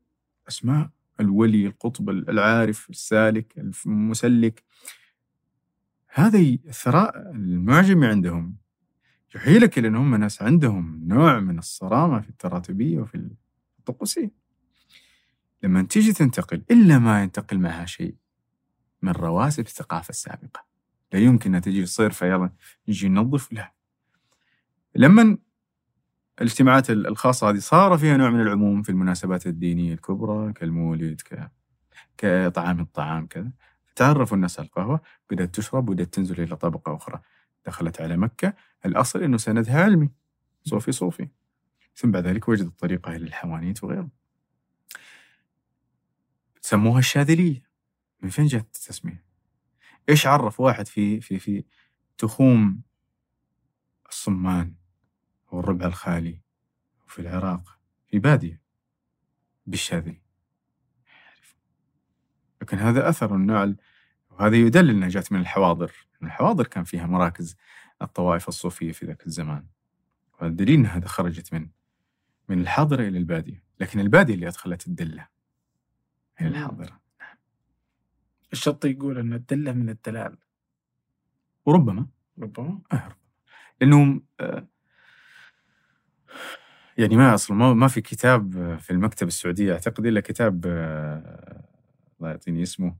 [0.48, 0.90] أسماء
[1.20, 4.62] الولي القطب العارف السالك المسلك.
[6.08, 8.56] هذه الثراء المعجمة عندهم
[9.34, 13.30] يحيلك إلى أنهم ناس عندهم نوع من الصرامة في التراتبية وفي
[13.78, 14.30] الطقوسية
[15.62, 18.14] لما تيجي تنتقل إلا ما ينتقل معها شيء
[19.02, 20.67] من رواسب الثقافة السابقة.
[21.12, 22.50] لا يمكن أن تجي تصير فيلا
[22.88, 23.72] نجي ننظف لا.
[24.94, 25.38] لما
[26.40, 31.50] الاجتماعات الخاصة هذه صار فيها نوع من العموم في المناسبات الدينية الكبرى كالمولد ك...
[32.18, 33.52] كطعام الطعام كذا
[33.98, 37.20] تعرفوا الناس على القهوة بدأت تشرب بدأت تنزل إلى طبقة أخرى.
[37.66, 38.54] دخلت على مكة.
[38.86, 40.10] الأصل أنه سندها علمي.
[40.64, 41.28] صوفي صوفي.
[41.94, 44.08] ثم بعد ذلك وجدت طريقة إلى الحوانيت وغيره
[46.60, 47.62] سموها الشاذلية.
[48.22, 49.27] من فين جت التسمية؟
[50.08, 51.64] إيش عرف واحد في في في
[52.18, 52.82] تخوم
[54.08, 54.74] الصمان
[55.52, 56.40] أو الربع الخالي
[57.06, 58.60] وفي العراق في بادية
[59.66, 60.22] بالشاذلي؟
[62.62, 63.76] لكن هذا أثر النوع ال-
[64.30, 67.56] وهذا يدلل أنها جات من الحواضر الحواضر كان فيها مراكز
[68.02, 69.66] الطوائف الصوفية في ذاك الزمان.
[70.40, 71.68] والدليل انها خرجت من
[72.48, 75.28] من الحاضرة إلى البادية، لكن البادية اللي أدخلت الدلة
[76.40, 76.98] إلى مم.
[78.52, 80.36] الشطي يقول ان الدلة من الدلال.
[81.66, 82.06] وربما.
[82.38, 82.80] ربما.
[82.92, 83.16] أهرب
[83.80, 84.66] لأنه آه،
[86.98, 91.64] يعني ما أصلا ما, ما في كتاب في المكتبة السعودية أعتقد إلا كتاب آه،
[92.18, 92.96] الله يعطيني اسمه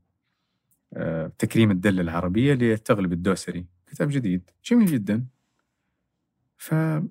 [0.93, 3.65] آه، تكريم الدلة العربية لتغلب الدوسري.
[3.87, 5.25] كتاب جديد جميل جدا.
[6.57, 7.07] فما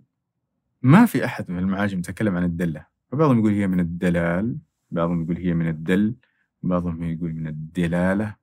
[1.06, 2.86] في أحد من المعاجم تكلم عن الدلة.
[3.12, 4.59] فبعضهم يقول هي من الدلال
[4.90, 6.15] بعضهم يقول هي من الدل.
[6.62, 8.36] بعضهم يقول من الدلالة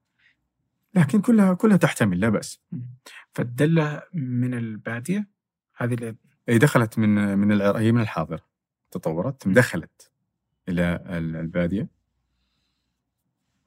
[0.93, 2.61] لكن كلها كلها تحتمل لا بأس.
[3.33, 5.27] فالدلة من البادية
[5.77, 6.15] هذه اللي
[6.49, 8.41] هي دخلت من من العراق هي من الحاضرة
[8.91, 10.11] تطورت دخلت
[10.69, 11.89] إلى ال- البادية.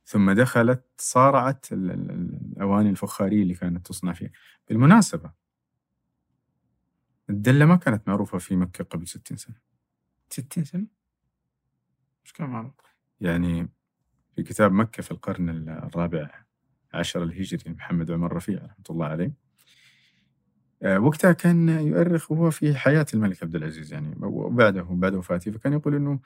[0.05, 4.31] ثم دخلت صارعت ال- ال- ال- الأواني الفخارية اللي كانت تصنع فيها.
[4.69, 5.33] بالمناسبة
[7.31, 9.57] الدلة ما كانت معروفة في مكة قبل 60 سنة.
[10.31, 10.87] 60 سنة؟
[12.25, 12.75] مش كان معروف.
[13.21, 13.69] يعني
[14.39, 16.31] في كتاب مكة في القرن ال- الرابع
[16.95, 19.33] عشر الهجري محمد عمر رفيع رحمة الله عليه.
[20.83, 25.73] آه، وقتها كان يؤرخ وهو في حياة الملك عبد العزيز يعني وبعده بعد وفاته فكان
[25.73, 26.21] يقول إنه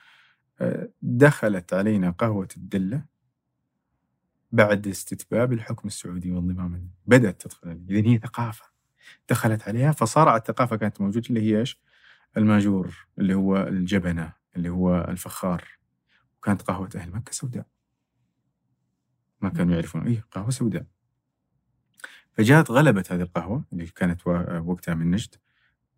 [0.60, 3.04] آه، دخلت علينا قهوة الدلة
[4.52, 8.64] بعد استتباب الحكم السعودي والنظام بدأت تدخل إذن هي ثقافة.
[9.30, 11.80] دخلت عليها فصارعت ثقافة كانت موجودة اللي هي إيش؟
[12.36, 15.64] الماجور اللي هو الجبنة اللي هو الفخار
[16.38, 17.66] وكانت قهوة أهل مكة سوداء.
[19.42, 20.84] ما كانوا يعرفون إيه قهوة سوداء.
[22.32, 24.26] فجاءت غلبت هذه القهوة اللي كانت
[24.66, 25.34] وقتها من نجد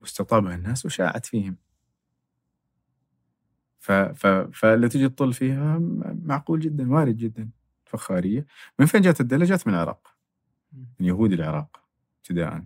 [0.00, 1.56] واستطابها الناس وشاعت فيهم.
[3.78, 3.92] ف...
[3.92, 4.26] ف...
[4.26, 5.78] فاللي تجي تطل فيها
[6.24, 7.50] معقول جدا وارد جدا
[7.84, 8.46] فخارية.
[8.78, 10.14] من فين جات الدلة؟ جات من العراق.
[10.72, 11.84] من يهود العراق
[12.18, 12.64] ابتداء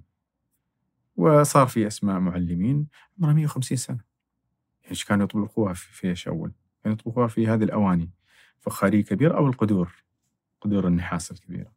[1.16, 2.86] وصار في أسماء معلمين
[3.18, 4.00] عمرها 150 سنة.
[4.90, 6.52] إيش كانوا يطبخوها في إيش أول؟
[6.84, 8.10] كانوا يطبخوها في هذه الأواني
[8.60, 10.07] فخارية كبيرة أو القدور.
[10.60, 11.72] قدور النحاس الكبيرة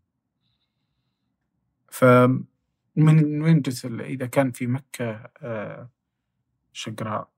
[1.89, 2.05] ف
[2.95, 5.89] من وين جت إذا كان في مكة آه،
[6.73, 7.31] شقراء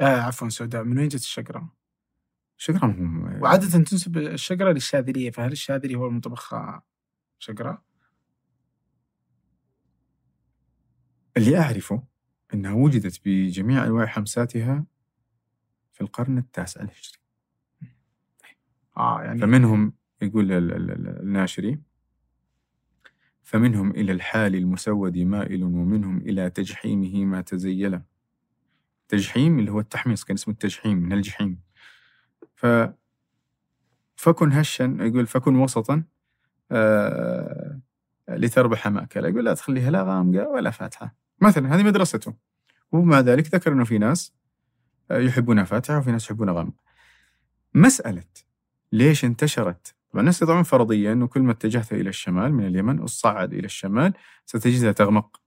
[0.00, 1.66] آه عفوا سوداء من وين جت الشقراء؟
[2.56, 6.82] شكرا هم وعادة تنسب الشقراء للشاذلية فهل الشاذلي هو المطبخ آه،
[7.38, 7.82] شقراء؟
[11.36, 12.02] اللي أعرفه
[12.54, 14.84] أنها وجدت بجميع أنواع حمساتها
[15.92, 17.18] في القرن التاسع الهجري
[18.96, 21.78] آه يعني فمنهم يقول ال- ال- ال- الناشري
[23.42, 28.00] فمنهم إلى الحال المسود مائل ومنهم إلى تجحيمه ما تزيل.
[29.08, 31.60] تجحيم اللي هو التحميص كان اسمه التجحيم من الجحيم.
[32.54, 32.66] ف
[34.16, 36.04] فكن هشا يقول فكن وسطا
[36.72, 37.80] آه
[38.28, 39.28] لتربح مأكلة.
[39.28, 41.14] يقول لا تخليها لا غامقة ولا فاتحة.
[41.40, 42.34] مثلا هذه مدرسته.
[42.92, 44.32] ومع ذلك ذكر أنه في ناس
[45.10, 46.82] آه، يحبونها فاتحة وفي ناس يحبونها غامقة.
[47.74, 48.24] مسألة
[48.92, 53.52] ليش انتشرت طبعا الناس يضعون فرضية أنه كل ما اتجهت إلى الشمال من اليمن وصعد
[53.54, 54.12] إلى الشمال
[54.46, 55.40] ستجدها تغمق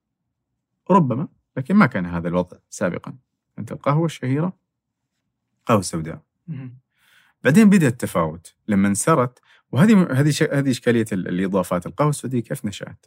[0.91, 1.27] ربما
[1.57, 3.13] لكن ما كان هذا الوضع سابقا
[3.59, 4.57] أنت القهوة الشهيرة
[5.65, 6.21] قهوة سوداء.
[7.43, 9.39] بعدين بدأ التفاوت لما انسرت
[9.71, 13.05] وهذه هذه هذه إشكالية ال- الإضافات، القهوة السعودية كيف نشأت؟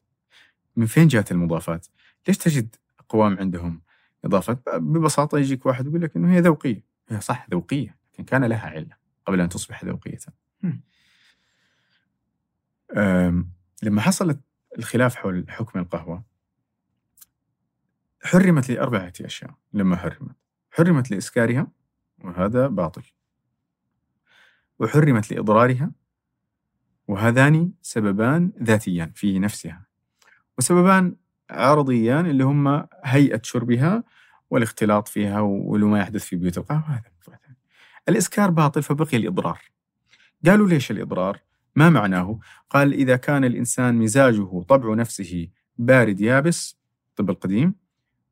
[0.77, 1.87] من فين جات المضافات؟
[2.29, 3.83] ليش تجد أقوام عندهم
[4.25, 8.67] إضافات؟ ببساطة يجيك واحد يقول لك إنه هي ذوقية، هي صح ذوقية، لكن كان لها
[8.69, 8.97] علة
[9.27, 10.19] قبل أن تصبح ذوقية.
[13.83, 14.37] لما حصل
[14.79, 16.25] الخلاف حول حكم القهوة
[18.23, 20.37] حرمت لاربعه أشياء لما حرمت،
[20.71, 21.67] حرمت لاسكارها
[22.25, 23.03] وهذا باطل.
[24.79, 25.91] وحرمت لإضرارها
[27.09, 29.87] وهذان سببان ذاتيان في نفسها
[30.59, 31.17] وسببان
[31.51, 34.05] عرضيان اللي هم هيئة شربها
[34.51, 37.17] والاختلاط فيها ولما يحدث في بيوت القهوة هذا.
[38.09, 39.61] الإسكار باطل فبقي الإضرار
[40.47, 41.41] قالوا ليش الإضرار؟
[41.77, 42.39] ما معناه؟
[42.71, 45.49] قال إذا كان الإنسان مزاجه طبع نفسه
[45.79, 46.79] بارد يابس
[47.11, 47.75] الطب القديم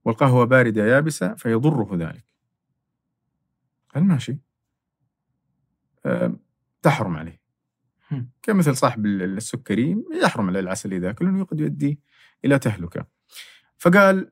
[0.05, 2.25] والقهوة باردة يابسة فيضره ذلك.
[3.95, 4.39] قال ماشي.
[6.07, 6.37] آه،
[6.83, 7.41] تحرم عليه.
[8.43, 12.01] كمثل صاحب ال- السكري يحرم عليه العسل إذا أكل لأنه قد يؤدي
[12.45, 13.07] إلى تهلكة.
[13.79, 14.31] فقال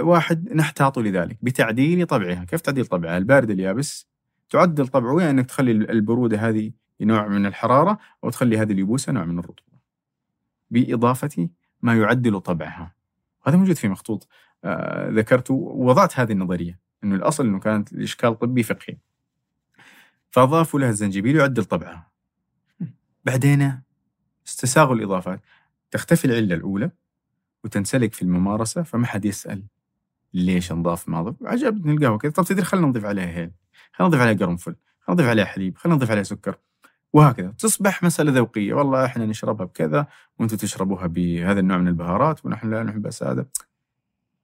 [0.00, 2.44] واحد نحتاط لذلك بتعديل طبعها.
[2.44, 4.08] كيف تعديل طبعها؟ البارد اليابس
[4.50, 9.24] تعدل طبعه يعني أنك تخلي البرودة هذه نوع من الحرارة أو تخلي هذه اليبوسة نوع
[9.24, 9.78] من الرطوبة.
[10.70, 11.48] بإضافة
[11.82, 12.94] ما يعدل طبعها.
[13.46, 14.28] هذا موجود في مخطوط
[14.64, 18.96] آه ذكرته ووضعت هذه النظرية أنه الأصل أنه كانت الإشكال طبي فقهي.
[20.30, 22.10] فأضافوا لها الزنجبيل يعدل طبعها.
[23.24, 23.82] بعدين
[24.46, 25.40] استساغوا الإضافات.
[25.90, 26.90] تختفي العلة الأولى
[27.64, 29.62] وتنسلك في الممارسة فما حد يسأل
[30.34, 33.50] ليش نضاف ما ضاف عجبني القهوه كذا طب تدري خلينا نضيف عليها هيل
[33.92, 36.58] خلينا نضيف عليها قرنفل خلينا نضيف عليها حليب خلينا نضيف عليها سكر.
[37.12, 37.50] وهكذا.
[37.58, 38.74] تصبح مسألة ذوقية.
[38.74, 40.06] والله إحنا نشربها بكذا
[40.38, 43.46] وأنتم تشربوها بهذا النوع من البهارات ونحن لا نحب هذا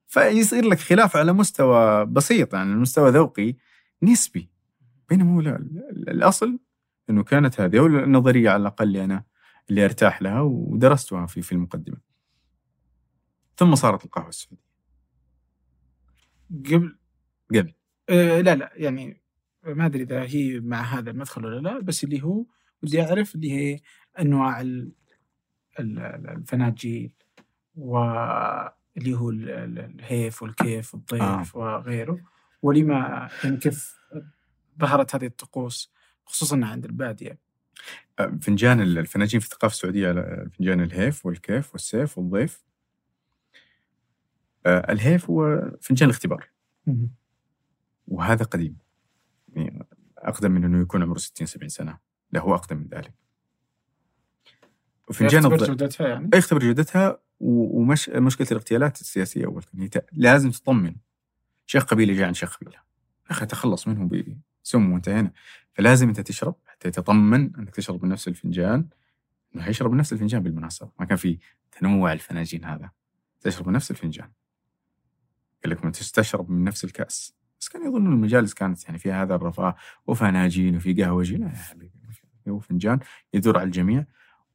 [0.06, 3.56] فيصير لك خلاف على مستوى بسيط يعني المستوى ذوقي
[4.02, 4.48] نسبي.
[5.08, 5.56] بينما هو لا
[5.92, 6.58] الأصل
[7.10, 9.24] إنه كانت هذه أو النظرية على الأقل اللي أنا
[9.70, 11.96] اللي أرتاح لها ودرستها في في المقدمه.
[13.56, 14.68] ثم صارت القهوة السعودية.
[16.50, 16.98] قبل؟
[17.54, 17.74] قبل.
[18.08, 19.22] آه لا لا يعني
[19.66, 22.44] ما أدري إذا هي مع هذا المدخل ولا لا بس اللي هو
[22.82, 23.80] ودي أعرف اللي هي
[24.20, 24.60] أنواع
[25.80, 27.10] الفناجيل
[27.76, 31.58] واللي هو الهيف والكيف والضيف آه.
[31.58, 32.20] وغيره.
[32.62, 33.98] ولما يعني كيف
[34.80, 35.92] ظهرت هذه الطقوس
[36.24, 37.38] خصوصا عند البادية؟
[38.18, 42.64] آه، فنجان الفناجين في الثقافه السعودية على فنجان الهيف والكيف والسيف والضيف.
[44.66, 46.50] الهيف هو فنجان الاختبار.
[48.08, 48.76] وهذا قديم.
[49.54, 49.86] يعني
[50.18, 52.07] أقدم من إنه يكون عمره 60 70 سنة.
[52.32, 53.14] لا هو أقدم من ذلك.
[55.08, 60.96] وفنجان يختبر جودتها يعني؟ يختبر جودتها ومش مشكلة الاغتيالات السياسية أول هي لازم تطمن.
[61.66, 62.76] شيخ قبيله جاء عن شيخ قبيلة.
[63.26, 64.10] يا أخي تخلص منه
[64.64, 65.32] بسم وانتهينا.
[65.72, 68.88] فلازم أنت تشرب حتى تطمن أنك تشرب من نفس الفنجان.
[69.54, 70.90] إنه حيشرب من نفس الفنجان بالمناسبة.
[70.98, 71.38] ما كان في
[71.72, 72.90] تنوع الفناجين هذا.
[73.40, 74.30] تشرب من نفس الفنجان.
[75.64, 77.34] قال لك ما تستشرب من نفس الكأس.
[77.60, 79.76] بس كانوا يظنون المجالس كانت يعني فيها هذا الرفاه
[80.06, 81.36] وفناجين وفي قهوجي.
[81.36, 81.97] لا يا حبيبي.
[82.50, 82.98] هو فنجان
[83.34, 84.04] يدور على الجميع.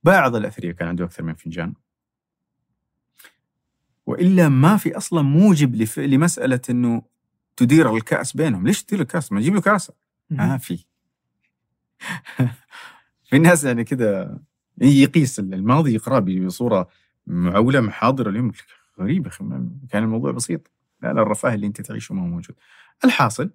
[0.03, 1.73] بعض الاثرياء كان عنده أكثر من فنجان.
[4.05, 5.99] وإلا ما في أصلا موجب لف...
[5.99, 7.01] لمسألة إنه
[7.57, 9.91] تدير الكأس بينهم، ليش تدير الكأس؟ ما تجيب له كأس.
[10.29, 10.85] ما في.
[13.29, 14.39] في ناس يعني كذا
[14.81, 16.87] يقيس الماضي يقرأ بصورة
[17.27, 18.29] معولة محاضرة.
[18.29, 18.51] اليوم
[18.99, 19.29] غريبه
[19.89, 20.71] كان الموضوع بسيط.
[21.01, 22.55] لا لا الرفاه اللي أنت تعيشه ما هو موجود.
[23.05, 23.49] الحاصل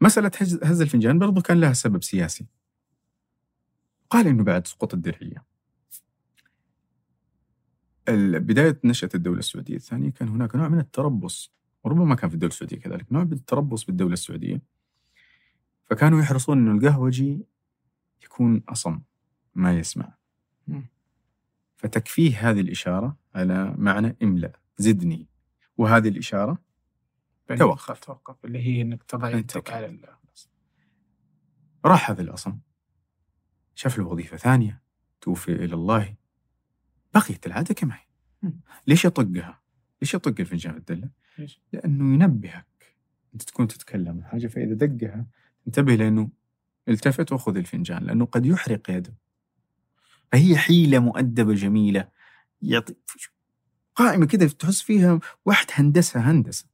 [0.00, 2.46] مسألة هز الفنجان برضو كان لها سبب سياسي.
[4.10, 5.44] قال إنه بعد سقوط الدرعية.
[8.38, 11.52] بداية نشأة الدولة السعودية الثانية كان هناك نوع من التربص
[11.84, 14.62] وربما كان في الدولة السعودية كذلك نوع من التربص بالدولة السعودية.
[15.86, 17.46] فكانوا يحرصون إنه القهوجي
[18.24, 19.00] يكون أصم
[19.54, 20.14] ما يسمع.
[21.76, 25.26] فتكفيه هذه الإشارة على معنى إملأ زدني.
[25.78, 26.58] وهذه الإشارة
[27.48, 27.98] توقف.
[27.98, 29.98] توقف اللي هي إنك تضع يدك على
[31.84, 32.58] راح هذا الأصم.
[33.80, 34.82] شاف له وظيفة ثانية
[35.20, 36.14] توفي إلى الله.
[37.14, 38.50] بقيت العادة كما هي
[38.86, 39.60] ليش يطقها؟
[40.02, 41.08] ليش يطق الفنجان الدلة؟
[41.38, 42.96] ليش؟ لأنه ينبهك.
[43.34, 45.26] أنت تكون تتكلم عن حاجة فإذا دقها
[45.66, 46.28] انتبه لأنه
[46.88, 49.14] التفت وخذ الفنجان لأنه قد يحرق يده.
[50.32, 52.08] فهي حيلة مؤدبة جميلة.
[52.62, 52.94] يعطي
[53.94, 56.66] قائمة كده تحس فيها واحد هندسة هندسة.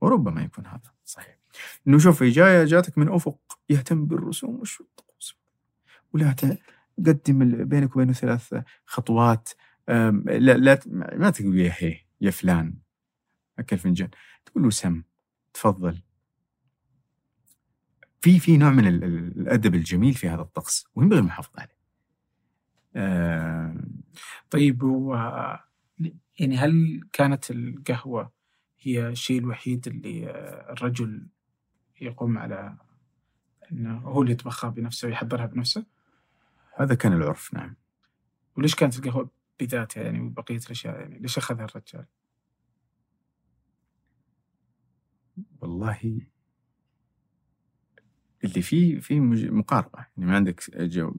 [0.00, 0.92] وربما يكون هذا.
[1.04, 1.38] صحيح.
[1.88, 3.58] انه شوف جاية جاتك من أفق.
[3.70, 5.05] يهتم بالرسوم والشطه
[6.16, 6.32] ولا
[6.98, 9.48] تقدم بينك وبينه ثلاث خطوات
[9.88, 12.74] لا لا ما تقول يا هي يا فلان
[13.58, 14.10] أكل فنجان
[14.46, 15.02] تقول له سم
[15.54, 16.02] تفضل
[18.20, 21.76] في في نوع من الأدب الجميل في هذا الطقس وينبغي المحافظه عليه.
[24.50, 25.14] طيب و
[26.38, 28.32] يعني هل كانت القهوة
[28.80, 30.30] هي الشيء الوحيد اللي
[30.70, 31.26] الرجل
[32.00, 32.76] يقوم على
[33.72, 35.95] إنه هو اللي يطبخها بنفسه ويحضرها بنفسه؟
[36.76, 37.76] هذا كان العرف نعم.
[38.56, 39.30] وليش كانت القهوة
[39.60, 42.06] بذاتها يعني وبقية الأشياء يعني؟ ليش أخذها الرجال؟
[45.60, 46.20] والله
[48.44, 49.98] اللي فيه في مقاربة.
[49.98, 51.14] يعني ما عندك جو.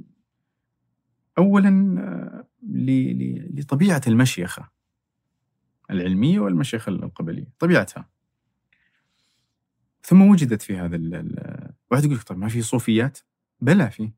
[1.38, 2.48] أولا آه،
[3.54, 4.70] لطبيعة المشيخة
[5.92, 8.10] العلمية والمشيخة القبلية طبيعتها.
[10.04, 10.96] ثم وجدت في هذا
[11.92, 13.20] واحد يقول لك طيب ما في صوفيات؟
[13.62, 14.12] بلى في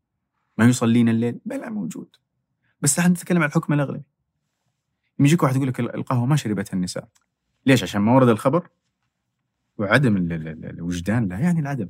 [0.59, 1.39] ما يصلين الليل.
[1.45, 2.15] بلى موجود.
[2.81, 4.03] بس إحنا نتكلم عن الحكم الاغلبي
[5.19, 7.09] يجيك واحد يقول لك القهوة ما شربتها النساء.
[7.65, 8.69] ليش؟ عشان ما ورد الخبر؟
[9.77, 10.17] وعدم
[10.63, 11.89] الوجدان لا يعني العدم.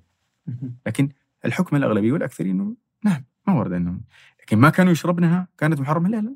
[0.88, 1.10] لكن
[1.46, 2.76] الحكم الأغلبي والأكثرين إنه
[3.06, 4.04] نعم ما ورد إنهم.
[4.42, 6.36] لكن ما كانوا يشربنها كانت محرمة؟ لا لا.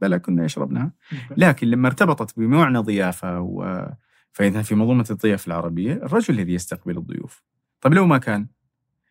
[0.00, 0.92] بلى كنا يشربنها.
[1.36, 3.88] لكن لما ارتبطت بمعنى ضيافة و
[4.32, 7.42] فإذا في منظومة الضيافة العربية الرجل الذي يستقبل الضيوف.
[7.80, 8.46] طيب لو ما كان؟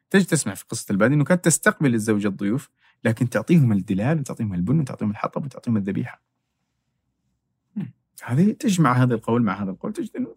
[0.09, 2.69] تجي تسمع في قصة البادي انه كانت تستقبل الزوجه الضيوف
[3.03, 6.21] لكن تعطيهم الدلال وتعطيهم البن وتعطيهم الحطب وتعطيهم الذبيحة.
[8.23, 10.35] هذه تجمع هذا القول مع هذا القول تجد إنه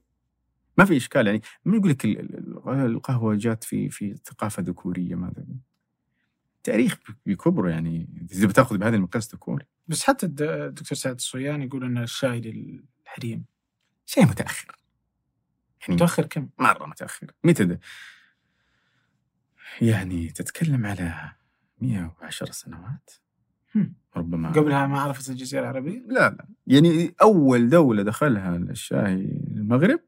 [0.78, 1.42] ما في إشكال يعني.
[1.64, 2.06] من يقول لك
[2.66, 5.44] القهوة جات في في ثقافة ذكورية ماذا؟
[6.62, 11.98] تاريخ بكبره يعني إذا بتأخذ بهذا المقياس تكون بس حتى الدكتور سعد الصويان يقول ان
[11.98, 13.44] الشاي للحريم.
[14.06, 14.76] شيء متأخر.
[15.80, 17.32] يعني متأخر كم؟ مرة متأخر.
[17.44, 17.80] متى ده؟
[19.80, 21.32] يعني تتكلم على
[21.80, 23.10] 110 سنوات.
[24.16, 30.00] ربما قبلها ما عرفت الجزيرة العربية؟ لا لا يعني أول دولة دخلها الشاهي المغرب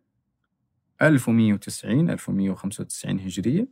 [1.02, 3.68] 1190 1195 هجرية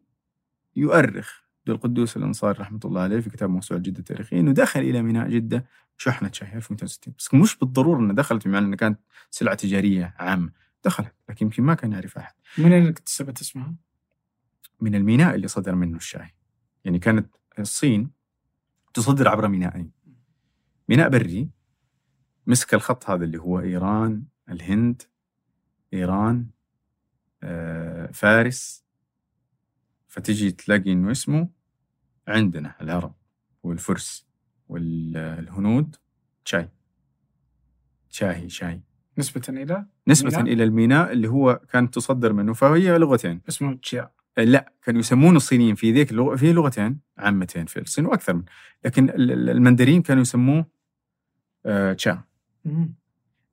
[0.76, 5.02] يؤرخ عبد القدوس الأنصاري رحمة الله عليه في كتاب موسوعة جدة التاريخية إنه دخل إلى
[5.02, 5.66] ميناء جدة
[5.98, 9.00] شحنة شاي 1260 بس مش بالضرورة انها دخلت بمعنى انها كانت
[9.30, 10.52] سلعة تجارية عامة.
[10.86, 12.34] دخلت لكن يمكن ما كان يعرف أحد.
[12.58, 13.76] من اين اكتسبت اسمها؟
[14.82, 16.36] من الميناء اللي صدر منه الشاي
[16.86, 18.12] يعني كانت الصين
[18.94, 19.92] تصدر عبر مينائين.
[20.90, 21.50] ميناء بري
[22.48, 25.02] مسك الخط هذا اللي هو إيران الهند
[25.94, 26.48] إيران
[28.14, 28.84] فارس
[30.08, 31.50] فتجي تلاقي إنه اسمه
[32.28, 33.14] عندنا العرب
[33.64, 34.28] والفرس
[34.70, 35.96] والهنود
[36.46, 36.70] شاي.
[38.10, 38.82] شاهي شاي.
[39.18, 43.42] نسبة إلى؟ نسبة؟ إلى الميناء اللي هو كانت تصدر منه فهي لغتين.
[43.50, 44.12] اسمه تشيا.
[44.38, 48.44] لا كانوا يسمون الصينيين في ذيك اللغة في لغتين عامتين في الصين وأكثر من.
[48.86, 50.66] لكن ال- ال- المندرين كانوا يسموه
[51.66, 52.24] آه، تشا.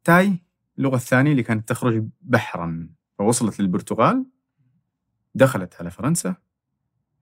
[0.04, 0.38] تاي
[0.78, 2.88] اللغة الثانية اللي كانت تخرج بحرا.
[3.18, 4.26] فوصلت للبرتغال
[5.34, 6.34] دخلت على فرنسا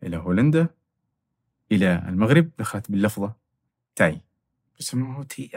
[0.03, 0.69] إلى هولندا
[1.73, 3.35] إلى المغرب دخلت باللفظة
[3.97, 4.21] تاي.
[4.81, 5.51] يسموه تي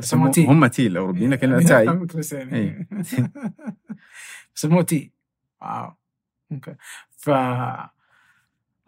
[0.00, 0.46] سموه tea.
[0.46, 1.86] هم tea الأوروبيين لكن تاي.
[2.46, 2.86] تاي
[4.56, 5.12] يسموه تي.
[5.62, 5.92] wow.
[6.52, 6.74] okay.
[7.16, 7.30] ف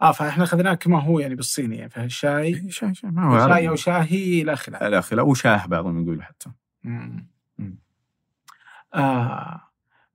[0.01, 1.89] آه فإحنا اخذناه كما هو يعني بالصيني يعني.
[1.89, 6.03] فالشاي شاي شاي ما هو شاي أو شاهي لا خلاف لا خلاف أو شاه بعضهم
[6.03, 6.51] يقولوا حتى.
[6.83, 7.27] مم.
[7.57, 7.77] مم.
[8.93, 9.61] آه.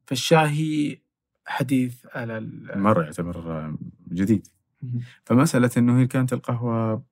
[0.08, 0.98] فالشاهي
[1.46, 2.40] حديث على
[2.76, 3.74] مرة يعتبر
[4.12, 4.46] جديد.
[5.24, 7.02] فمسألة أنه هي كانت القهوة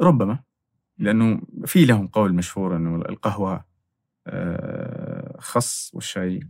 [0.00, 0.38] ربما
[0.98, 3.64] لأنه في لهم قول مشهور أنه القهوة
[4.26, 6.40] آه، خص والشاي.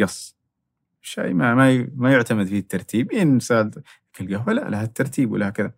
[0.00, 0.36] قص.
[1.02, 3.12] الشاي ما ما ما يعتمد فيه الترتيب.
[3.12, 3.82] إن سألت
[4.20, 5.72] القهوة لا لها الترتيب ولها كذا.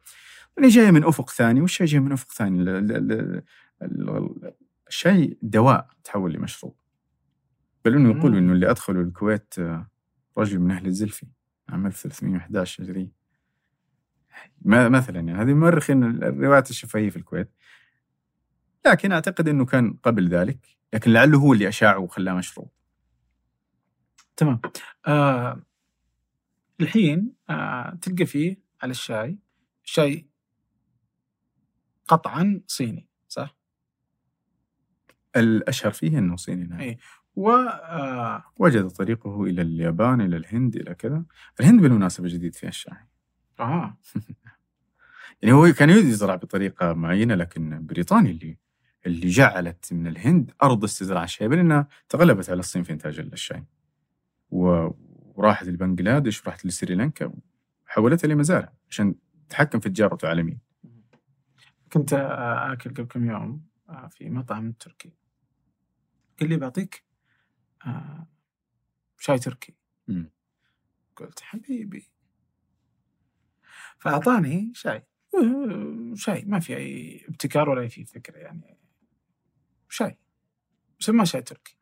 [0.59, 2.63] اللي جاية من أفق ثاني والشاي جاي من أفق ثاني.
[2.63, 3.43] ال- ال- ال-
[3.83, 4.53] ال-
[4.89, 6.75] الشاي دواء تحول لمشروب.
[7.85, 8.37] بل إنه يقول.
[8.37, 9.91] إنه اللي ادخلوا الكويت آه،
[10.39, 11.27] رجل من أهل الزلفي
[11.69, 13.13] عام 1311 هجري
[14.63, 17.51] ما- مثلا يعني هذه مؤرخين الروايات الشفهية في الكويت
[18.87, 22.71] لكن أعتقد إنه كان قبل ذلك لكن لعله هو اللي أشاعه وخلاه مشروب
[24.37, 24.61] تمام
[25.07, 25.63] آه
[26.81, 29.39] الحين آه تلقى فيه على الشاي
[29.85, 30.27] الشاي
[32.09, 33.57] قطعا صيني صح؟
[35.37, 36.81] الأشهر فيه إنه صيني نعم.
[36.81, 36.99] إيه.
[37.37, 38.45] و آه
[38.89, 41.25] طريقه إلى اليابان إلى الهند إلى كذا
[41.61, 42.97] الهند بالمناسبة جديد فيها الشاي
[43.61, 43.97] آه
[45.43, 48.59] يعني هو كان يريد يزرع بطريقة معينة لكن بريطانيا اللي
[49.07, 53.65] اللي جعلت من الهند أرض استزراع الشاي بل انها تغلبت على الصين في إنتاج الشاي.
[54.51, 54.89] و-
[55.35, 57.33] وراحت لبنغلاديش وراحت لسريلانكا
[57.87, 59.15] وحولتها لمزارع عشان
[59.49, 60.59] تتحكم في تجارته عالميا.
[61.93, 65.13] كنت آه آكل قبل كم يوم آه في مطعم تركي
[66.41, 67.05] قال لي بعطيك
[69.19, 69.75] شاي تركي.
[71.17, 72.09] قلت حبيبي
[73.99, 78.79] فأعطاني شاي آه، شاي ما في أي ابتكار ولا في فكرة يعني
[79.89, 80.19] شاي
[80.99, 81.77] سماه شاي تركي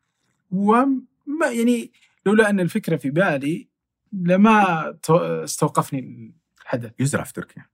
[0.51, 1.91] وما يعني
[2.25, 3.69] لولا أن الفكرة في بالي
[4.13, 7.65] لما تو- استوقفني الحدث يزرع في تركيا.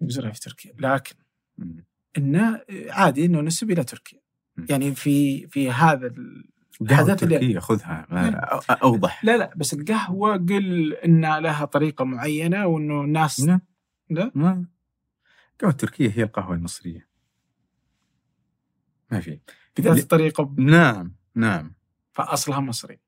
[0.00, 1.14] يزرع في تركيا لكن.
[2.18, 2.60] إنه
[2.90, 4.20] عادي إنه نسب إلى تركيا.
[4.70, 6.48] يعني في في هذا ال...
[6.80, 9.24] القهوة التركية خذها ما- أ- أوضح.
[9.24, 13.60] لا لا بس القهوة قل إن لها طريقة معينة وإنه الناس لا
[14.10, 14.66] لا ما
[15.52, 17.08] القهوة التركية هي القهوة المصرية.
[19.10, 19.40] ما في.
[19.78, 21.74] بذات الطريقة نعم نعم
[22.12, 22.98] فأصلها مصري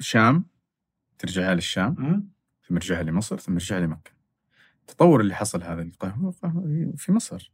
[0.00, 0.44] شام
[1.18, 1.94] ترجعها للشام؟
[2.68, 4.10] ثم رجعها لمصر ثم رجعها لمكة
[4.80, 7.52] التطور اللي حصل هذا القهوة قهوة في مصر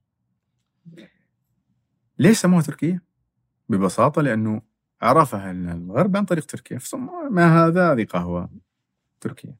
[2.18, 3.00] ليش سموها تركيا؟
[3.68, 4.62] ببساطة لأنه
[5.02, 6.78] عرفها الغرب عن طريق تركيا
[7.30, 8.50] ما هذا هذه قهوة
[9.20, 9.56] تركيا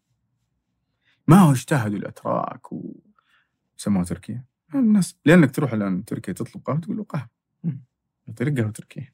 [1.29, 4.45] ما هو اجتهدوا الأتراك وسموها تركيا
[4.75, 7.29] الناس لأنك تروح الآن تركيا تطلب قهوة تقول له قهوة
[7.65, 7.81] مم.
[8.37, 9.13] طريق قهوة تركيا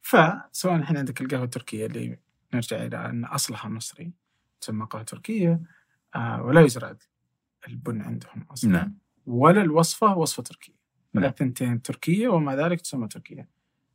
[0.00, 2.18] فسواء الحين عندك القهوة التركية اللي
[2.54, 4.12] نرجع إلى أن أصلها مصري
[4.60, 5.60] تسمى قهوة تركية
[6.14, 6.96] آه ولا يزرع
[7.68, 8.98] البن عندهم أصلا نعم.
[9.26, 10.72] ولا الوصفة وصفة تركية
[11.14, 11.24] نعم.
[11.24, 13.48] الثنتين تركية ومع ذلك تسمى تركية.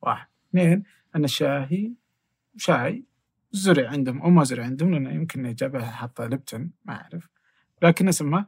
[0.06, 0.28] واحد.
[0.50, 0.84] اثنين
[1.16, 1.94] أن الشاهي
[2.58, 3.06] شاي
[3.52, 7.30] زرع عندهم أو ما زرع عندهم لأنه يمكن جابها حاطه لبتن ما أعرف
[7.82, 8.46] لكن اسمه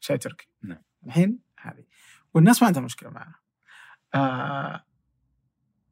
[0.00, 0.48] شاي تركي.
[0.62, 0.82] نعم.
[1.06, 1.84] الحين هذه
[2.34, 3.40] والناس ما عندها مشكلة معها.
[4.14, 4.84] آه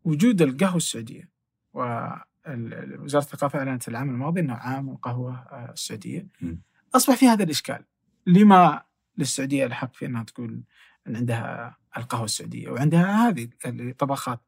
[0.05, 1.31] وجود القهوة السعودية
[1.73, 6.29] ووزارة الثقافة أعلنت العام الماضي إنه عام القهوة آه، السعودية.
[6.41, 6.63] مم.
[6.95, 7.85] أصبح في هذا الإشكال.
[8.27, 8.83] لما
[9.19, 10.63] للسعودية الحق في إنها تقول
[11.07, 14.41] إن عندها القهوة السعودية وعندها هذه الطبخات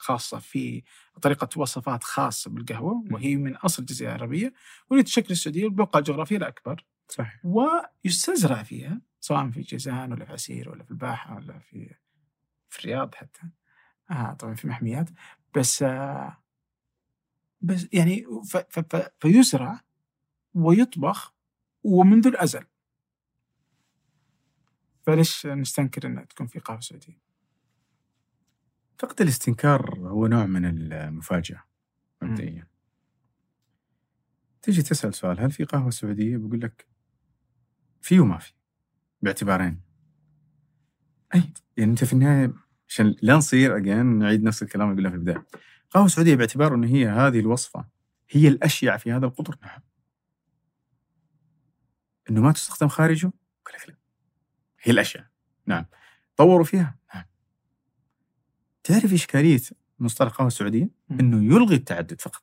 [0.00, 0.82] خاصة في
[1.22, 4.52] طريقة وصفات خاصة بالقهوة وهي من أصل الجزيرة العربية
[4.90, 7.40] واللي تشكل السعوديه البقعه الجغرافيه الاكبر صحيح.
[7.44, 11.94] ويستزرع فيها سواء في جيزان ولا في عسير ولا في الباحة ولا في
[12.68, 13.40] في الرياض حتى.
[14.10, 15.08] آه طبعا في محميات.
[15.56, 16.42] بس آه
[17.60, 19.80] بس يعني ف ف ف فيزرع
[20.54, 21.34] ويطبخ
[21.82, 22.64] ومنذ الأزل.
[25.06, 27.29] فليش نستنكر إنها تكون في قهوة سعودية؟
[29.04, 31.64] اعتقد الاستنكار هو نوع من المفاجأة
[32.22, 32.66] مبدئيا.
[34.62, 36.86] تيجي تسأل سؤال هل في قهوة سعودية؟ بقول لك
[38.00, 38.52] في وما في
[39.22, 39.80] باعتبارين.
[41.34, 42.54] أي يعني أنت في النهاية
[42.88, 45.46] عشان لا نصير اجين نعيد نفس الكلام اللي قلناه في البداية.
[45.90, 47.88] قهوة سعودية باعتبار إن هي هذه الوصفة
[48.30, 49.58] هي الاشيع في هذا القطر.
[49.62, 49.80] نعم.
[52.30, 53.96] إنه ما تستخدم خارجه؟ أقول لك لا.
[54.82, 55.26] هي الأشياء.
[55.66, 55.86] نعم.
[56.36, 57.29] طوروا فيها؟ نعم.
[58.84, 59.60] تعرف اشكاليه
[59.98, 62.42] مصطلح القهوه السعودية؟ إنه يلغي التعدد فقط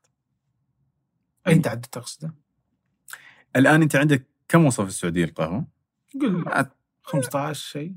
[1.48, 2.34] أي تعدد تقصده؟
[3.56, 5.68] الآن أنت عندك كم وصفه في السعودية القهوة؟
[6.22, 6.68] قل
[7.04, 7.96] 15 شيء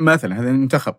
[0.00, 0.94] مثلا هذا المنتخب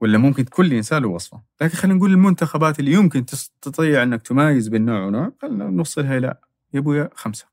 [0.00, 4.68] ولا ممكن كل إنسان له وصفة، لكن خلينا نقول المنتخبات اللي يمكن تستطيع إنك تمايز
[4.68, 6.34] بين نوع ونوع خلينا نوصلها إلى
[6.74, 7.46] يا ابويا خمسة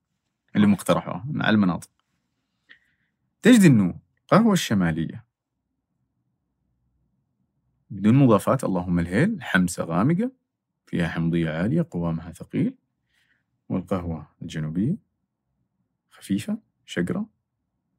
[0.56, 1.90] اللي مقترحوها مع المناطق.
[3.42, 5.26] تجد إنه القهوه الشمالية
[7.94, 10.32] بدون مضافات اللهم الهيل حمسة غامقة
[10.86, 12.76] فيها حمضية عالية قوامها ثقيل
[13.70, 14.98] والقهوة الجنوبية
[16.10, 17.30] خفيفة شقره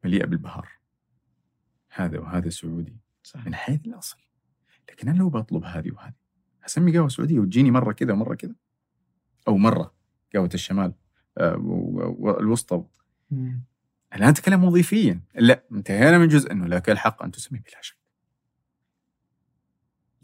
[0.04, 0.68] مليئة بالبهار.
[1.90, 2.96] هذا وهذا سعودي.
[3.22, 3.46] صحيح.
[3.46, 4.16] من حيث الأصل.
[4.90, 6.14] لكن أنا لو بطلب هذه وهذه
[6.66, 8.54] أسمي قهوة سعودية وتجيني مرة كذا ومرة كذا.
[9.48, 9.94] أو مرة
[10.34, 10.94] قهوة الشمال
[11.38, 11.56] آه،
[12.18, 12.84] والوسطى
[13.30, 13.64] مم.
[14.14, 15.20] الآن أتكلم وظيفيا.
[15.34, 16.52] لا انتهينا من جزء.
[16.52, 18.03] إنه لك الحق أن تسمي بلا شك.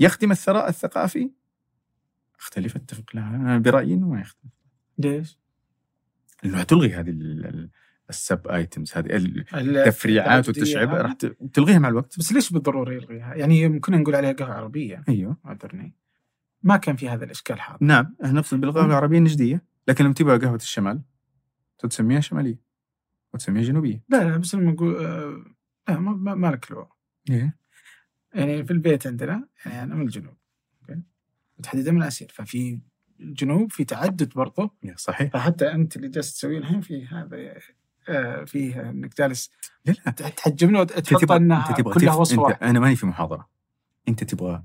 [0.00, 1.30] يخدم الثراء الثقافي؟
[2.40, 3.04] أختلف أتفق.
[3.14, 4.48] لا أنا برأيي إنه ما يخدم
[4.98, 5.38] ليش؟
[6.42, 7.70] لأنه تلغي هذه ال- ال-
[8.10, 10.88] السب ايتمز هذه ال- التفريعات والتشعيب.
[10.90, 11.12] راح
[11.52, 12.18] تلغيها مع الوقت.
[12.18, 15.04] بس ليش بالضرورة يلغيها؟ يعني ممكن نقول عليها قهوه عربية.
[15.08, 15.36] أيوه.
[15.46, 15.94] اعذرني
[16.62, 17.84] ما كان في هذا الإشكال حاضر.
[17.86, 21.02] نعم إحنا نقصد بالقهوه العربية النجدية لكن لما تبغى قهوة الشمال
[21.78, 22.60] تسميها شمالية
[23.34, 24.02] وتسميها جنوبية.
[24.08, 25.44] لا لا بس لما نقول آه،
[25.88, 26.90] لا ما, ما, ما لك لغة.
[27.30, 27.56] إيه.
[28.34, 30.34] يعني في البيت عندنا يعني أنا من الجنوب
[30.80, 31.02] أوكي؟
[31.58, 32.80] متحددة من العسير ففي
[33.20, 35.32] الجنوب في تعدد برضه صحيح.
[35.32, 37.54] فحتى أنت اللي جالس تسويه الحين في هذا
[38.08, 39.50] آه، فيه إنك جالس
[39.84, 40.12] لا لا.
[40.12, 42.14] تحجمنا وتحط انها تبغى كلها.
[42.14, 42.62] وصفه أنت.
[42.62, 43.48] أنا ماني في محاضرة.
[44.08, 44.62] أنت تبغى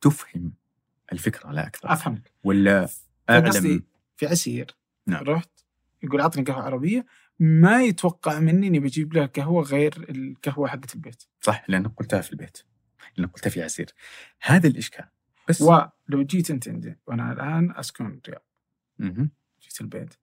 [0.00, 0.52] تفهم
[1.12, 1.92] الفكرة لا أكثر.
[1.92, 2.32] أفهمك.
[2.44, 2.88] ولا
[3.30, 3.82] أعلم؟
[4.16, 4.76] في عسير
[5.06, 5.24] نعم.
[5.24, 5.50] رحت
[6.02, 7.06] يقول اعطني قهوة عربية
[7.38, 11.22] ما يتوقع مني إني بجيب له قهوة غير القهوة حقت البيت.
[11.40, 12.58] صح لانك قلتها في البيت.
[13.16, 13.94] لانك قلتها في عسير
[14.42, 15.04] هذا الإشكال.
[15.48, 18.42] بس ولو جيت أنت عندي وأنا الآن أسكن الرياض.
[19.62, 20.14] جيت البيت.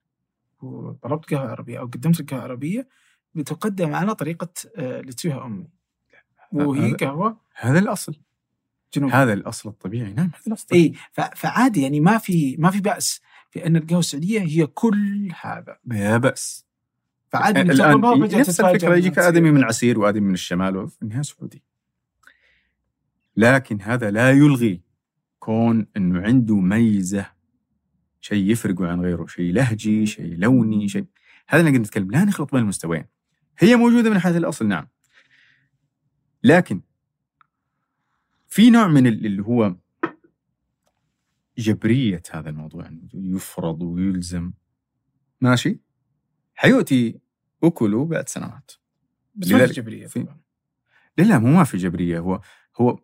[0.62, 2.88] وطلبت قهوة عربية أو قدمت لك قهوه عربيه
[3.34, 5.68] بتقدم على طريقة آه، اللي تسويها أمي.
[6.52, 8.16] وهي قهوة هذا الأصل.
[8.94, 9.22] جنوبية.
[9.22, 10.12] هذا الأصل الطبيعي.
[10.12, 14.40] نعم هذا الأصل إي فعادي يعني ما في ما في بأس في أن القهوة السعودية
[14.40, 15.78] هي كل هذا.
[15.84, 16.66] لا بأس.
[17.28, 18.96] فعادي إنك الآن نفس الفكرة.
[18.96, 19.18] يجيك.
[19.18, 21.62] آدمي من عسير وآدمي من الشمال وفي النهاية سعودي.
[23.36, 24.82] لكن هذا لا يلغي
[25.38, 27.32] كون إنه عنده ميزة.
[28.20, 31.06] شيء يفرقه عن غيره شيء لهجي شيء لوني شيء.
[31.48, 32.10] هذا اللي قاعد نتكلم.
[32.10, 33.04] لا نخلط بين المستويين.
[33.58, 34.88] هي موجودة من حيث الأصل نعم.
[36.44, 36.80] لكن
[38.48, 39.76] في نوع من ال- اللي هو
[41.58, 44.52] جبرية هذا الموضوع إنه يفرض ويلزم.
[45.40, 45.80] ماشي؟
[46.54, 47.20] حيؤتي
[47.64, 48.70] اكله بعد سنوات.
[49.34, 50.06] بس ما في جبرية
[51.18, 52.18] لا لا مو ما في جبرية.
[52.18, 52.40] هو
[52.80, 53.00] هو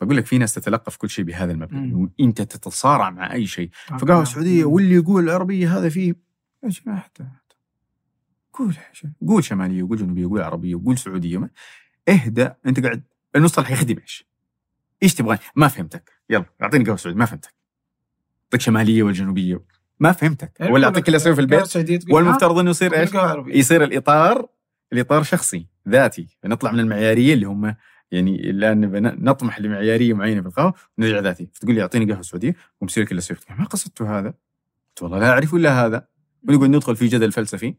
[0.00, 1.76] بقول لك في ناس تتلقف كل شيء بهذا المبدا.
[1.78, 4.24] إنه أنت تتصارع مع أي شيء آه، فقهوه آه.
[4.24, 6.14] سعوديه واللي يقول العربية هذا فيه
[6.64, 7.56] يا جماعة حتى حتى.
[8.52, 8.74] قول.
[9.28, 11.50] قول شمالية وقول جنوبية وقول عربية وقول سعودية ما-
[12.08, 13.02] اهدى أنت قاعد
[13.36, 14.26] المصطلح يخدم إيش؟
[15.02, 17.54] إيش تبغى؟ ما فهمتك يلا أعطيني قهوة سعودية ما فهمتك
[18.44, 19.60] أعطيك شمالية والجنوبية
[20.00, 23.10] ما فهمتك يعني ولا أعطيك اللي يصير في البيت والمفترض إنه يصير آه، إيش؟
[23.46, 24.48] يصير الإطار
[24.92, 27.74] الإطار شخصي ذاتي نطلع من المعيارية اللي هم
[28.10, 31.48] يعني لأن بن- نطمح لمعيارية معينة في القهوة ونرجع ذاتي.
[31.52, 35.54] فتقول لي أعطيني قهوة سعودية ومسير إلا سويفت ما قصدت هذا؟ قلت والله لا أعرف
[35.54, 36.06] إلا هذا.
[36.48, 37.74] ونقعد ندخل في جدل فلسفي.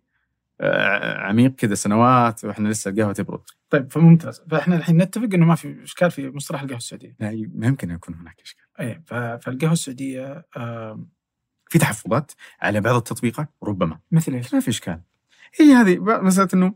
[0.62, 3.40] آه، عميق كذا سنوات وإحنا لسه القهوة تبرد
[3.70, 4.42] طيب فممتاز.
[4.52, 7.16] فإحنا الحين نتفق إنه ما في إشكال في مصطلح القهوة السعودية.
[7.20, 8.64] لا ما يمكن يكون هناك إشكال.
[8.80, 9.02] اي
[9.40, 11.10] فالقهوة السعودية آم،
[11.70, 12.32] في تحفظات
[12.62, 14.00] على بعض التطبيقات ربما.
[14.12, 15.02] مثل إيش؟ ما في إشكال.
[15.60, 16.74] هي هذه مسألة إنه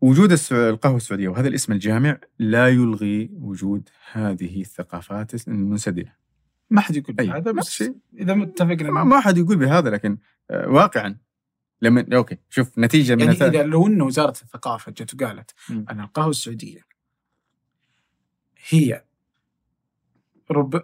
[0.00, 6.12] وجود السع- القهوة السعودية وهذا الاسم الجامع لا يلغي وجود هذه الثقافات المنسدلة.
[6.70, 7.94] ما حد يقول أي، هذا بس الشيء.
[8.18, 10.18] إذا متفقنا ما, ما حد يقول بهذا لكن
[10.50, 11.16] آه، واقعا.
[11.82, 15.50] لما أوكي شوف نتيجة من يعني إذا لو إنه وزارة الثقافة جت وقالت.
[15.70, 16.80] أن القهوة السعودية
[18.68, 19.04] هي
[20.50, 20.82] ربع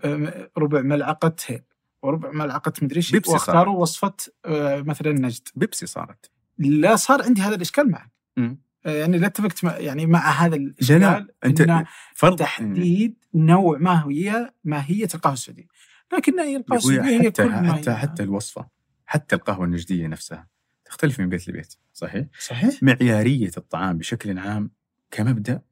[0.58, 1.62] ربع ملعقه هيل
[2.02, 4.14] وربع ملعقة مدري إيش واختاروا وصفة
[4.44, 5.48] آه، مثلا نجد.
[5.54, 6.30] بيبسي صارت.
[6.58, 11.00] لا صار عندي هذا الإشكال معك آه، يعني لا اتفقت مع يعني مع هذا الاشكال
[11.00, 11.84] لا أنت
[12.14, 15.66] فرض تحديد نوع ما هي ماهيه القهوة السعودية.
[16.12, 17.96] لكن هي القهوة السعودية هي حتى كل ما حتى هي.
[17.96, 18.68] حتى الوصفة
[19.06, 20.48] حتى القهوة النجدية نفسها
[20.84, 22.82] تختلف من بيت لبيت صحيح؟ صحيح.
[22.82, 24.70] معيارية الطعام بشكل عام
[25.10, 25.62] كمبدأ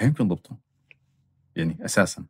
[0.00, 0.58] لا يمكن ضبطه.
[1.56, 2.24] يعني أساسا.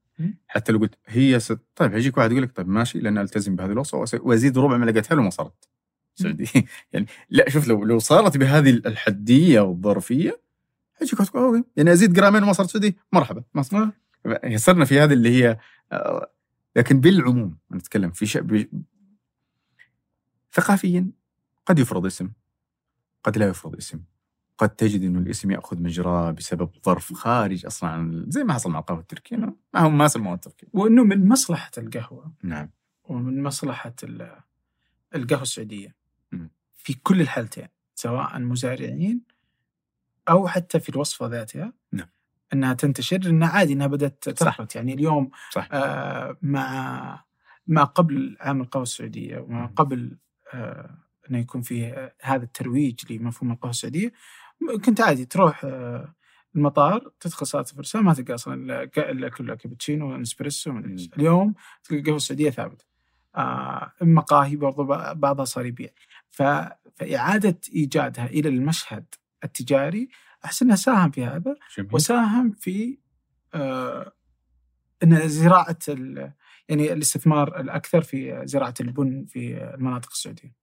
[0.49, 3.73] حتى لو قلت هي ست طيب هيجيك واحد يقول لك طيب ماشي لأن ألتزم بهذه
[3.73, 5.69] الوصفة وأزيد ربع ملعقه هل وما صارت.
[6.15, 6.49] سعودي.
[6.93, 10.41] يعني لا شوف لو لو صارت بهذه الحدية والظرفية
[11.37, 11.65] okay.
[11.77, 13.43] يعني أزيد جرامين وما صارت سعودي مرحبا.
[13.55, 13.63] ما
[14.57, 15.59] صرنا في هذه اللي هي
[15.93, 16.31] آه،
[16.77, 18.69] لكن بالعموم نتكلم في شيء
[20.53, 21.11] ثقافيا
[21.67, 22.31] قد يفرض اسم
[23.25, 24.01] قد لا يفرض اسم.
[24.59, 28.79] قد تجد إنه الاسم يأخذ مجراه بسبب ظرف خارج أصلا عن زي ما حصل مع
[28.79, 29.37] القهوة التركية.
[29.37, 30.67] ما هم ما سموها التركية.
[30.73, 32.33] وإنه من مصلحة القهوة.
[32.43, 32.71] نعم.
[33.05, 34.37] ومن مصلحة ال-
[35.15, 36.02] القهوة السعودية.
[36.85, 39.23] في كل الحالتين سواء مزارعين
[40.29, 42.09] أو حتى في الوصفة ذاتها نعم.
[42.53, 44.29] إنها تنتشر إنها عادي إنها بدأت.
[44.29, 47.25] تثبت يعني اليوم صح آه مع
[47.67, 49.67] ما قبل عام القهوه السعودية وما.
[49.67, 50.19] قبل
[50.55, 50.99] آه
[51.31, 54.13] إنه يكون فيه هذا الترويج لمفهوم القهوه السعودية
[54.85, 56.15] كنت عادي تروح آه
[56.57, 60.17] المطار تدخل صالة الفرسان ما تلقى أصلا إلا كلها كابتشينو.
[60.83, 60.97] مم.
[61.19, 61.55] اليوم
[61.85, 62.85] تلقى القهوة السعودية ثابتة
[63.37, 64.85] آه مقاهي برضو
[65.15, 65.91] بعضها صار يبيع
[66.33, 66.43] ف...
[66.95, 69.05] فإعادة إيجادها إلى المشهد
[69.45, 70.09] التجاري
[70.45, 71.95] احس إنها ساهم في هذا جميل.
[71.95, 72.99] وساهم في
[73.55, 74.13] آه
[75.03, 76.33] إن زراعة ال...
[76.69, 80.55] يعني الاستثمار الأكثر في زراعة البن في المناطق السعودية.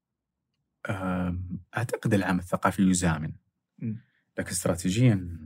[0.89, 3.31] آم، أعتقد العام الثقافي يزامن.
[4.37, 5.39] لكن استراتيجيا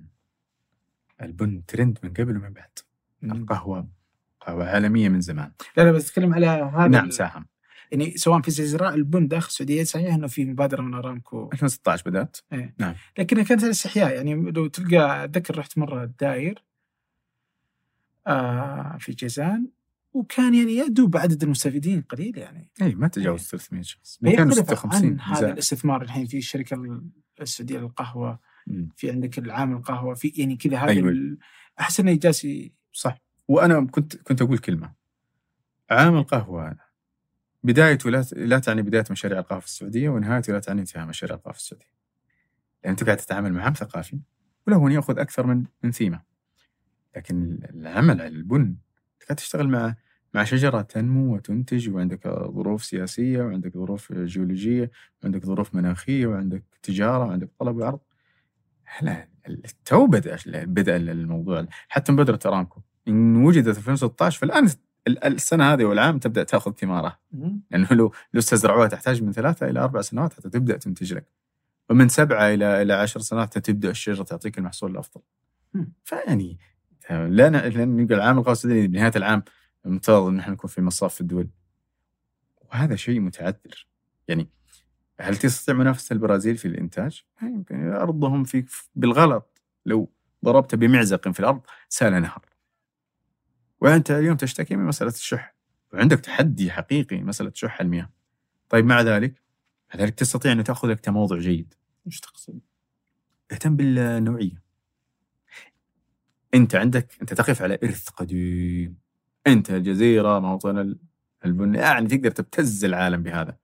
[1.21, 2.79] البن ترند من قبل ومن بعد.
[3.23, 3.87] القهوة
[4.41, 5.51] قهوة عالمية من زمان.
[5.77, 7.45] لا لا بس أتكلم على هذا نعم ساهم.
[7.91, 11.49] يعني سواء في زراعه البن داخل السعودية صحيح انه في مبادره من أرامكو.
[11.53, 12.37] 2016 بدأت؟
[13.19, 16.63] لكنها كانت على استحياء يعني لو تلقى أتذكر رحت مرة الداير
[18.27, 19.67] آه في جيزان
[20.13, 22.71] وكان يعني يدوب عدد المستفيدين قليل يعني.
[22.81, 24.19] اي ما تجاوز 300 شخص.
[24.21, 25.53] فيختلف 256 عن هذا زائد.
[25.53, 27.01] الاستثمار الحين في الشركة
[27.41, 28.39] السعودية للقهوة.
[28.95, 31.37] في عندك العام القهوة في يعني كذا هذا أيوة.
[31.79, 32.47] أحس إنه جالس
[32.91, 33.17] صح.
[33.47, 34.93] وأنا كنت كنت أقول كلمة.
[35.91, 36.75] عام القهوة
[37.63, 41.53] بدايته لا لا تعني بداية مشاريع القهوه في السعودية ونهايته لا تعني انتهاء مشاريع القهوه
[41.53, 41.87] في السعودية.
[42.83, 44.19] لأن أنت قاعد تتعامل مع عام ثقافي
[44.67, 46.21] وله ان يأخذ أكثر من من ثيمه.
[47.15, 49.95] لكن العمل على البن أنت قاعد تشتغل مع
[50.33, 54.91] مع شجرة تنمو وتنتج وعندك ظروف سياسية وعندك ظروف جيولوجية
[55.23, 57.99] وعندك ظروف مناخية وعندك تجارة وعندك طلب وعرض.
[59.01, 59.27] لا
[59.85, 64.71] تو بدأ بدأ الموضوع حتى مبادرة أرامكو إن وجدت في 2016 فالان ال-
[65.07, 67.19] السنة هذه والعام تبدأ تأخذ ثمارها
[67.71, 71.25] لأنه لو لو استزرعوها تحتاج من ثلاثة إلى أربع سنوات حتى تبدأ تنتج لك.
[71.89, 75.21] ومن سبعة إلى إلى عشر سنوات حتى تبدأ الشجرة تعطيك المحصول الأفضل.
[76.03, 76.57] فيعني
[77.09, 79.43] لا ن- لا نقول العام القوسي بنهاية العام
[79.85, 81.47] مفترض إن إحنا نكون في مصاف الدول.
[82.71, 83.87] وهذا شيء متعذر.
[84.27, 84.49] يعني
[85.19, 87.91] هل تستطيع منافسة البرازيل في الإنتاج؟ ما يمكن.
[87.93, 88.65] أرضهم في
[88.95, 89.61] بالغلط.
[89.85, 90.11] لو
[90.45, 92.41] ضربت بمعزق في الأرض سال نهر.
[93.83, 95.55] وأنت اليوم تشتكي من مسألة الشح.
[95.93, 98.09] وعندك تحدي حقيقي مسألة شح المياه.
[98.69, 99.41] طيب مع ذلك
[99.93, 101.73] مع ذلك تستطيع أن تاخذ لك تموضع جيد.
[102.07, 102.59] إيش تقصد؟
[103.51, 104.63] اهتم بالنوعية.
[106.53, 108.97] أنت عندك أنت تقف على إرث قديم.
[109.47, 110.99] أنت الجزيره موطن ال-
[111.45, 113.57] البن يعني تقدر تبتز العالم بهذا.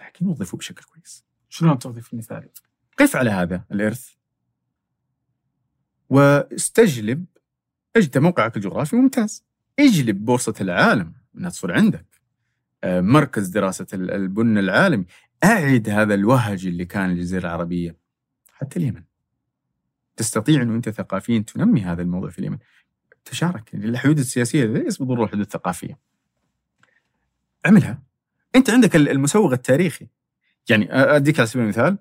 [0.00, 1.24] لكن وظفه بشكل كويس.
[1.48, 2.50] شلون توظيف مثالي؟
[2.98, 4.14] قف على هذا الإرث.
[6.10, 7.24] واستجلب
[7.96, 9.49] أجد موقعك الجغرافي ممتاز.
[9.80, 12.06] اجلب بورصة العالم انها تصير عندك.
[12.84, 15.04] آه، مركز دراسة ال- البن العالمي.
[15.44, 17.96] أعد هذا الوهج اللي كان الجزيره العربية
[18.52, 19.02] حتى اليمن.
[20.16, 22.58] تستطيع انه أنت ثقافيا تنمي هذا الموضوع في اليمن.
[23.24, 25.98] تشارك الحدود السياسية ليس بالضرورة الحدود الثقافية.
[27.66, 28.02] اعملها.
[28.56, 30.08] أنت عندك المسوغ التاريخي.
[30.70, 31.98] يعني أديك على سبيل المثال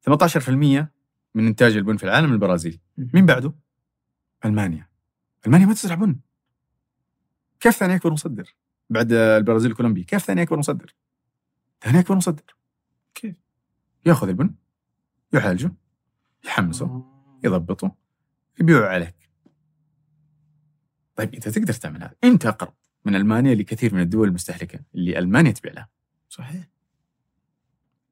[0.00, 0.92] 18%
[1.34, 2.80] من إنتاج البن في العالم البرازيل.
[2.98, 3.52] مين بعده؟
[4.44, 4.88] ألمانيا.
[5.46, 6.16] ألمانيا ما تزرع بن.
[7.60, 8.54] كيف ثاني أكبر مصدر؟
[8.90, 10.94] بعد البرازيل وكولومبيا كيف ثاني أكبر مصدر؟
[11.80, 12.56] ثاني أكبر مصدر.
[13.14, 13.34] كيف؟
[14.06, 14.54] يأخذ البن
[15.32, 15.72] يعالجه
[16.44, 17.04] يحمسه
[17.44, 17.96] يضبطه
[18.60, 19.30] يبيعه عليك.
[21.16, 22.74] طيب انت تقدر تعمل هذا أنت أقرب
[23.04, 25.88] من ألمانيا لكثير من الدول المستهلكة اللي ألمانيا تبيع لها.
[26.28, 26.68] صحيح.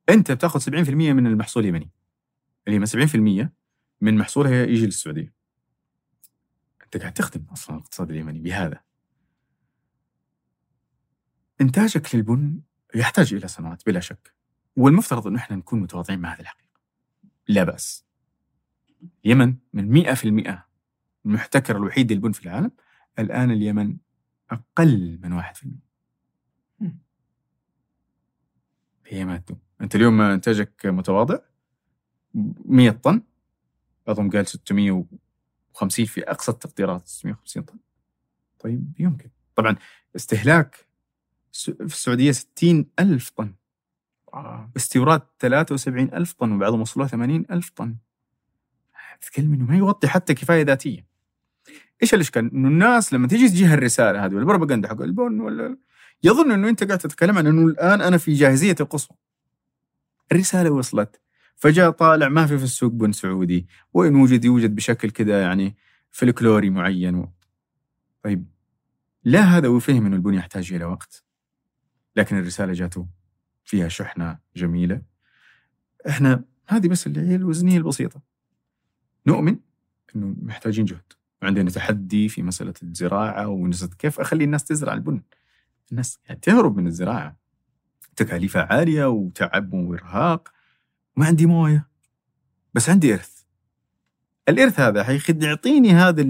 [0.08, 1.90] أنت بتأخذ 70% من المحصول اليمني.
[2.68, 3.52] اللي هي 70%
[4.00, 5.34] من محصولها يجي للسعودية.
[6.84, 8.87] أنت قاعد تخدم أصلا الاقتصاد اليمني بهذا.
[11.60, 12.60] إنتاجك للبن
[12.94, 14.34] يحتاج إلى سنوات بلا شك
[14.76, 16.80] والمفترض انه إحنا نكون متواضعين مع هذه الحقيقة.
[17.48, 18.04] لا بأس.
[19.24, 20.68] اليمن من 100%
[21.26, 22.70] المحتكر الوحيد للبن في العالم
[23.18, 23.96] الآن اليمن
[24.50, 25.66] أقل من 1%
[29.06, 29.58] هي ما تدوم.
[29.80, 31.38] أنت اليوم إنتاجك متواضع
[32.34, 33.22] 100 طن
[34.08, 37.78] اظن قال 650 في أقصى التقديرات 650 طن.
[38.58, 39.30] طيب يمكن.
[39.54, 39.76] طبعا
[40.16, 40.87] استهلاك
[41.64, 43.54] في السعودية 60 ألف طن.
[44.76, 47.96] استيراد 73 ألف طن وبعضهم وصلوا 80 ألف طن.
[49.20, 51.06] تتكلم إنه ما يغطي حتى كفاية ذاتية.
[52.02, 55.76] إيش الإشكال؟ إنه الناس لما تيجي تجيها الرسالة هذه والبروباغندا حق البن ولا
[56.24, 59.16] يظن إنه أنت قاعد تتكلم عن إنه الآن أنا في جاهزية القصوى.
[60.32, 61.20] الرسالة وصلت.
[61.56, 65.76] فجاء طالع ما في في السوق بن سعودي وإن وجد يوجد بشكل كذا يعني
[66.10, 67.32] فلكلوري معين و...
[68.22, 68.46] طيب.
[69.24, 71.27] لا هذا وفهم أن البن يحتاج إلى وقت.
[72.16, 73.06] لكن الرسالة جاته
[73.64, 75.02] فيها شحنة جميلة.
[76.08, 78.22] إحنا هذه بس اللي هي الوزنية البسيطة.
[79.26, 79.56] نؤمن
[80.16, 81.12] أنه محتاجين جهد.
[81.42, 85.22] وعندنا تحدي في مسألة الزراعة ونسأل كيف أخلي الناس تزرع البن.
[85.90, 87.36] الناس تهرب من الزراعة.
[88.16, 90.48] تكاليفها عالية وتعب وإرهاق.
[91.16, 91.88] ما عندي موية
[92.74, 93.42] بس عندي إرث.
[94.48, 96.24] الإرث هذا حيخد يعطيني هذا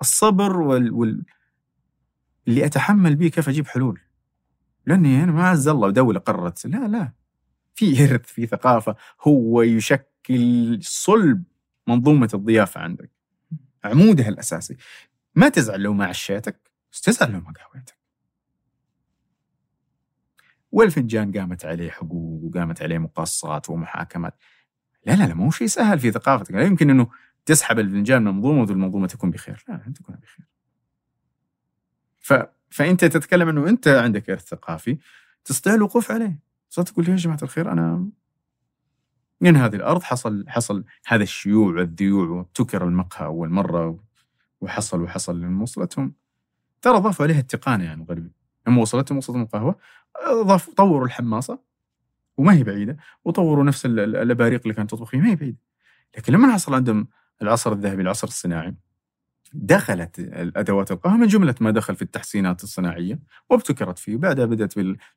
[0.00, 1.24] الصبر وال, وال...
[2.48, 4.00] اللي أتحمل به كيف أجيب حلول.
[4.88, 7.12] لأني أنا ما عز الله دولة قررت لا لا.
[7.74, 8.96] في ارث في ثقافة.
[9.20, 11.44] هو يشكل صلب
[11.86, 13.10] منظومة الضيافة عندك.
[13.84, 14.76] عمودها الأساسي.
[15.34, 17.98] ما تزعل لو ما عشيتك بس تزعل لو ما قهويتك.
[20.72, 24.34] والفنجان قامت عليه حقوق وقامت عليه مقاصات ومحاكمات.
[25.06, 26.52] لا لا لا مو شيء سهل في ثقافتك.
[26.52, 27.10] لا يمكن إنه
[27.46, 29.64] تسحب الفنجان من المنظومه والمنظومة تكون بخير.
[29.68, 30.46] لا لا تكون بخير.
[32.18, 32.57] ف...
[32.70, 34.98] فأنت تتكلم أنه أنت عندك إرث ثقافي
[35.44, 36.38] تستطيع الوقوف عليه.
[36.70, 38.08] صرت تقول يا جماعة الخير أنا
[39.40, 43.98] من هذه الأرض حصل حصل هذا الشيوع والذيوع وابتكر المقهى أول مرة
[44.60, 46.14] وحصل وحصل لما وصلتهم
[46.82, 48.30] ترى ضافوا عليها التقانة يعني الغربي
[48.66, 49.78] لما وصلتهم وصلتهم القهوه
[50.42, 51.58] ضاف طوروا الحماصة
[52.36, 55.58] وما هي بعيدة وطوروا نفس الأباريق اللي كانت تطبخ فيه ما هي بعيدة.
[56.16, 57.08] لكن لما حصل عندهم
[57.42, 58.74] العصر الذهبي العصر الصناعي
[59.54, 63.18] دخلت الأدوات القهوة من جملة ما دخل في التحسينات الصناعية
[63.50, 64.74] وابتكرت فيه بعدها بدأت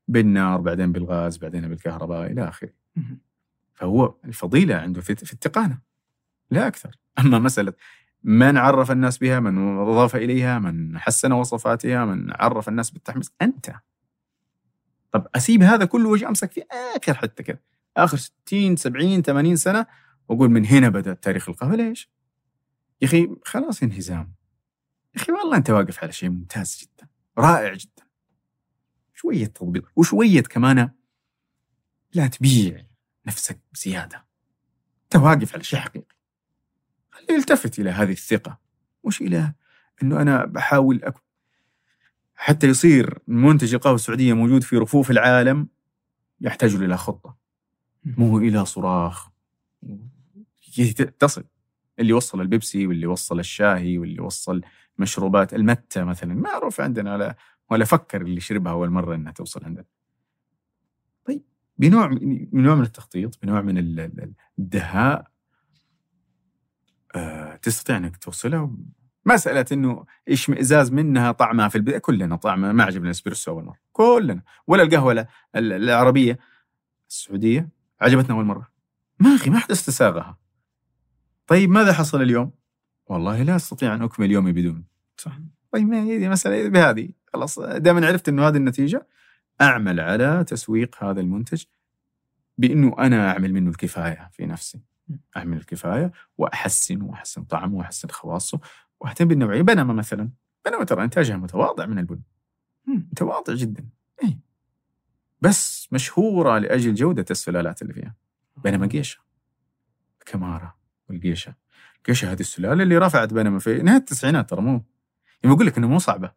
[0.08, 2.70] بالنار بعدين بالغاز بعدين بالكهرباء إلى آخره.
[3.74, 5.80] فهو الفضيلة عنده في التقانة.
[6.52, 6.96] لا أكثر.
[7.20, 7.74] أما مسألة
[8.24, 13.72] من عرف الناس بها من أضاف إليها من حسن وصفاتها من عرف الناس بالتحميص أنت.
[15.12, 17.60] طب أسيب هذا كله وأجي أمسك في آخر حتة كذا
[17.98, 19.86] آخر 60 70 80 سنة
[20.30, 22.10] وأقول من هنا بدا تاريخ القهوة ليش؟
[23.02, 24.34] يا أخي خلاص انهزام.
[25.16, 27.08] يا أخي والله أنت واقف على شيء ممتاز جدا
[27.38, 28.04] رائع جدا.
[29.14, 30.90] شوية تطبيق وشوية كمان
[32.14, 32.86] لا تبيع
[33.26, 34.26] نفسك بزيادة.
[35.04, 36.16] أنت واقف على شيء حقيقي.
[37.12, 38.60] خليه يلتفت إلى هذه الثقة.
[39.06, 39.54] مش إلى؟
[40.04, 41.22] إنه أنا بحاول أكون
[42.36, 45.68] حتى يصير منتج القهوة السعودية موجود في رفوف العالم
[46.42, 47.38] يحتاج إلى خطة.
[48.04, 49.30] مو إلى صراخ.
[51.20, 51.44] تصل.
[52.02, 54.62] اللي وصل البيبسي واللي وصل الشاهي واللي وصل
[54.98, 56.34] مشروبات المتة مثلا.
[56.34, 57.36] معروف عندنا ولا
[57.70, 59.86] ولا فكر اللي شربها أول مرة إنها توصل عندنا.
[61.26, 61.44] طيب
[61.78, 62.08] بنوع
[62.52, 63.78] بنوع من التخطيط بنوع من
[64.60, 65.32] الدهاء
[67.16, 68.72] آه تستطيع إنك توصلها
[69.26, 72.72] مسألة إنه اشمئزاز منها طعمها في البداية كلنا طعمها.
[72.72, 73.78] ما عجبنا الإسبريسو أول مرة.
[73.92, 74.42] كلنا.
[74.68, 76.40] ولا القهوة العربية.
[77.10, 77.70] السعودية.
[78.02, 78.72] عجبتنا أول مرة.
[79.20, 80.38] ما أخي ما حد استساغها.
[81.52, 82.52] طيب ماذا حصل اليوم؟
[83.06, 84.86] والله لا أستطيع أن أكمل يومي بدون.
[85.18, 85.40] صح.
[85.72, 87.10] طيب ما هي مسألة بهذه.
[87.34, 89.08] خلاص دائما عرفت إنه هذه النتيجة
[89.62, 91.64] أعمل على تسويق هذا المنتج
[92.58, 94.82] بإنه أنا أعمل منه الكفاية في نفسي.
[95.38, 98.60] أعمل الكفاية وأحسن وأحسن طعمه وأحسن خواصه
[99.00, 99.62] وأهتم بالنوعية.
[99.62, 100.30] بينما مثلا
[100.66, 102.22] بينما ترى إنتاجها متواضع من البن.
[102.88, 103.90] متواضع جدا.
[104.24, 104.40] اي
[105.42, 108.16] بس مشهورة لأجل جودة السلالات اللي فيها.
[108.58, 109.20] بينما قيشة.
[110.26, 110.81] كمارة.
[111.12, 111.56] والقيشه
[112.08, 114.72] قيشه هذه السلالة اللي رفعت بينما في نهاية التسعينات ترى مو.
[115.44, 116.32] يعني لك إنه مو صعبة.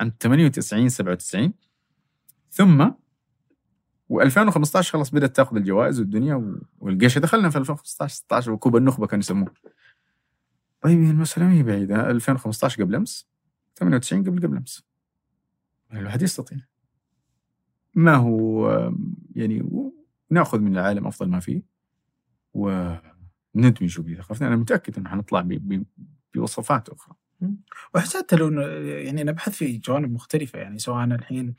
[0.00, 1.52] عند 98 97
[2.50, 2.90] ثم
[4.12, 9.20] و2015 خلاص بدأت تأخذ الجوائز والدنيا و- والقيشه دخلنا في 2015 16 وكوب النخبة كانوا
[9.22, 9.54] يسموه.
[10.80, 12.10] طيب المساله ما هي بعيدة.
[12.10, 13.28] 2015 قبل أمس
[13.76, 14.82] 98 قبل قبل أمس.
[15.92, 16.58] الواحد يستطيع.
[17.94, 18.70] ما هو
[19.34, 19.70] يعني
[20.30, 21.62] نأخذ من العالم أفضل ما فيه.
[23.54, 25.48] وندمجه بثقافتنا أنا متأكد إنه حنطلع
[26.34, 27.16] بوصفات أخرى.
[27.94, 31.54] واحس حتى لو يعني نبحث في جوانب مختلفة يعني سواء الحين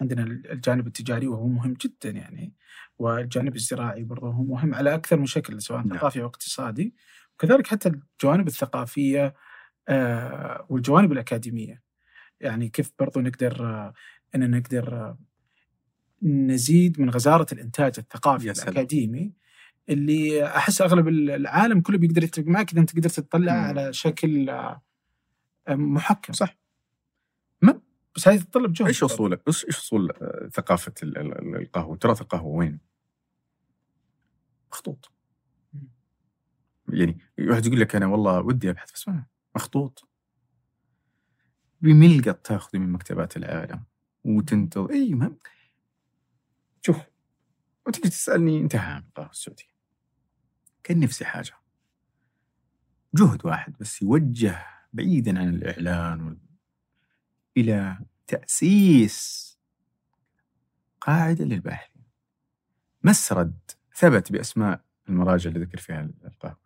[0.00, 2.54] عندنا الجانب التجاري وهو مهم جدا يعني
[2.98, 5.98] والجانب الزراعي برضه هو مهم على أكثر من شكل سواء نعم.
[5.98, 6.94] ثقافي أو اقتصادي.
[7.34, 9.34] وكذلك حتى الجوانب الثقافية
[9.88, 11.82] آه، والجوانب الأكاديمية.
[12.40, 13.92] يعني كيف برضه نقدر آه،
[14.34, 15.18] ان نقدر آه،
[16.22, 18.68] نزيد من غزارة الإنتاج الثقافي يا سلام.
[18.68, 19.32] الأكاديمي
[19.88, 23.52] اللي أحس أغلب العالم كله بيقدر يتفق معك إذا أنت تقدر تطلع.
[23.52, 24.82] على شكل آه،
[25.68, 26.58] محكم صح.
[28.16, 31.96] بس هذه تتطلب جهد إيش اصولك؟ إيش إيش أصول آه، ثقافة ال- ال- ال- القهوة؟
[31.96, 32.78] تراث القهوة وين؟
[34.72, 35.12] مخطوط
[36.88, 40.08] يعني واحد يقول لك أنا والله ودي أبحث بس ما مخطوط
[41.80, 43.84] بملقط تأخذ من مكتبات العالم
[44.24, 45.36] وتنتظر إي ما
[46.82, 46.96] شوف
[47.86, 49.77] وتجي تسألني انتهى عن القهوة السعودية
[50.88, 51.52] كان نفسي حاجة.
[53.14, 56.38] جهد واحد بس يوجه بعيدا عن الإعلان وال...
[57.56, 59.48] إلى تأسيس
[61.00, 62.02] قاعدة للباحثين.
[63.04, 63.58] مسرد
[63.94, 66.58] ثبت بأسماء المراجع اللي ذكر فيها القهوه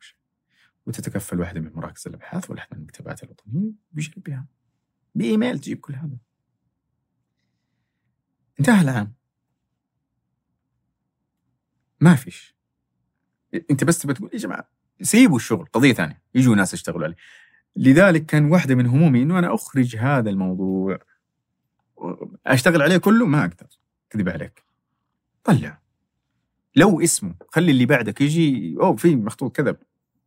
[0.86, 4.46] وتتكفل واحدة من مراكز الأبحاث ولا من المكتبات الوطنية بيجيب بها.
[5.14, 6.18] بإيميل تجيب كل هذا.
[8.60, 9.14] انتهى العام.
[12.00, 12.61] ما فيش.
[13.70, 14.68] انت بس تبى تقول يا جماعة
[15.02, 17.16] سيبوا الشغل قضية ثانية يجوا ناس يشتغلوا عليه.
[17.76, 20.98] لذلك كان واحدة من همومي إنه أنا أخرج هذا الموضوع
[22.46, 23.66] أشتغل عليه كله ما أقدر
[24.10, 24.64] كذب عليك.
[25.44, 25.82] طلع.
[26.76, 29.76] لو اسمه خلي اللي بعدك يجي أوه في مخطوط كذا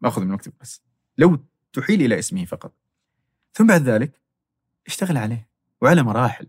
[0.02, 0.82] باخذ من المكتب بس.
[1.18, 1.40] لو
[1.74, 2.74] تحيل إلى اسمه فقط.
[3.54, 4.22] ثم بعد ذلك
[4.88, 5.48] اشتغل عليه
[5.82, 6.48] وعلى مراحل.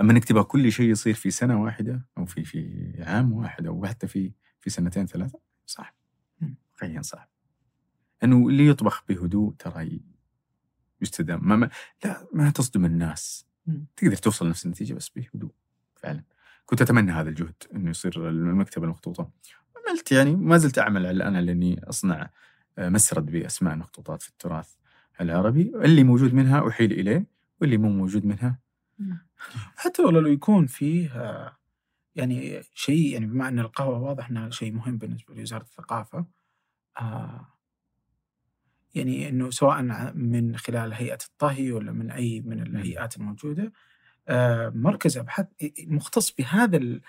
[0.00, 3.86] أما إنك تبغى كل شيء يصير في سنة واحدة أو في في عام واحد أو
[3.86, 4.32] حتى في
[4.64, 5.94] في سنتين ثلاثة؟ صعب
[6.72, 7.28] واقعيا صعب
[8.24, 10.00] أنه اللي يطبخ بهدوء ترى
[11.00, 11.48] يستدام.
[11.48, 11.70] ما, ما
[12.04, 13.46] لا ما تصدم الناس.
[13.96, 15.50] تقدر توصل نفس النتيجة بس بهدوء
[15.96, 16.22] فعلا.
[16.66, 19.30] كنت أتمنى هذا الجهد أنه يصير المكتبة المخطوطة.
[19.76, 22.30] عملت يعني ما زلت أعمل الان على أني أصنع
[22.78, 24.74] آه، مسرد بأسماء المخطوطات في التراث
[25.20, 25.72] العربي.
[25.74, 27.26] اللي موجود منها أحيل إليه
[27.60, 28.58] واللي مو موجود منها.
[29.76, 31.56] حتى والله لو يكون فيه آه،
[32.16, 36.26] يعني شيء يعني بما أن القهوة واضح إنها شيء مهم بالنسبة لوزارة الثقافة
[37.00, 37.48] آه،
[38.94, 39.82] يعني إنه سواء
[40.14, 43.72] من خلال هيئة الطهي ولا من أي من الهيئات الموجودة
[44.28, 45.46] آه، مركز ابحاث
[45.78, 47.00] مختص بهذا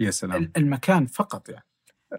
[0.00, 0.52] يا سلام.
[0.56, 1.64] المكان فقط يعني.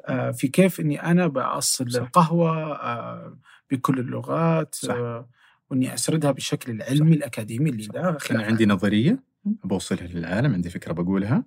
[0.07, 2.01] آه، في كيف إني أنا بأصل صح.
[2.01, 3.37] القهوة آه،
[3.71, 4.93] بكل اللغات صح.
[4.93, 5.29] آه،
[5.69, 11.43] وإني أسردها بالشكل العلمي الأكاديمي اللي لا أنا عندي نظرية بوصلها للعالم عندي فكرة بقولها.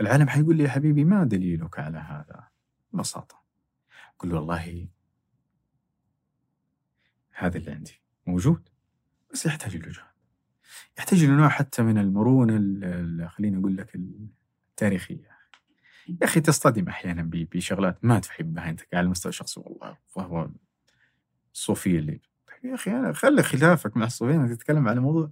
[0.00, 2.48] العالم حيقول لي يا حبيبي ما دليلك على هذا؟
[2.92, 3.42] ببساطة.
[4.16, 4.88] أقول له والله
[7.32, 8.68] هذا اللي عندي موجود
[9.32, 10.04] بس يحتاج له جهد.
[10.98, 13.94] يحتاج له نوع حتى من المرونة ال- ال- خليني أقول لك
[14.70, 15.28] التاريخية.
[16.08, 20.48] يا أخي تصطدم أحيانا ب- بشغلات ما تحبها أنت على المستوى الشخصي والله فهو
[21.54, 25.30] الصوفية اللي طيب يا أخي أنا خلي خلافك مع الصوفية انك تتكلم على موضوع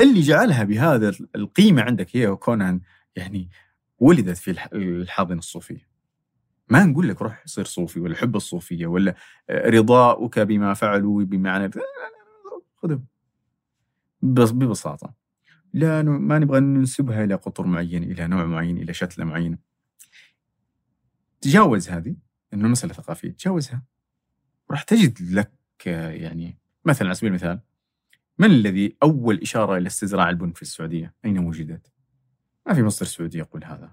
[0.00, 2.80] اللي جعلها بهذا القيمة عندك هي وكونها
[3.16, 3.50] يعني
[3.98, 5.88] ولدت في الح- الحاضنه الصوفية
[6.68, 9.14] ما نقول لك روح صير صوفي ولا حب الصوفية ولا
[9.50, 11.70] رضاؤك بما فعلوا بمعنى
[12.76, 13.06] خذهم
[14.22, 15.14] بس ببساطة
[15.74, 19.58] لا ما نبغى ننسبها إلى قطر معين إلى نوع معين إلى شتله معينه
[21.40, 22.16] تجاوز هذه
[22.54, 23.82] إنه مسألة ثقافية تجاوزها
[24.70, 25.52] راح تجد لك
[25.86, 27.60] آه، يعني مثلا على سبيل المثال
[28.38, 31.92] من الذي أول إشارة إلى استزراع البن في السعودية؟ أين وجدت؟
[32.66, 33.92] ما في مصدر سعودي يقول هذا.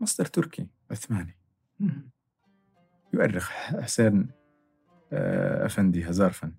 [0.00, 1.36] مصدر تركي عثماني.
[3.14, 4.28] يؤرخ حسين
[5.12, 6.52] آه، أفندي هزارفن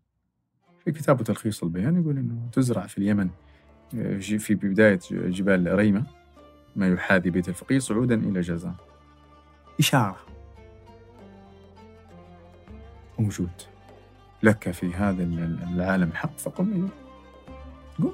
[0.86, 3.30] في كتابه تلخيص البيان يقول إنه تزرع في اليمن
[3.96, 6.04] آه، في بداية ج- جبال ريمة
[6.76, 8.76] ما يحاذي بيت الفقيه صعودا إلى جازان.
[9.80, 10.18] إشارة
[13.20, 13.50] موجود
[14.44, 16.90] لك في هذا ال- العالم حق فقم به.
[18.00, 18.12] قم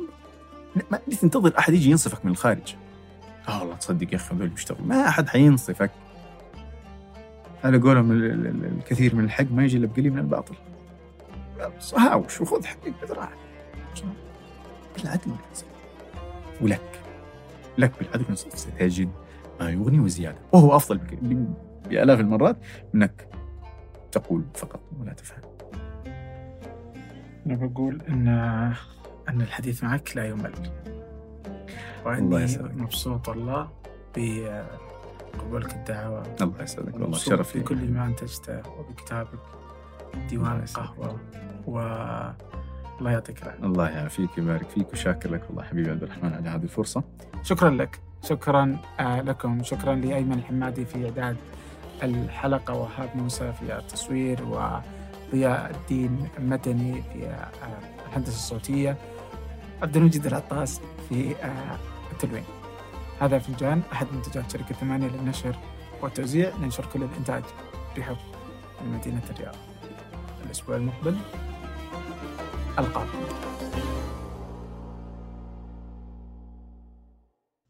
[0.91, 2.75] ما تنتظر أحد يجي ينصفك من الخارج.
[3.47, 5.91] آه والله تصدق يا أخي هذول بيشتغلوا ما أحد حينصفك.
[7.63, 10.55] على قولهم ال- ال- ال- الكثير من الحق ما يجي إلا بقليل من الباطل.
[11.97, 13.37] هاوش وخذ حقك بذراعك.
[14.97, 15.67] بالعدل والإنصاف.
[16.61, 16.99] ولك.
[17.77, 19.09] لك بالعدل والإنصاف ستجد
[19.59, 20.37] ما يغني وزيادة.
[20.51, 20.99] وهو أفضل
[21.89, 22.57] بآلاف المرات
[22.95, 23.27] أنك
[24.11, 25.41] تقول فقط ولا تفهم.
[27.45, 28.27] أنا بقول إن
[29.29, 30.53] أن الحديث معك لا يمل.
[32.05, 32.57] الله وإني.
[32.75, 33.69] مبسوط والله
[34.17, 36.23] بقبولك الدعوة.
[36.41, 36.93] الله يسعدك.
[36.93, 39.39] والله شرف لي بكل ما أنتجته وبكتابك.
[40.29, 40.63] ديوان.
[40.63, 41.19] القهوة.
[41.67, 41.79] و
[42.99, 43.65] الله يعطيك العافية.
[43.65, 45.43] الله يعافيك ويبارك فيك وشاكر لك.
[45.49, 47.03] والله حبيبي عبد الرحمن على هذه الفرصة.
[47.43, 47.99] شكرا لك.
[48.23, 49.63] شكرا آه، لكم.
[49.63, 51.37] شكرا لأيمن الحمادي في إعداد
[52.03, 57.47] الحلقة وهاب موسى في التصوير وضياء الدين مدني في آه،
[58.09, 58.97] الهندسة الصوتية.
[59.81, 61.77] عبد المجيد العطاس في آه،
[62.11, 62.43] التلوين.
[63.21, 65.55] هذا فنجان أحد منتجات شركة ثمانية للنشر
[66.01, 66.57] والتوزيع.
[66.57, 67.43] ننشر كل الإنتاج
[67.97, 68.17] بحب
[68.81, 69.55] من مدينة الرياض.
[70.45, 71.17] الأسبوع المقبل
[72.79, 73.19] ألقاكم.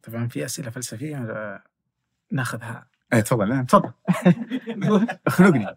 [0.04, 1.64] طبعا في أسئلة فلسفية آه،
[2.32, 2.88] ناخذها.
[3.14, 3.50] إيه تفضل.
[3.50, 3.92] لا تفضل.
[5.28, 5.76] اخنقني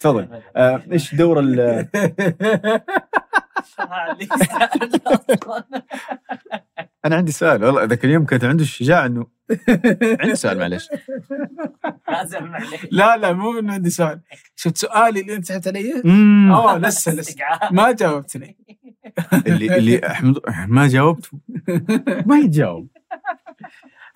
[0.00, 0.28] تفضل.
[0.56, 1.60] آه، إيش دور ال
[7.04, 9.26] أنا عندي سؤال والله ذاك اليوم كانت عنده الشجاعة إنه
[10.20, 10.88] عندي سؤال معلش
[12.08, 14.20] لازم معلش لا لا مو إنه عندي سؤال.
[14.56, 16.02] شفت سؤالي اللي أنت سحبت علي؟
[16.50, 17.36] آه لسه لسه.
[17.70, 18.56] ما جاوبتني.
[19.46, 21.30] اللي اللي أحمد ما جاوبت.
[22.26, 22.88] ما يتجاوب.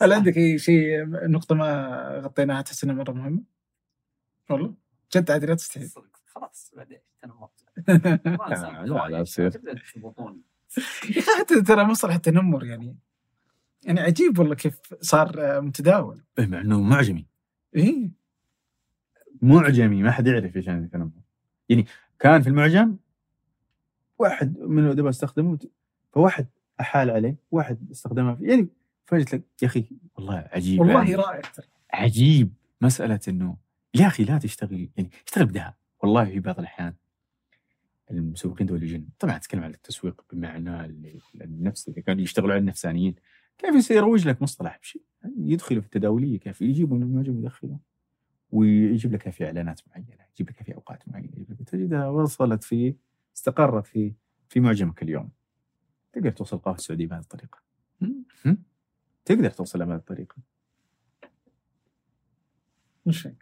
[0.02, 3.42] هل عندك أي شيء نقطة ما غطيناها تحس إنها مرة مهمة؟
[4.50, 4.74] والله.
[5.16, 5.88] جد عادي لا تستحي
[6.34, 6.98] خلاص بعدين.
[7.22, 10.00] تنمرت لا، لا، أخي
[11.38, 12.96] حتى ترى مصطلح التنمر يعني.
[13.84, 16.24] يعني عجيب والله كيف صار آه، متداول.
[16.38, 17.26] إيه، مع إنه معجمي.
[17.76, 18.10] إيه.
[19.42, 21.10] معجمي ما حد يعرف إيش يعني التنمر
[21.68, 21.86] يعني
[22.18, 22.96] كان في المعجم
[24.18, 25.58] واحد من الادباء أستخدمه
[26.12, 26.46] فواحد
[26.80, 28.68] أحال عليه واحد استخدمها في يعني
[29.06, 29.84] فجأة لك يا أخي
[30.16, 31.14] والله عجيب والله يعني.
[31.14, 31.66] رائع ترى.
[31.92, 33.56] عجيب مسألة إنه
[33.94, 35.76] يا أخي لا تشتغل يعني اشتغل بدها.
[36.02, 36.94] والله في بعض الأحيان
[38.10, 39.08] المسوقين دول الجن.
[39.18, 43.14] طبعا اتكلم عن التسويق بمعنى ال- النفسي اذا كانوا يشتغلوا على النفسانيين.
[43.58, 45.02] كيف يروج لك مصطلح بشيء؟
[45.38, 47.78] يدخلوا في التداولية كيف يجيبوا من المعجم يدخلوا؟
[48.50, 52.94] ويجيب لك في إعلانات معينة يجيب لك في أوقات معينة يجيب لك تجدها وصلت في
[53.36, 54.12] استقرت في
[54.48, 55.30] في معجمك اليوم.
[56.12, 57.58] تقدر توصل قهوة السعوديه بهذه الطريقة؟
[59.24, 60.36] تقدر توصلها بهذه الطريقة؟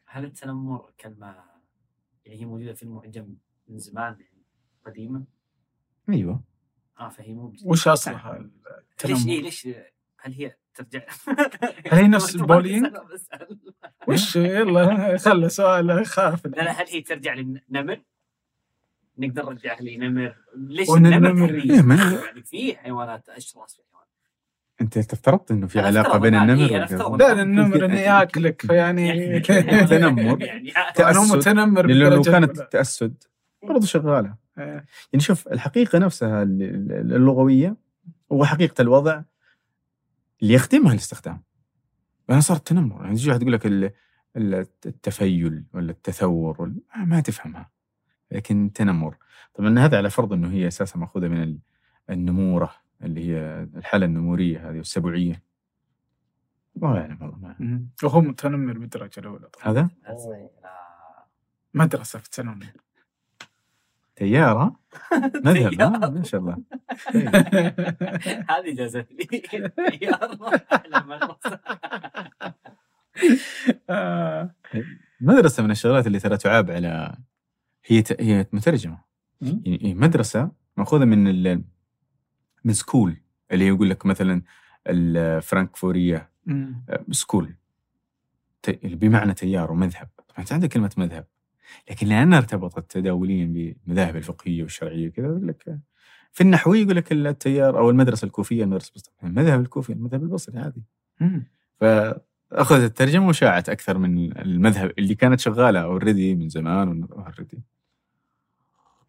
[0.07, 1.27] هل التنمر كلمة
[2.24, 3.35] يعني هي موجودة في المعجم
[3.69, 4.34] من زمان؟ يعني
[4.86, 5.24] قديمة؟
[6.09, 6.40] أيوه
[7.01, 7.52] آه فهي مو.
[7.65, 8.48] وش أصلها
[9.05, 9.69] ليش؟ إيه ليش
[10.20, 11.01] هل هي ترجع
[11.93, 12.93] هل هي نفس البولينج؟
[14.09, 18.01] وش يلا خلى سؤال خاف لا لا هل هي ترجع للنمر؟
[19.19, 21.94] نقدر نرجعها لنمر ليش النمر؟ إيه، ما-
[22.24, 23.85] يعني في حيوانات حيوانات
[24.81, 27.16] أنت افترضت إنه في علاقة بين الآن، النمر إيه،.
[27.16, 30.43] لا النمر انه ياكلك فيعني تنمر.
[30.43, 30.70] يعني
[31.01, 32.61] أنا هو متنمر لأنه لو كانت.
[32.61, 33.23] تأسد
[33.62, 34.43] برضو شغالة.
[34.56, 34.86] يعني
[35.18, 37.76] شوف الحقيقة نفسها ال- ال- اللغوية
[38.31, 39.22] وحقيقه الوضع
[40.43, 41.43] اللي يخدمها الاستخدام.
[42.31, 43.90] أنا صارت تنمر يعني تجي واحد يقول لك؟ ال-
[44.36, 47.70] ال- التفيل ولا التثور ولا ما تفهمها.
[48.32, 49.16] لكن تنمر.
[49.55, 51.59] طبعا هذا على فرض إنه هي أساسا مأخوذة من ال-
[52.10, 55.43] النمورة اللي هي الحالة النمورية هذه والسبوعية.
[56.76, 57.86] ما أعلم والله ما.
[58.02, 59.72] وهو متنمر بالدرجة الأولى طبعا.
[59.72, 59.89] هذا؟
[61.74, 62.66] مدرسة في التنمر
[64.16, 64.77] تيار ها؟
[65.45, 65.82] مذهب تيار.
[65.82, 66.53] ها؟ ما شاء الله
[68.51, 69.43] هذه جازت لي
[71.07, 71.61] مدرسة.
[73.91, 74.55] آه.
[75.20, 77.16] مدرسة من الشغلات اللي ترى تعاب على
[77.86, 78.20] هي ت...
[78.23, 78.99] هي مترجمة.
[79.41, 81.65] يعني هي مدرسة مأخوذة من ال...
[82.65, 83.16] من school
[83.53, 84.43] اللي يقول لك مثلا
[84.86, 86.31] الفرنكفورية.
[86.49, 87.55] آه، school
[88.62, 88.69] ت...
[88.69, 91.27] اللي بمعنى تيار ومذهب طبعا أنت عندك كلمة مذهب
[91.91, 95.78] لكن لأنها ارتبطت تداوليا بالمذاهب الفقهية والشرعية كذا يقول لك
[96.32, 100.82] في النحوي يقول لك التيار أو المدرسة الكوفية المدرسة البصرية المذهب الكوفي المذهب البصري عادي.
[101.20, 101.47] مم.
[101.81, 107.62] فأخذت الترجمة وشاعت أكثر من المذهب اللي كانت شغالة already من زمان already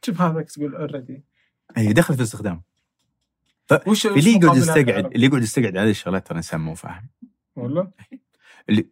[0.05, 1.23] شوف هذاك تقول already
[1.75, 2.61] هي دخلت في الاستخدام.
[3.87, 7.09] وش اللي يقعد يستقعد؟ اللي يقعد يستقعد هذه الشغلات ترى انسان مو فاهم.
[7.55, 7.91] والله؟
[8.69, 8.87] اللي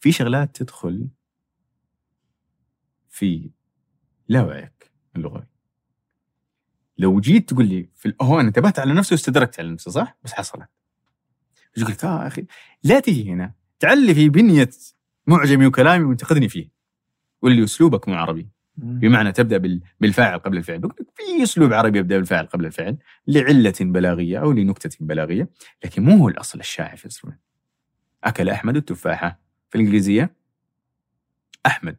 [0.00, 1.08] في شغلات تدخل
[3.18, 3.50] في
[4.28, 5.46] لا وعيك اللغوي.
[6.98, 10.32] لو جيت تقول لي في هو أنا انتبهت على نفسي واستدركت على نفسي صح؟ بس
[10.32, 10.68] حصلت.
[11.76, 12.46] لك آه أخي
[12.84, 14.70] لا تجي هنا تعلي في بنية
[15.26, 16.68] معجمي وكلامي وانتقدني فيه
[17.42, 18.48] قول لي أسلوبك مو عربي.
[18.76, 20.78] بمعنى تبدأ بال- بالفاعل قبل الفعل.
[20.78, 25.48] بقول لك في أسلوب عربي يبدأ بالفاعل قبل الفعل لعلة بلاغية أو لنكتة بلاغية
[25.84, 27.34] لكن مو هو الأصل الشائع في الاسلوب
[28.24, 29.40] أكل أحمد التفاحة
[29.70, 30.34] في الإنجليزية؟
[31.66, 31.96] أحمد.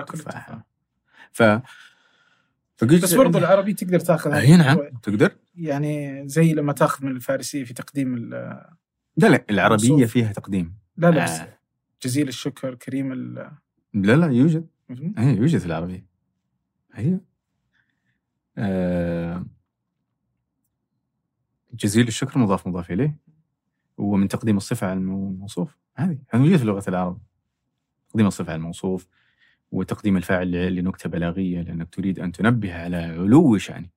[0.00, 0.66] اكل يأكل التفاحه
[1.32, 1.42] ف
[2.76, 5.36] فقلت بس برضو العربي تقدر تاخذ أي نعم تقدر.
[5.54, 8.30] يعني زي لما تاخذ من الفارسية في تقديم ال-
[9.16, 10.10] لا لا العربية موصوف.
[10.12, 10.74] فيها تقديم.
[10.96, 11.58] لا لا بس آه.
[12.02, 13.34] جزيل الشكر كريم ال
[13.94, 14.66] لا لا يوجد.
[15.18, 16.06] أي يوجد في العربية.
[16.92, 17.20] هي
[18.58, 19.46] آه.
[21.74, 23.18] جزيل الشكر مضاف مضاف إليه.
[23.98, 25.78] ومن تقديم الصفة على المو- الموصوف.
[25.96, 27.20] هذه هذا موجود في لغة العرب.
[28.10, 29.06] تقديم الصفة على الموصوف.
[29.72, 33.88] وتقديم الفاعل ل- لنكتة بلاغية لأنك تريد أن تنبه على علو شأنه.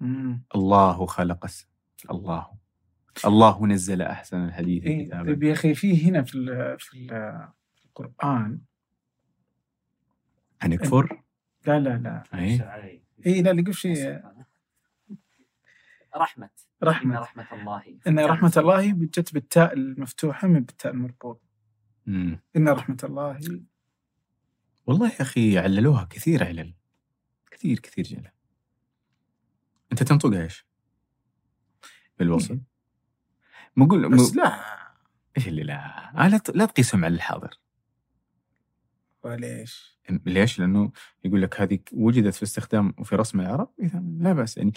[0.00, 0.42] مم.
[0.54, 1.46] الله خلق
[2.10, 2.46] الله.
[3.24, 5.24] الله نزل أحسن الحديث إيه كتابا.
[5.32, 7.08] طيب يا أخي في هنا في ال في, ال
[7.76, 8.60] في القرآن
[10.64, 11.22] أن يكفر؟
[11.66, 12.22] لا لا لا.
[12.34, 12.60] اي.
[13.26, 14.20] اي لا لقوا شيء
[16.16, 16.50] رحمة.
[16.82, 17.82] إن رحمة رحمة الله.
[18.06, 21.40] إن رحمة الله جت بالتاء المفتوحة من بالتاء المربوطة.
[22.06, 22.40] مم.
[22.56, 23.38] إن رحمة الله
[24.86, 26.74] والله يا أخي عللوها كثير علل
[27.50, 28.30] كثير كثير جلل
[29.92, 30.66] أنت تنطقها إيش؟
[32.18, 32.60] بالوصل
[33.76, 34.36] مقول بس م...
[34.36, 34.60] لا
[35.36, 36.40] إيش اللي لا آه لا.
[36.54, 37.58] لا تقيسهم على الحاضر
[39.22, 40.92] وليش؟ ليش؟ لأنه
[41.24, 44.72] يقول لك هذه وجدت في استخدام وفي رسم العرب اذا لا بأس يعني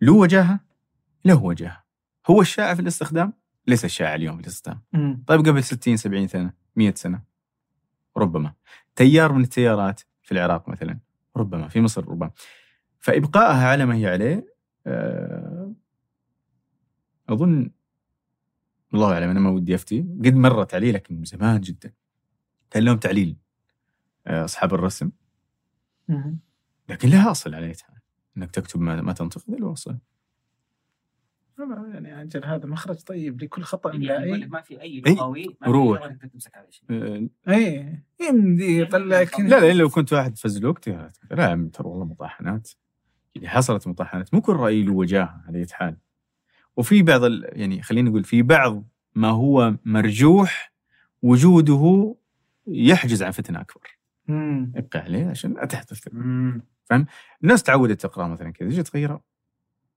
[0.00, 0.60] له وجاهة
[1.24, 1.84] له وجاهة
[2.26, 3.32] هو الشائع في الاستخدام
[3.66, 5.24] ليس الشائع اليوم في الاستخدام مم.
[5.26, 7.22] طيب قبل 60 70 سنة 100 سنة
[8.16, 8.54] ربما
[8.96, 10.98] تيار من التيارات في العراق مثلا
[11.36, 12.30] ربما في مصر ربما.
[13.00, 14.54] فإبقائها على ما هي عليه
[14.86, 15.72] آه،
[17.28, 17.70] أظن
[18.94, 20.00] الله أعلم أنا ما ودي أفتي.
[20.00, 21.92] قد مرت علي لكن من زمان جدا.
[22.70, 23.36] كان لهم تعليل
[24.26, 25.10] آه، أصحاب الرسم.
[26.88, 27.96] لكن لها أصل على حال
[28.36, 29.98] إنك تكتب ما, ما تنطق له أصل.
[31.58, 35.14] يعني أجل هذا مخرج طيب لكل خطأ يعني يقول املائي لك ما في أي إي،
[35.14, 36.00] لغوي ما في روح.
[36.00, 37.98] لغة تقدر تمسك على شيء آه، اي
[38.28, 42.70] يمدي يطلع لك لا لا لو كنت واحد فزلوك لا يا ترى والله مطاحنات.
[43.34, 44.34] يعني حصلت مطاحنات.
[44.34, 45.96] مو كل رأي له وجاهة على حال.
[46.76, 47.48] وفي بعض ال...
[47.52, 48.84] يعني خلينا نقول في بعض
[49.14, 50.72] ما هو مرجوح
[51.22, 52.16] وجوده
[52.66, 53.98] يحجز عن فتنة أكبر.
[54.28, 54.72] مم.
[54.76, 56.08] ابقى عليه عشان لا تحدث.
[56.12, 56.62] مم.
[57.42, 59.31] الناس تعودت تقرأ مثلا كذا تجي تغيره.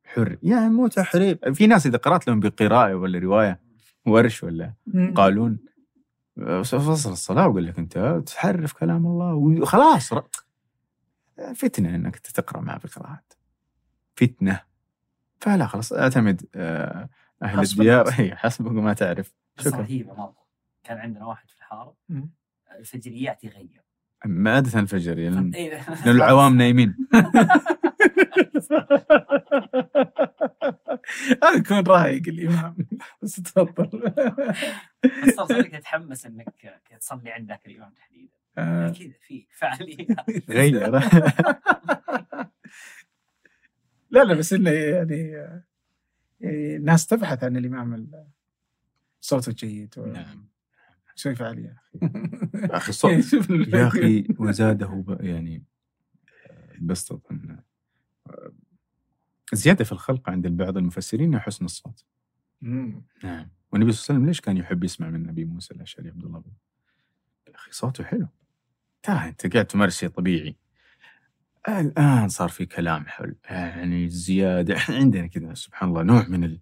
[0.06, 0.38] حر.
[0.44, 1.46] يا مو تحريف.
[1.46, 3.60] في ناس إذا قرأت لهم بقراءة ولا رواية
[4.06, 4.74] ورش ولا.
[5.16, 5.60] قالون
[6.64, 10.14] فصل الصلاة وقال لك أنت تحرف كلام الله وخلاص.
[11.56, 13.34] فتنة أنك تقرأ مع بقراءات.
[14.16, 14.62] فتنة.
[15.40, 17.10] فلا خلاص أعتمد آه،
[17.44, 18.10] حسب الديار.
[18.20, 19.34] هي حسبك وما تعرف.
[19.60, 19.78] شكرا.
[19.78, 20.46] رهيبة مرة.
[20.84, 21.96] كان عندنا واحد في الحارة.
[22.10, 22.30] مم.
[22.80, 23.82] الفجريات يغير.
[24.26, 25.90] ما عادة الفجر لأن إيه.
[26.06, 26.96] لأن العوام نايمين.
[31.44, 32.76] هذا يكون رايق الإمام.
[33.22, 34.14] بس تفضل.
[35.04, 38.34] بس صار صدق تتحمس إنك تصلي عندك الإمام تحديدا.
[38.58, 38.90] آه.
[38.90, 40.08] كذا في فعاليه
[40.50, 40.90] غير.
[44.10, 45.64] لا لا بس إنه يعني آه،
[46.40, 48.28] يعني الناس تبحث عن الإمام ال-
[49.22, 50.50] صوته جيد و- نعم.
[51.16, 51.78] شوي فعالية.
[52.72, 55.64] يا أخي صوت يعني شوف ال- يا أخي وزاده ب- يعني
[56.82, 57.60] بسطة أن
[59.54, 62.06] زيادة في الخلق عند بعض المفسرين هي حسن الصوت.
[62.62, 63.04] مم.
[63.24, 63.50] نعم.
[63.72, 66.40] والنبي صلى الله عليه وسلم ليش كان يحب يسمع من النبي موسى الأشعري عبد الله؟
[66.40, 66.52] بن
[67.48, 68.28] يا أخي صوته حلو.
[69.04, 70.56] ترى أنت قاعد تمارس شيء طبيعي.
[71.68, 74.76] الآن صار في كلام حلو يعني زيادة.
[74.76, 76.60] إحنا عندنا كذا سبحان الله نوع من ال...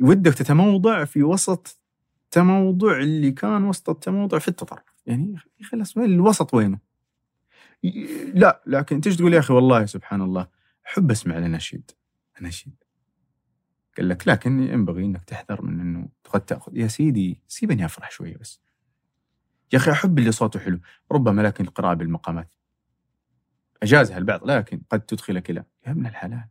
[0.00, 1.78] ودك تتموضع في وسط
[2.30, 4.94] تموضع اللي كان وسط التموضع في التطرف.
[5.06, 6.78] يعني أخي خلاص وين الوسط وينه؟
[8.34, 10.53] لا لكن تيجي تقول يا أخي والله سبحان الله
[10.86, 11.90] احب اسمع الاناشيد
[12.40, 12.84] اناشيد
[13.96, 18.36] قال لك لكن ينبغي إنك تحذر من إنه قد تاخذ يا سيدي سيبني أفرح شوية
[18.36, 18.60] بس.
[19.72, 20.80] يا أخي أحب اللي صوته حلو
[21.12, 22.54] ربما لكن القراءة بالمقامات.
[23.82, 26.44] اجازها البعض لكن قد تدخلك إلى يا ابن الحلال.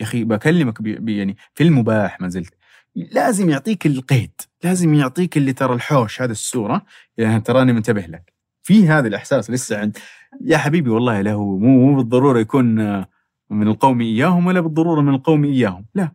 [0.00, 2.54] يا أخي بكلمك بي يعني في المباح ما زلت.
[2.94, 4.40] لازم يعطيك القيد.
[4.64, 6.86] لازم يعطيك اللي ترى الحوش هذا الصورة
[7.16, 8.32] يعني تراني منتبه لك.
[8.62, 9.98] في هذا الإحساس لسه عند
[10.40, 13.04] يا حبيبي والله له مو مو بالضرورة يكون
[13.54, 15.86] من القوم إياهم ولا بالضرورة من القوم إياهم.
[15.94, 16.12] لا.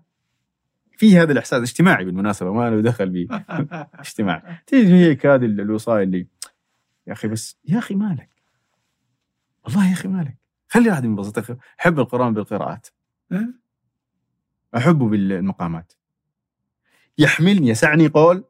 [0.98, 3.28] في هذا الإحساس اجتماعي بالمناسبة ما له دخل به
[4.00, 6.28] اجتماعي تيجي هيك هذه الوصايه اللي
[7.08, 8.30] يا أخي بس يا أخي مالك.
[9.66, 10.38] والله يا أخي مالك.
[10.68, 12.88] خلي واحد ينبسط احب القرآن بالقراءات.
[13.32, 13.48] أه؟
[14.78, 15.94] أحبه بالمقامات.
[17.18, 18.44] يحملني يسعني قول.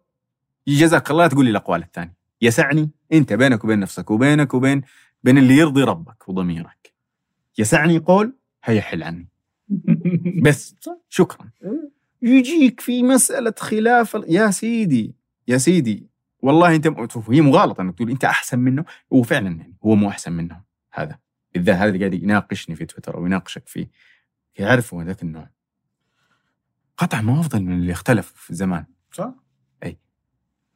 [0.68, 2.14] جزاك الله تقول لي الأقوال الثانية.
[2.41, 4.82] يسعني أنت بينك وبين نفسك وبينك وبين
[5.24, 6.94] بين اللي يرضي ربك وضميرك.
[7.57, 8.39] يسعني قول.
[8.69, 9.27] هيا حل عني.
[10.45, 10.75] بس
[11.09, 11.49] شكرا.
[12.21, 15.15] يجيك في مسألة خلاف يا سيدي
[15.47, 16.09] يا سيدي
[16.41, 20.09] والله أنت شوف هي مغالطة إنك تقول أنت أحسن منه هو فعلا يعني هو مو
[20.09, 21.19] أحسن منه هذا
[21.53, 23.89] بالذات هذا اللي قاعد يناقشني في تويتر أو يناقشك فيه.
[24.59, 25.49] يعرفوا ذاك النوع.
[26.97, 29.33] قطع ما أفضل من اللي اختلف في زمان صح؟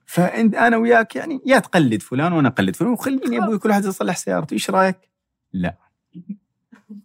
[0.05, 4.17] فأنت أنا وياك يعني يا تقلد فلان وأنا أقلد فلان وخليني أبوي كل واحد يصلح
[4.17, 4.97] سيارته إيش رأيك؟
[5.53, 5.77] لا.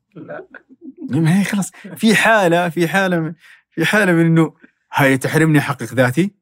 [1.11, 1.71] ما هي خلاص.
[1.97, 3.35] في حالة في حالة
[3.71, 4.55] في حالة من إنه
[4.95, 6.35] هاي تحرمني أحقق ذاتي؟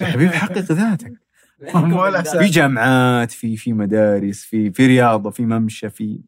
[0.00, 1.12] يا حبيبي حقق ذاتك.
[2.40, 6.20] في جامعات في في مدارس في في رياضة في ممشى في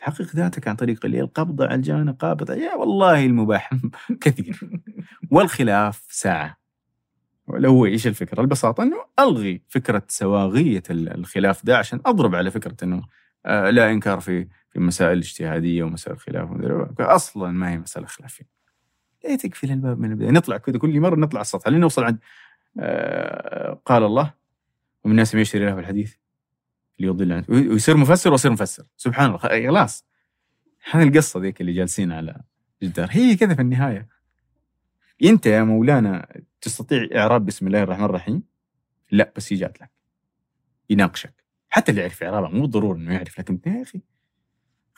[0.00, 3.70] حقق ذاتك عن طريق اللي القبض على الجانب قابض يا والله المباح
[4.20, 4.60] كثير.
[5.30, 6.56] والخلاف ساعة.
[7.48, 12.50] لو هو إيش الفكرة؟ البساطة إنه ألغي فكرة سواغية ال- الخلاف ده عشان أضرب على
[12.50, 13.02] فكرة إنه
[13.44, 16.48] لا إنكار في في مسائل اجتهادية ومسائل خلاف
[17.00, 18.44] أصلا ما هي مساله خلافيه.
[19.24, 21.68] ليه تقفل الباب من البداية؟ نطلع كذا كل مرة نطلع السطح.
[21.68, 22.18] لين نوصل عند
[22.80, 24.34] آه، قال الله
[25.04, 26.14] ومن الناس من يشتري له الحديث
[26.98, 28.84] ليضل عنه ويصير مفسر ويصير مفسر.
[28.96, 29.38] سبحان الله.
[29.38, 30.06] خلاص
[30.90, 32.40] هذه القصة ذيك اللي جالسين على
[32.82, 34.08] الجدار هي كذا في النهاية.
[35.24, 38.42] أنت يا مولانا تستطيع إعراب بسم الله الرحمن الرحيم؟
[39.10, 39.90] لا بس هي جات لك.
[40.90, 41.41] يناقشك.
[41.72, 44.00] حتى اللي يعرف اعرابها مو ضروري إنه يعرف لكن يا أخي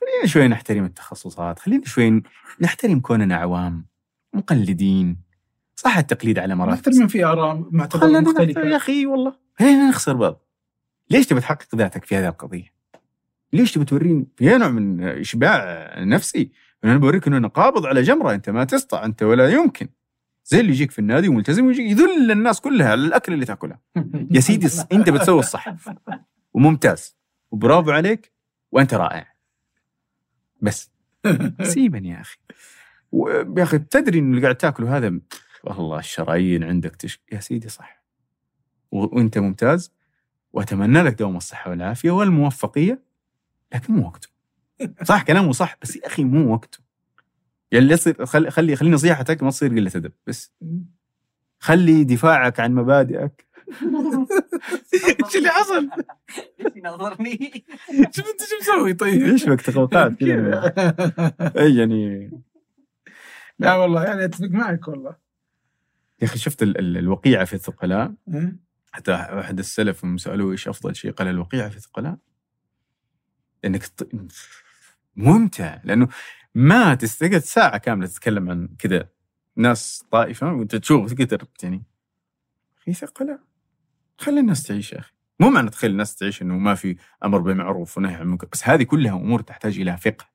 [0.01, 2.22] خلينا شوي نحترم التخصصات خلينا شوي
[2.60, 3.86] نحترم كوننا عوام
[4.34, 5.16] مقلدين.
[5.76, 6.78] صح التقليد على مراتب.
[6.88, 8.76] أكثر من في آراء معتبرة خلنا يا مختلفة.
[8.76, 9.34] أخي والله.
[9.58, 10.42] خلينا نخسر بعض.
[11.10, 12.73] ليش تبي تحقق ذاتك في هذه القضية؟
[13.52, 16.50] ليش تبي توريني في نوع من إشباع نفسي؟
[16.84, 19.89] أنا بوريك إنه أنا قابض على جمرة أنت ما تسطع أنت ولا يمكن.
[20.44, 23.78] زي اللي يجيك في النادي وملتزم ويجي يذل الناس كلها على الأكل اللي تاكله
[24.34, 25.68] يا سيدي إنت بتسوي الصح.
[26.55, 27.16] وممتاز.
[27.50, 28.33] وبرافو عليك
[28.73, 29.34] وأنت رائع.
[30.62, 30.91] بس
[31.62, 32.39] سيبني يا أخي.
[33.57, 35.20] يا أخي تدري إنه اللي قاعد تاكله هذا
[35.65, 37.20] والله الشرايين عندك تش...
[37.33, 38.05] يا سيدي صح.
[38.91, 39.92] وأنت ممتاز.
[40.52, 43.02] وأتمنى لك دوام الصحة والعافية والموفقية
[43.74, 44.28] لكن مو وقته.
[45.08, 46.78] صح كلامه صح بس يا أخي مو وقته.
[47.73, 50.52] يعني اللي يصير خلي خلي خلي نصيحتك ما تصير قلة أدب بس.
[51.58, 53.47] خلي دفاعك عن مبادئك.
[55.25, 55.91] إيش اللي حصل؟
[56.59, 57.65] ليش ينظرني؟
[58.10, 60.73] شوف انت شو مسوي طيب؟ إيش بك تقوقعت كذا
[61.59, 62.31] إي يعني
[63.59, 65.17] لا والله يعني أتفق معك والله
[66.23, 68.52] يا أخي شفت ال- ال- الوقيعة في الثقلاء أه؟
[68.93, 72.17] حتى أحد السلف لما سألوه إيش أفضل شيء قال الوقيعة في الثقلاء
[73.65, 73.83] إنك.
[75.17, 76.09] ممتع لأنه
[76.55, 79.09] ما تستقعد ساعة كاملة تتكلم عن كذا
[79.57, 81.83] ناس طائفة وأنت تشوف تقدر يعني
[82.78, 83.39] في ثقلاء
[84.18, 85.12] خلي الناس تعيش يا أخي.
[85.41, 88.83] مو معنى تخلي الناس تعيش إنه ما في أمر بالمعروف ونهي عن المنكر بس هذه
[88.83, 90.26] كلها أمور تحتاج إلى فقه.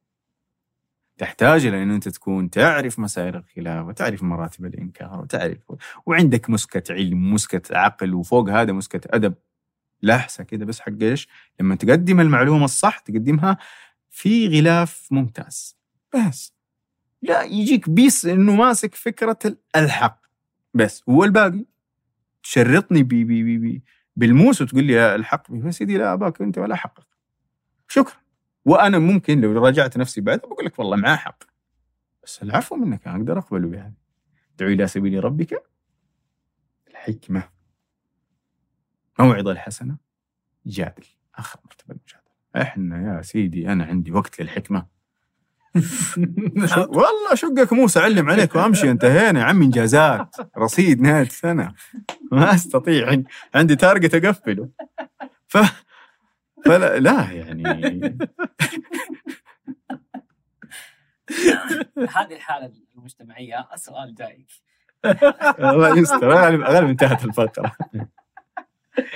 [1.17, 5.57] تحتاج إلى إن أنت تكون تعرف مسائل الخلاف وتعرف مراتب الإنكار وتعرف
[6.05, 9.33] وعندك مسكة علم مسكة عقل وفوق هذا مسكة أدب.
[10.01, 11.27] لحسة كده بس حق إيش؟
[11.59, 13.57] لما تقدم المعلومة الصح تقدمها
[14.09, 15.77] في غلاف ممتاز.
[16.15, 16.53] بس.
[17.21, 20.21] لا يجيك بيس إنه ماسك فكرة ال- الحق
[20.73, 21.03] بس.
[21.09, 21.65] هو الباقي
[22.43, 23.83] تشرطني بي بي بي بي
[24.15, 25.51] بالموس وتقول لي يا الحق.
[25.51, 27.07] بس سيدي لا أباك أنت ولا حقك.
[27.87, 28.17] شكرا.
[28.65, 31.43] وأنا ممكن لو راجعت نفسي بعد بقول لك والله معاه حق.
[32.23, 33.93] بس العفو منك أنا أقدر أقبله بهذا
[34.55, 35.63] ادعو إلى سبيل ربك.
[36.89, 37.49] الحكمة.
[39.19, 39.97] موعظة الحسنة.
[40.65, 41.05] جادل.
[41.35, 42.29] آخر مرتبة المجادلة.
[42.69, 44.79] إحنا يا سيدي أنا عندي وقت للحكمة.
[44.79, 44.98] شو-
[46.77, 49.39] والله شقك موسى علم عليك وامشي انتهينا.
[49.39, 50.35] يا عمي انجازات.
[50.57, 51.73] رصيد نهاية السنة.
[52.31, 53.09] ما أستطيع.
[53.09, 53.23] عن-
[53.55, 54.69] عندي تارجت أقفله.
[55.47, 55.57] ف
[56.65, 57.63] فلا لا يعني.
[61.97, 63.67] هذه الحالة المجتمعية.
[63.73, 64.47] السؤال جايك.
[65.59, 66.29] الله يستر.
[66.33, 67.71] غالبا انتهت الفقره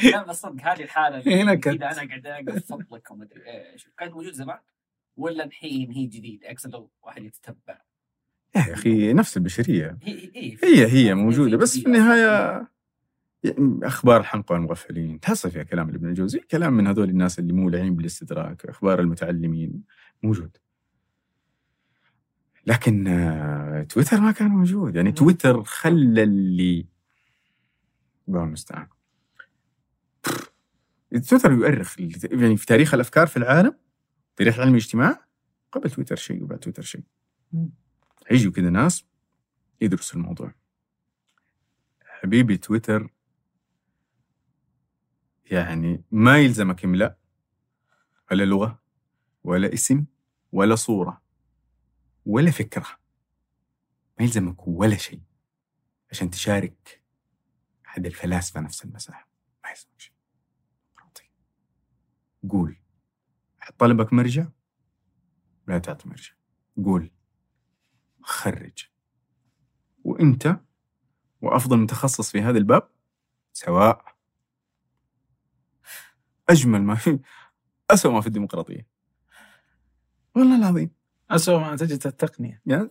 [0.03, 1.67] لا بس صدق هذه الحالة اللي هنا كنت.
[1.83, 3.41] أنا قاعد اقف فضلك وما أدري
[3.73, 3.89] إيش.
[3.97, 4.57] كانت موجود زمان؟
[5.17, 7.81] ولا الحين هي جديده اقصد لو واحد يتتبع.
[8.55, 9.97] يا أخي نفس البشرية.
[10.03, 12.67] هي هي هي هي موجودة بس في النهاية
[13.83, 15.19] أخبار الحنقى والمغفلين.
[15.19, 19.83] تحصل فيها كلام لابن الجوزي كلام من هذول الناس اللي مولعين بالاستدراك أخبار المتعلمين.
[20.23, 20.57] موجود.
[22.65, 24.95] لكن آه، تويتر ما كان موجود.
[24.95, 26.85] يعني تويتر خلى اللي
[28.27, 28.87] الله المستعان
[31.29, 31.99] تويتر يؤرخ.
[31.99, 33.82] يعني في تاريخ الأفكار في العالم
[34.35, 35.25] تاريخ علم الاجتماع
[35.71, 37.03] قبل تويتر شيء وبعد تويتر شيء.
[38.27, 39.05] هيجوا كذا ناس
[39.81, 40.53] يدرسوا الموضوع.
[42.05, 43.13] حبيبي تويتر
[45.45, 47.17] يعني ما يلزمك املاء
[48.31, 48.79] ولا لغة
[49.43, 50.05] ولا اسم
[50.51, 51.21] ولا صورة
[52.25, 52.87] ولا فكرة.
[54.19, 55.21] ما يلزمك ولا شيء
[56.11, 57.03] عشان تشارك
[57.85, 59.27] أحد الفلاسفة نفس المساحة.
[59.63, 60.13] ما يلزمك شيء.
[62.49, 62.82] قول.
[63.77, 64.47] طلبك مرجع؟
[65.67, 66.31] لا تعطي مرجع.
[66.85, 67.11] قول.
[68.21, 68.89] خرج.
[70.03, 70.59] وإنت
[71.41, 72.89] وأفضل متخصص في هذا الباب
[73.53, 74.05] سواء.
[76.49, 77.19] أجمل ما في
[77.91, 78.87] اسوء ما في الديمقراطية.
[80.35, 80.91] والله العظيم.
[81.31, 82.61] أسوأ ما تجد التقنية.
[82.65, 82.89] يعني